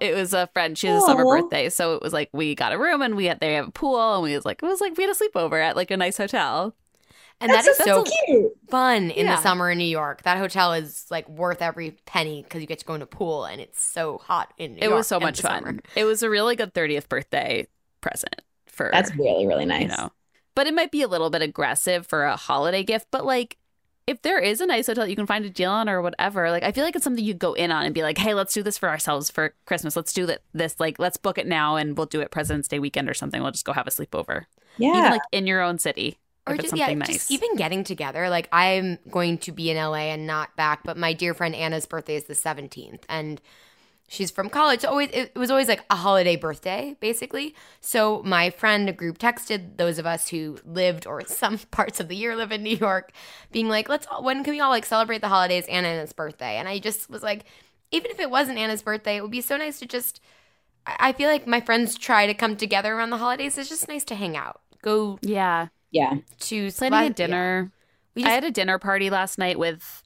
it 0.00 0.14
was 0.16 0.34
a 0.34 0.48
friend. 0.48 0.76
She 0.76 0.88
has 0.88 1.02
a 1.02 1.06
summer 1.06 1.24
birthday. 1.24 1.68
So 1.68 1.94
it 1.94 2.02
was 2.02 2.12
like, 2.12 2.28
we 2.32 2.56
got 2.56 2.72
a 2.72 2.78
room 2.78 3.02
and 3.02 3.14
we 3.16 3.26
had, 3.26 3.38
they 3.38 3.54
have 3.54 3.68
a 3.68 3.72
pool. 3.72 4.14
And 4.14 4.22
we 4.24 4.34
was 4.34 4.44
like, 4.44 4.62
it 4.64 4.66
was 4.66 4.80
like, 4.80 4.96
we 4.96 5.04
had 5.04 5.14
a 5.14 5.18
sleepover 5.18 5.62
at 5.62 5.76
like 5.76 5.92
a 5.92 5.96
nice 5.96 6.16
hotel. 6.16 6.74
And 7.40 7.50
that 7.50 7.64
That's 7.64 7.68
is 7.68 7.76
so 7.78 8.04
so 8.04 8.12
cute. 8.26 8.52
fun 8.68 9.10
in 9.10 9.26
Yeah. 9.26 9.36
the 9.36 9.42
summer 9.42 9.70
in 9.70 9.78
New 9.78 9.84
York. 9.84 10.22
That 10.22 10.38
hotel 10.38 10.72
is 10.72 11.06
like 11.10 11.28
worth 11.28 11.62
every 11.62 11.92
penny 12.04 12.42
because 12.42 12.60
you 12.60 12.66
get 12.66 12.80
to 12.80 12.84
go 12.84 12.94
in 12.94 13.02
a 13.02 13.06
pool 13.06 13.44
and 13.44 13.60
it's 13.60 13.80
so 13.82 14.18
hot 14.18 14.52
in 14.58 14.72
New 14.72 14.78
it 14.78 14.84
York. 14.84 14.94
was 14.96 15.06
so 15.06 15.20
much 15.20 15.40
fun. 15.40 15.62
summer. 15.64 15.78
It 15.94 16.04
was 16.04 16.22
a 16.24 16.30
really 16.30 16.56
good 16.56 16.74
30th 16.74 17.08
birthday 17.08 17.68
present 18.00 18.42
for 18.66 18.90
That's 18.92 19.14
really, 19.14 19.46
really 19.46 19.66
nice. 19.66 19.82
you 19.82 19.88
know. 19.88 20.10
But 20.56 20.66
it 20.66 20.74
might 20.74 20.90
be 20.90 21.02
a 21.02 21.08
little 21.08 21.30
bit 21.30 21.42
aggressive 21.42 22.06
for 22.08 22.24
a 22.24 22.34
holiday 22.36 22.82
gift. 22.82 23.06
But 23.12 23.24
like, 23.24 23.56
if 24.08 24.22
there 24.22 24.38
is 24.40 24.60
a 24.60 24.66
nice 24.66 24.86
hotel 24.88 25.06
you 25.06 25.14
can 25.14 25.26
find 25.26 25.44
a 25.44 25.50
deal 25.50 25.70
on 25.70 25.88
or 25.88 26.00
whatever, 26.02 26.50
like 26.50 26.62
I 26.64 26.72
feel 26.72 26.82
like 26.82 26.96
it's 26.96 27.04
something 27.04 27.24
you 27.24 27.34
go 27.34 27.52
in 27.52 27.70
on 27.70 27.84
and 27.84 27.94
be 27.94 28.02
like, 28.02 28.18
hey, 28.18 28.34
let's 28.34 28.52
do 28.54 28.62
this 28.64 28.78
for 28.78 28.88
ourselves 28.88 29.30
for 29.30 29.54
Christmas. 29.66 29.94
Let's 29.94 30.12
do 30.12 30.26
that. 30.26 30.40
This 30.54 30.80
like 30.80 30.98
let's 30.98 31.18
book 31.18 31.38
it 31.38 31.46
now 31.46 31.76
and 31.76 31.96
we'll 31.96 32.06
do 32.06 32.20
it 32.20 32.32
President's 32.32 32.66
Day 32.68 32.78
weekend 32.80 33.08
or 33.08 33.14
something. 33.14 33.40
We'll 33.42 33.52
just 33.52 33.66
go 33.66 33.72
have 33.74 33.86
a 33.86 33.90
sleepover, 33.90 34.46
Yeah. 34.78 34.98
even 34.98 35.10
like 35.12 35.20
in 35.30 35.46
your 35.46 35.60
own 35.60 35.78
city. 35.78 36.18
Or 36.48 36.56
just, 36.56 36.76
yeah, 36.76 36.92
nice. 36.94 37.08
just 37.08 37.30
even 37.30 37.56
getting 37.56 37.84
together. 37.84 38.28
Like 38.28 38.48
I'm 38.52 38.98
going 39.10 39.38
to 39.38 39.52
be 39.52 39.70
in 39.70 39.76
LA 39.76 40.12
and 40.12 40.26
not 40.26 40.56
back, 40.56 40.82
but 40.84 40.96
my 40.96 41.12
dear 41.12 41.34
friend 41.34 41.54
Anna's 41.54 41.86
birthday 41.86 42.16
is 42.16 42.24
the 42.24 42.34
17th, 42.34 43.02
and 43.08 43.40
she's 44.08 44.30
from 44.30 44.48
college. 44.48 44.80
So 44.80 44.88
always, 44.88 45.10
it 45.12 45.36
was 45.36 45.50
always 45.50 45.68
like 45.68 45.84
a 45.90 45.96
holiday 45.96 46.34
birthday, 46.34 46.96
basically. 47.00 47.54
So 47.80 48.22
my 48.24 48.50
friend 48.50 48.96
group 48.96 49.18
texted 49.18 49.76
those 49.76 49.98
of 49.98 50.06
us 50.06 50.28
who 50.28 50.58
lived 50.64 51.06
or 51.06 51.24
some 51.26 51.58
parts 51.70 52.00
of 52.00 52.08
the 52.08 52.16
year 52.16 52.34
live 52.34 52.50
in 52.50 52.62
New 52.62 52.76
York, 52.76 53.12
being 53.52 53.68
like, 53.68 53.88
"Let's 53.88 54.06
all, 54.06 54.24
when 54.24 54.42
can 54.42 54.52
we 54.52 54.60
all 54.60 54.70
like 54.70 54.86
celebrate 54.86 55.20
the 55.20 55.28
holidays 55.28 55.66
and 55.68 55.86
Anna's 55.86 56.12
birthday?" 56.12 56.56
And 56.56 56.66
I 56.66 56.78
just 56.78 57.08
was 57.08 57.22
like, 57.22 57.44
even 57.90 58.10
if 58.10 58.20
it 58.20 58.30
wasn't 58.30 58.58
Anna's 58.58 58.82
birthday, 58.82 59.16
it 59.16 59.22
would 59.22 59.30
be 59.30 59.40
so 59.40 59.56
nice 59.56 59.78
to 59.80 59.86
just. 59.86 60.20
I 60.86 61.12
feel 61.12 61.28
like 61.28 61.46
my 61.46 61.60
friends 61.60 61.98
try 61.98 62.26
to 62.26 62.32
come 62.32 62.56
together 62.56 62.94
around 62.94 63.10
the 63.10 63.18
holidays. 63.18 63.58
It's 63.58 63.68
just 63.68 63.88
nice 63.88 64.04
to 64.04 64.14
hang 64.14 64.38
out. 64.38 64.62
Go 64.80 65.18
yeah, 65.20 65.68
yeah. 65.90 66.14
to 66.40 66.70
planning 66.72 66.98
a 66.98 67.02
yeah. 67.04 67.08
dinner. 67.10 67.72
We 68.14 68.24
I 68.24 68.30
had 68.30 68.44
a 68.44 68.50
dinner 68.50 68.78
party 68.78 69.10
last 69.10 69.38
night 69.38 69.58
with 69.58 70.02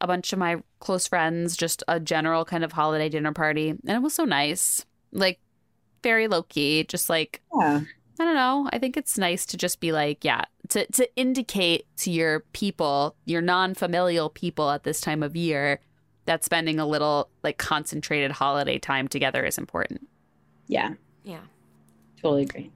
a 0.00 0.06
bunch 0.06 0.32
of 0.32 0.38
my 0.38 0.62
close 0.80 1.06
friends, 1.06 1.56
just 1.56 1.82
a 1.88 1.98
general 1.98 2.44
kind 2.44 2.64
of 2.64 2.72
holiday 2.72 3.08
dinner 3.08 3.32
party, 3.32 3.70
and 3.70 3.80
it 3.86 4.02
was 4.02 4.14
so 4.14 4.24
nice. 4.24 4.84
Like 5.12 5.40
very 6.02 6.28
low 6.28 6.42
key, 6.42 6.84
just 6.84 7.08
like 7.08 7.40
Yeah. 7.58 7.80
I 8.20 8.24
don't 8.24 8.36
know. 8.36 8.68
I 8.72 8.78
think 8.78 8.96
it's 8.96 9.18
nice 9.18 9.44
to 9.46 9.56
just 9.56 9.80
be 9.80 9.90
like, 9.90 10.24
yeah, 10.24 10.44
to 10.68 10.86
to 10.92 11.16
indicate 11.16 11.86
to 11.98 12.10
your 12.10 12.40
people, 12.52 13.16
your 13.24 13.42
non-familial 13.42 14.30
people 14.30 14.70
at 14.70 14.84
this 14.84 15.00
time 15.00 15.22
of 15.22 15.34
year 15.34 15.80
that 16.26 16.44
spending 16.44 16.78
a 16.78 16.86
little 16.86 17.28
like 17.42 17.58
concentrated 17.58 18.30
holiday 18.30 18.78
time 18.78 19.08
together 19.08 19.44
is 19.44 19.58
important. 19.58 20.08
Yeah. 20.68 20.94
yeah. 21.24 21.40
Totally 22.22 22.42
agree. 22.42 22.70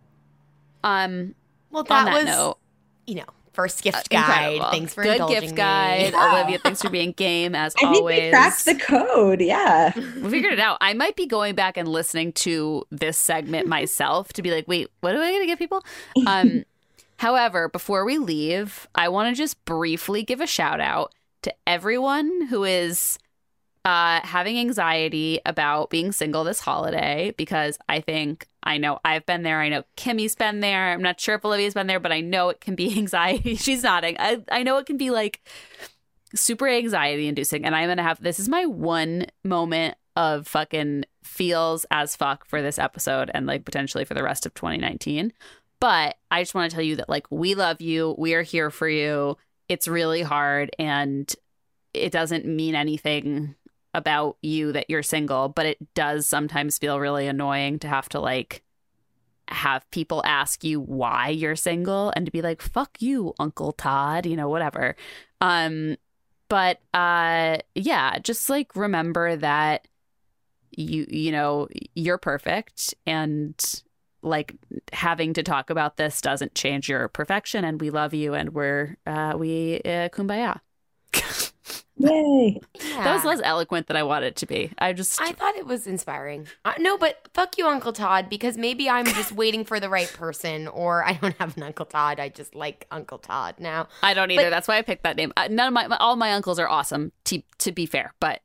Um 0.82 1.34
Well, 1.70 1.84
that, 1.84 2.04
that 2.04 2.14
was 2.14 2.24
note, 2.24 2.58
you 3.06 3.16
know 3.16 3.26
first 3.58 3.82
gift 3.82 3.96
uh, 3.96 4.02
guide. 4.08 4.52
incredible. 4.52 4.70
Thanks 4.70 4.94
for 4.94 5.02
good 5.02 5.12
indulging 5.14 5.40
gift 5.40 5.52
me. 5.52 5.56
guide. 5.56 6.12
Yeah. 6.12 6.32
Olivia, 6.32 6.58
thanks 6.60 6.80
for 6.80 6.90
being 6.90 7.10
game 7.10 7.56
as 7.56 7.74
I 7.74 7.80
think 7.80 7.96
always. 7.96 8.22
we 8.22 8.30
cracked 8.30 8.64
the 8.64 8.74
code. 8.76 9.40
Yeah. 9.40 9.92
We 10.22 10.30
figured 10.30 10.52
it 10.52 10.60
out. 10.60 10.78
I 10.80 10.94
might 10.94 11.16
be 11.16 11.26
going 11.26 11.56
back 11.56 11.76
and 11.76 11.88
listening 11.88 12.32
to 12.34 12.84
this 12.92 13.18
segment 13.18 13.66
myself 13.66 14.32
to 14.34 14.42
be 14.42 14.52
like, 14.52 14.68
wait, 14.68 14.90
what 15.00 15.16
am 15.16 15.20
I 15.20 15.30
going 15.30 15.42
to 15.42 15.46
give 15.46 15.58
people? 15.58 15.82
Um, 16.24 16.64
however, 17.16 17.68
before 17.68 18.04
we 18.04 18.18
leave, 18.18 18.86
I 18.94 19.08
want 19.08 19.34
to 19.34 19.36
just 19.36 19.64
briefly 19.64 20.22
give 20.22 20.40
a 20.40 20.46
shout 20.46 20.80
out 20.80 21.12
to 21.42 21.52
everyone 21.66 22.46
who 22.46 22.62
is 22.62 23.18
uh, 23.88 24.20
having 24.22 24.58
anxiety 24.58 25.40
about 25.46 25.88
being 25.88 26.12
single 26.12 26.44
this 26.44 26.60
holiday 26.60 27.32
because 27.38 27.78
I 27.88 28.02
think 28.02 28.46
I 28.62 28.76
know 28.76 28.98
I've 29.02 29.24
been 29.24 29.44
there. 29.44 29.62
I 29.62 29.70
know 29.70 29.84
Kimmy's 29.96 30.34
been 30.34 30.60
there. 30.60 30.92
I'm 30.92 31.00
not 31.00 31.18
sure 31.18 31.36
if 31.36 31.44
Olivia's 31.46 31.72
been 31.72 31.86
there, 31.86 31.98
but 31.98 32.12
I 32.12 32.20
know 32.20 32.50
it 32.50 32.60
can 32.60 32.74
be 32.74 32.94
anxiety. 32.98 33.54
She's 33.56 33.82
nodding. 33.82 34.16
I, 34.18 34.44
I 34.52 34.62
know 34.62 34.76
it 34.76 34.84
can 34.84 34.98
be 34.98 35.08
like 35.08 35.40
super 36.34 36.68
anxiety 36.68 37.28
inducing. 37.28 37.64
And 37.64 37.74
I'm 37.74 37.86
going 37.86 37.96
to 37.96 38.02
have 38.02 38.22
this 38.22 38.38
is 38.38 38.46
my 38.46 38.66
one 38.66 39.24
moment 39.42 39.96
of 40.16 40.46
fucking 40.46 41.06
feels 41.24 41.86
as 41.90 42.14
fuck 42.14 42.44
for 42.44 42.60
this 42.60 42.78
episode 42.78 43.30
and 43.32 43.46
like 43.46 43.64
potentially 43.64 44.04
for 44.04 44.12
the 44.12 44.22
rest 44.22 44.44
of 44.44 44.52
2019. 44.52 45.32
But 45.80 46.18
I 46.30 46.42
just 46.42 46.54
want 46.54 46.70
to 46.70 46.74
tell 46.74 46.84
you 46.84 46.96
that 46.96 47.08
like 47.08 47.26
we 47.30 47.54
love 47.54 47.80
you. 47.80 48.14
We 48.18 48.34
are 48.34 48.42
here 48.42 48.70
for 48.70 48.86
you. 48.86 49.38
It's 49.66 49.88
really 49.88 50.20
hard 50.20 50.76
and 50.78 51.34
it 51.94 52.12
doesn't 52.12 52.44
mean 52.44 52.74
anything 52.74 53.54
about 53.94 54.36
you 54.42 54.72
that 54.72 54.88
you're 54.88 55.02
single, 55.02 55.48
but 55.48 55.66
it 55.66 55.94
does 55.94 56.26
sometimes 56.26 56.78
feel 56.78 57.00
really 57.00 57.26
annoying 57.26 57.78
to 57.80 57.88
have 57.88 58.08
to 58.10 58.20
like 58.20 58.62
have 59.48 59.90
people 59.90 60.22
ask 60.26 60.62
you 60.62 60.78
why 60.78 61.28
you're 61.28 61.56
single 61.56 62.12
and 62.14 62.26
to 62.26 62.32
be 62.32 62.42
like 62.42 62.60
fuck 62.60 63.00
you 63.00 63.32
uncle 63.38 63.72
todd 63.72 64.26
you 64.26 64.36
know 64.36 64.48
whatever. 64.48 64.94
Um 65.40 65.96
but 66.48 66.80
uh 66.92 67.58
yeah 67.74 68.18
just 68.18 68.50
like 68.50 68.76
remember 68.76 69.36
that 69.36 69.88
you 70.70 71.06
you 71.08 71.32
know 71.32 71.68
you're 71.94 72.18
perfect 72.18 72.94
and 73.06 73.82
like 74.22 74.54
having 74.92 75.32
to 75.32 75.42
talk 75.42 75.70
about 75.70 75.96
this 75.96 76.20
doesn't 76.20 76.54
change 76.54 76.88
your 76.88 77.08
perfection 77.08 77.64
and 77.64 77.80
we 77.80 77.90
love 77.90 78.12
you 78.12 78.34
and 78.34 78.52
we're 78.52 78.96
uh 79.06 79.34
we 79.36 79.76
uh, 79.84 80.08
kumbaya 80.10 80.60
Yay. 81.98 82.60
that 82.94 83.12
was 83.14 83.24
less 83.24 83.40
eloquent 83.42 83.86
than 83.88 83.96
i 83.96 84.02
wanted 84.02 84.26
it 84.28 84.36
to 84.36 84.46
be 84.46 84.70
i 84.78 84.92
just 84.92 85.20
I 85.20 85.32
thought 85.32 85.56
it 85.56 85.66
was 85.66 85.86
inspiring. 85.86 86.46
Uh, 86.64 86.74
no, 86.78 86.96
but 86.96 87.28
fuck 87.34 87.58
you, 87.58 87.66
Uncle 87.66 87.92
Todd, 87.92 88.28
because 88.28 88.56
maybe 88.56 88.88
I'm 88.88 89.04
just 89.06 89.32
waiting 89.42 89.64
for 89.64 89.80
the 89.80 89.88
right 89.88 90.10
person, 90.12 90.68
or 90.68 91.04
I 91.04 91.14
don't 91.14 91.36
have 91.38 91.56
an 91.56 91.62
Uncle 91.64 91.86
Todd. 91.86 92.20
I 92.20 92.28
just 92.28 92.54
like 92.54 92.86
Uncle 92.90 93.18
Todd 93.18 93.56
now. 93.58 93.88
I 94.02 94.14
don't 94.14 94.30
either. 94.30 94.44
But- 94.44 94.50
That's 94.50 94.68
why 94.68 94.78
I 94.78 94.82
picked 94.82 95.02
that 95.02 95.16
name. 95.16 95.32
Uh, 95.36 95.48
none 95.50 95.68
of 95.68 95.74
my, 95.74 95.86
my 95.88 95.96
all 95.98 96.16
my 96.16 96.32
uncles 96.32 96.58
are 96.58 96.68
awesome. 96.68 97.12
To 97.26 97.42
to 97.58 97.72
be 97.72 97.84
fair, 97.86 98.14
but 98.20 98.40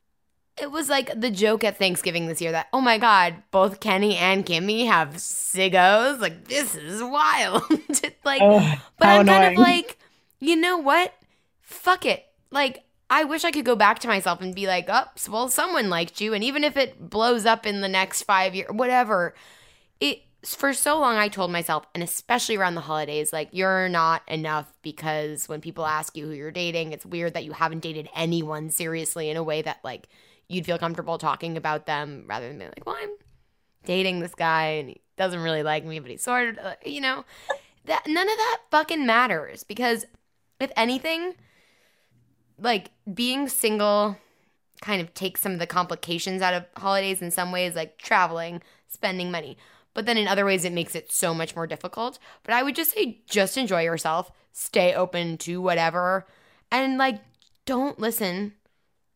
It 0.61 0.71
was 0.71 0.89
like 0.89 1.19
the 1.19 1.29
joke 1.31 1.63
at 1.63 1.77
Thanksgiving 1.77 2.27
this 2.27 2.41
year 2.41 2.51
that, 2.51 2.67
oh 2.73 2.81
my 2.81 2.97
God, 2.97 3.35
both 3.51 3.79
Kenny 3.79 4.15
and 4.17 4.45
Kimmy 4.45 4.85
have 4.87 5.09
ciggos. 5.15 6.19
Like, 6.19 6.47
this 6.47 6.75
is 6.75 7.01
wild. 7.03 7.63
like, 8.25 8.41
Ugh, 8.41 8.79
but 8.97 9.07
I'm 9.07 9.25
kind 9.27 9.53
of 9.53 9.59
like, 9.59 9.97
you 10.39 10.55
know 10.55 10.77
what? 10.77 11.13
Fuck 11.61 12.05
it. 12.05 12.25
Like, 12.51 12.83
I 13.09 13.23
wish 13.23 13.43
I 13.43 13.51
could 13.51 13.65
go 13.65 13.75
back 13.75 13.99
to 13.99 14.07
myself 14.07 14.41
and 14.41 14.55
be 14.55 14.65
like, 14.65 14.85
oh, 14.87 15.05
well, 15.29 15.49
someone 15.49 15.89
liked 15.89 16.19
you. 16.19 16.33
And 16.33 16.43
even 16.43 16.63
if 16.63 16.77
it 16.77 17.09
blows 17.09 17.45
up 17.45 17.65
in 17.65 17.81
the 17.81 17.87
next 17.87 18.23
five 18.23 18.55
years, 18.55 18.71
whatever, 18.71 19.35
it, 19.99 20.21
for 20.43 20.73
so 20.73 20.99
long, 20.99 21.15
I 21.15 21.27
told 21.27 21.51
myself, 21.51 21.85
and 21.93 22.03
especially 22.03 22.57
around 22.57 22.75
the 22.75 22.81
holidays, 22.81 23.31
like, 23.31 23.49
you're 23.51 23.87
not 23.87 24.23
enough 24.27 24.73
because 24.81 25.47
when 25.47 25.61
people 25.61 25.85
ask 25.85 26.17
you 26.17 26.25
who 26.25 26.33
you're 26.33 26.51
dating, 26.51 26.91
it's 26.91 27.05
weird 27.05 27.35
that 27.35 27.45
you 27.45 27.51
haven't 27.51 27.81
dated 27.81 28.09
anyone 28.15 28.69
seriously 28.69 29.29
in 29.29 29.37
a 29.37 29.43
way 29.43 29.61
that, 29.61 29.79
like, 29.83 30.07
you'd 30.49 30.65
feel 30.65 30.77
comfortable 30.77 31.17
talking 31.17 31.55
about 31.55 31.85
them 31.85 32.25
rather 32.27 32.47
than 32.47 32.57
being 32.57 32.71
like, 32.75 32.85
well, 32.85 32.97
I'm 32.99 33.11
dating 33.85 34.19
this 34.19 34.35
guy 34.35 34.65
and 34.65 34.89
he 34.89 35.01
doesn't 35.17 35.41
really 35.41 35.63
like 35.63 35.85
me, 35.85 35.99
but 35.99 36.11
he's 36.11 36.23
sort 36.23 36.57
of, 36.57 36.75
you 36.85 37.01
know, 37.01 37.25
that 37.85 38.03
none 38.07 38.29
of 38.29 38.37
that 38.37 38.61
fucking 38.71 39.05
matters 39.05 39.63
because 39.63 40.05
if 40.59 40.71
anything, 40.75 41.35
like 42.59 42.91
being 43.13 43.47
single 43.47 44.17
kind 44.81 45.01
of 45.01 45.13
takes 45.13 45.41
some 45.41 45.53
of 45.53 45.59
the 45.59 45.67
complications 45.67 46.41
out 46.41 46.53
of 46.53 46.65
holidays 46.75 47.21
in 47.21 47.31
some 47.31 47.51
ways, 47.51 47.75
like 47.75 47.97
traveling, 47.97 48.61
spending 48.87 49.31
money. 49.31 49.57
But 49.93 50.05
then 50.05 50.17
in 50.17 50.27
other 50.27 50.45
ways, 50.45 50.65
it 50.65 50.73
makes 50.73 50.95
it 50.95 51.11
so 51.11 51.33
much 51.33 51.55
more 51.55 51.67
difficult. 51.67 52.19
But 52.43 52.53
I 52.53 52.63
would 52.63 52.75
just 52.75 52.93
say, 52.93 53.21
just 53.27 53.57
enjoy 53.57 53.83
yourself, 53.83 54.31
stay 54.51 54.93
open 54.93 55.37
to 55.39 55.61
whatever, 55.61 56.25
and 56.71 56.97
like, 56.97 57.21
don't 57.65 57.99
listen 57.99 58.53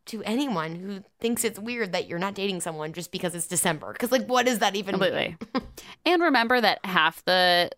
to 0.05 0.23
anyone 0.23 0.75
who 0.75 1.03
thinks 1.19 1.43
it's 1.43 1.59
weird 1.59 1.91
that 1.91 2.07
you're 2.07 2.19
not 2.19 2.33
dating 2.33 2.61
someone 2.61 2.93
just 2.93 3.11
because 3.11 3.35
it's 3.35 3.47
December. 3.47 3.91
Because, 3.91 4.11
like, 4.11 4.25
what 4.27 4.45
does 4.45 4.59
that 4.59 4.75
even 4.75 4.97
mean? 4.99 5.11
completely. 5.11 5.63
and 6.05 6.21
remember 6.21 6.61
that 6.61 6.79
half 6.85 7.25
the 7.25 7.69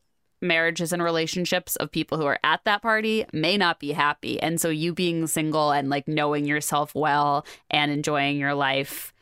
marriages 0.41 0.93
and 0.93 1.03
relationships 1.03 1.75
of 1.77 1.91
people 1.91 2.17
who 2.17 2.25
are 2.25 2.39
at 2.43 2.63
that 2.65 2.81
party 2.81 3.25
may 3.33 3.57
not 3.57 3.79
be 3.79 3.91
happy. 3.91 4.39
And 4.41 4.59
so 4.59 4.69
you 4.69 4.93
being 4.93 5.27
single 5.27 5.71
and 5.71 5.89
like 5.89 6.07
knowing 6.07 6.45
yourself 6.45 6.95
well 6.95 7.45
and 7.69 7.91
enjoying 7.91 8.37
your 8.37 8.53
life 8.53 9.13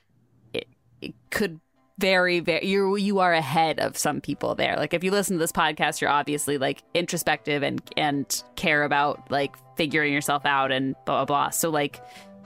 it, 0.54 0.68
it 1.02 1.14
could 1.30 1.60
very 2.00 2.40
very 2.40 2.64
you 2.64 2.96
you 2.96 3.20
are 3.20 3.34
ahead 3.34 3.80
of 3.80 3.98
some 3.98 4.22
people 4.22 4.54
there. 4.54 4.76
Like 4.78 4.94
if 4.94 5.04
you 5.04 5.12
listen 5.12 5.38
to 5.38 5.40
this 5.40 5.52
podcast 5.52 6.00
you're 6.00 6.12
obviously 6.12 6.58
like 6.58 6.84
introspective 6.94 7.64
and 7.64 7.82
and 7.98 8.44
care 8.56 8.84
about 8.84 9.32
like 9.32 9.56
figuring 9.76 10.14
yourself 10.14 10.46
out 10.46 10.72
and 10.72 10.96
blah 11.06 11.26
blah 11.26 11.26
blah. 11.26 11.50
So 11.50 11.70
like 11.70 12.00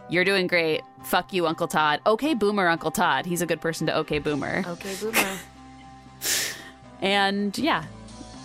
you're 0.09 0.25
doing 0.25 0.47
great. 0.47 0.81
Fuck 1.05 1.33
you, 1.33 1.47
Uncle 1.47 1.67
Todd. 1.67 2.01
Okay, 2.05 2.33
Boomer, 2.33 2.67
Uncle 2.67 2.91
Todd. 2.91 3.25
He's 3.25 3.41
a 3.41 3.45
good 3.45 3.61
person 3.61 3.87
to 3.87 3.97
okay, 3.99 4.19
Boomer. 4.19 4.63
Okay, 4.67 4.93
boomer. 4.99 5.37
and 7.01 7.57
yeah, 7.57 7.85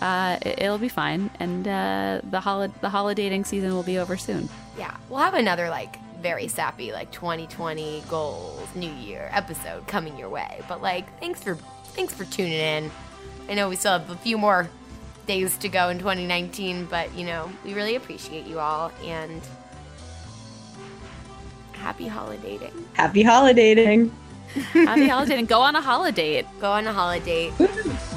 uh, 0.01 0.37
it- 0.41 0.59
it'll 0.63 0.77
be 0.77 0.89
fine. 0.89 1.29
And 1.39 1.67
uh, 1.67 2.21
the 2.29 2.39
hol- 2.39 2.67
the 2.81 2.89
holidating 2.89 3.43
season 3.45 3.73
will 3.73 3.83
be 3.83 3.97
over 3.97 4.17
soon. 4.17 4.49
Yeah, 4.77 4.95
we'll 5.09 5.19
have 5.19 5.33
another 5.33 5.69
like 5.69 5.97
very 6.21 6.47
sappy 6.47 6.91
like 6.91 7.11
2020 7.11 8.03
goals 8.09 8.67
New 8.75 8.91
Year 8.91 9.29
episode 9.31 9.85
coming 9.87 10.17
your 10.17 10.29
way. 10.29 10.61
But 10.67 10.81
like, 10.81 11.19
thanks 11.19 11.43
for 11.43 11.55
thanks 11.95 12.13
for 12.13 12.25
tuning 12.25 12.53
in. 12.53 12.91
I 13.49 13.53
know 13.53 13.69
we 13.69 13.75
still 13.75 13.93
have 13.93 14.09
a 14.09 14.15
few 14.17 14.37
more 14.37 14.67
days 15.25 15.57
to 15.57 15.69
go 15.69 15.89
in 15.89 15.99
2019, 15.99 16.85
but 16.85 17.13
you 17.15 17.25
know 17.25 17.49
we 17.65 17.73
really 17.73 17.95
appreciate 17.95 18.45
you 18.45 18.59
all 18.59 18.91
and 19.03 19.41
happy 21.73 22.07
holidating. 22.07 22.71
Happy 22.93 23.23
holidating. 23.23 24.11
Happy 24.73 25.07
holiday 25.07 25.37
and 25.37 25.47
go 25.47 25.61
on 25.61 25.75
a 25.75 25.81
holiday. 25.81 26.43
Go 26.59 26.71
on 26.71 26.87
a 26.87 26.93
holiday. 26.93 27.51
Woo. 27.59 27.67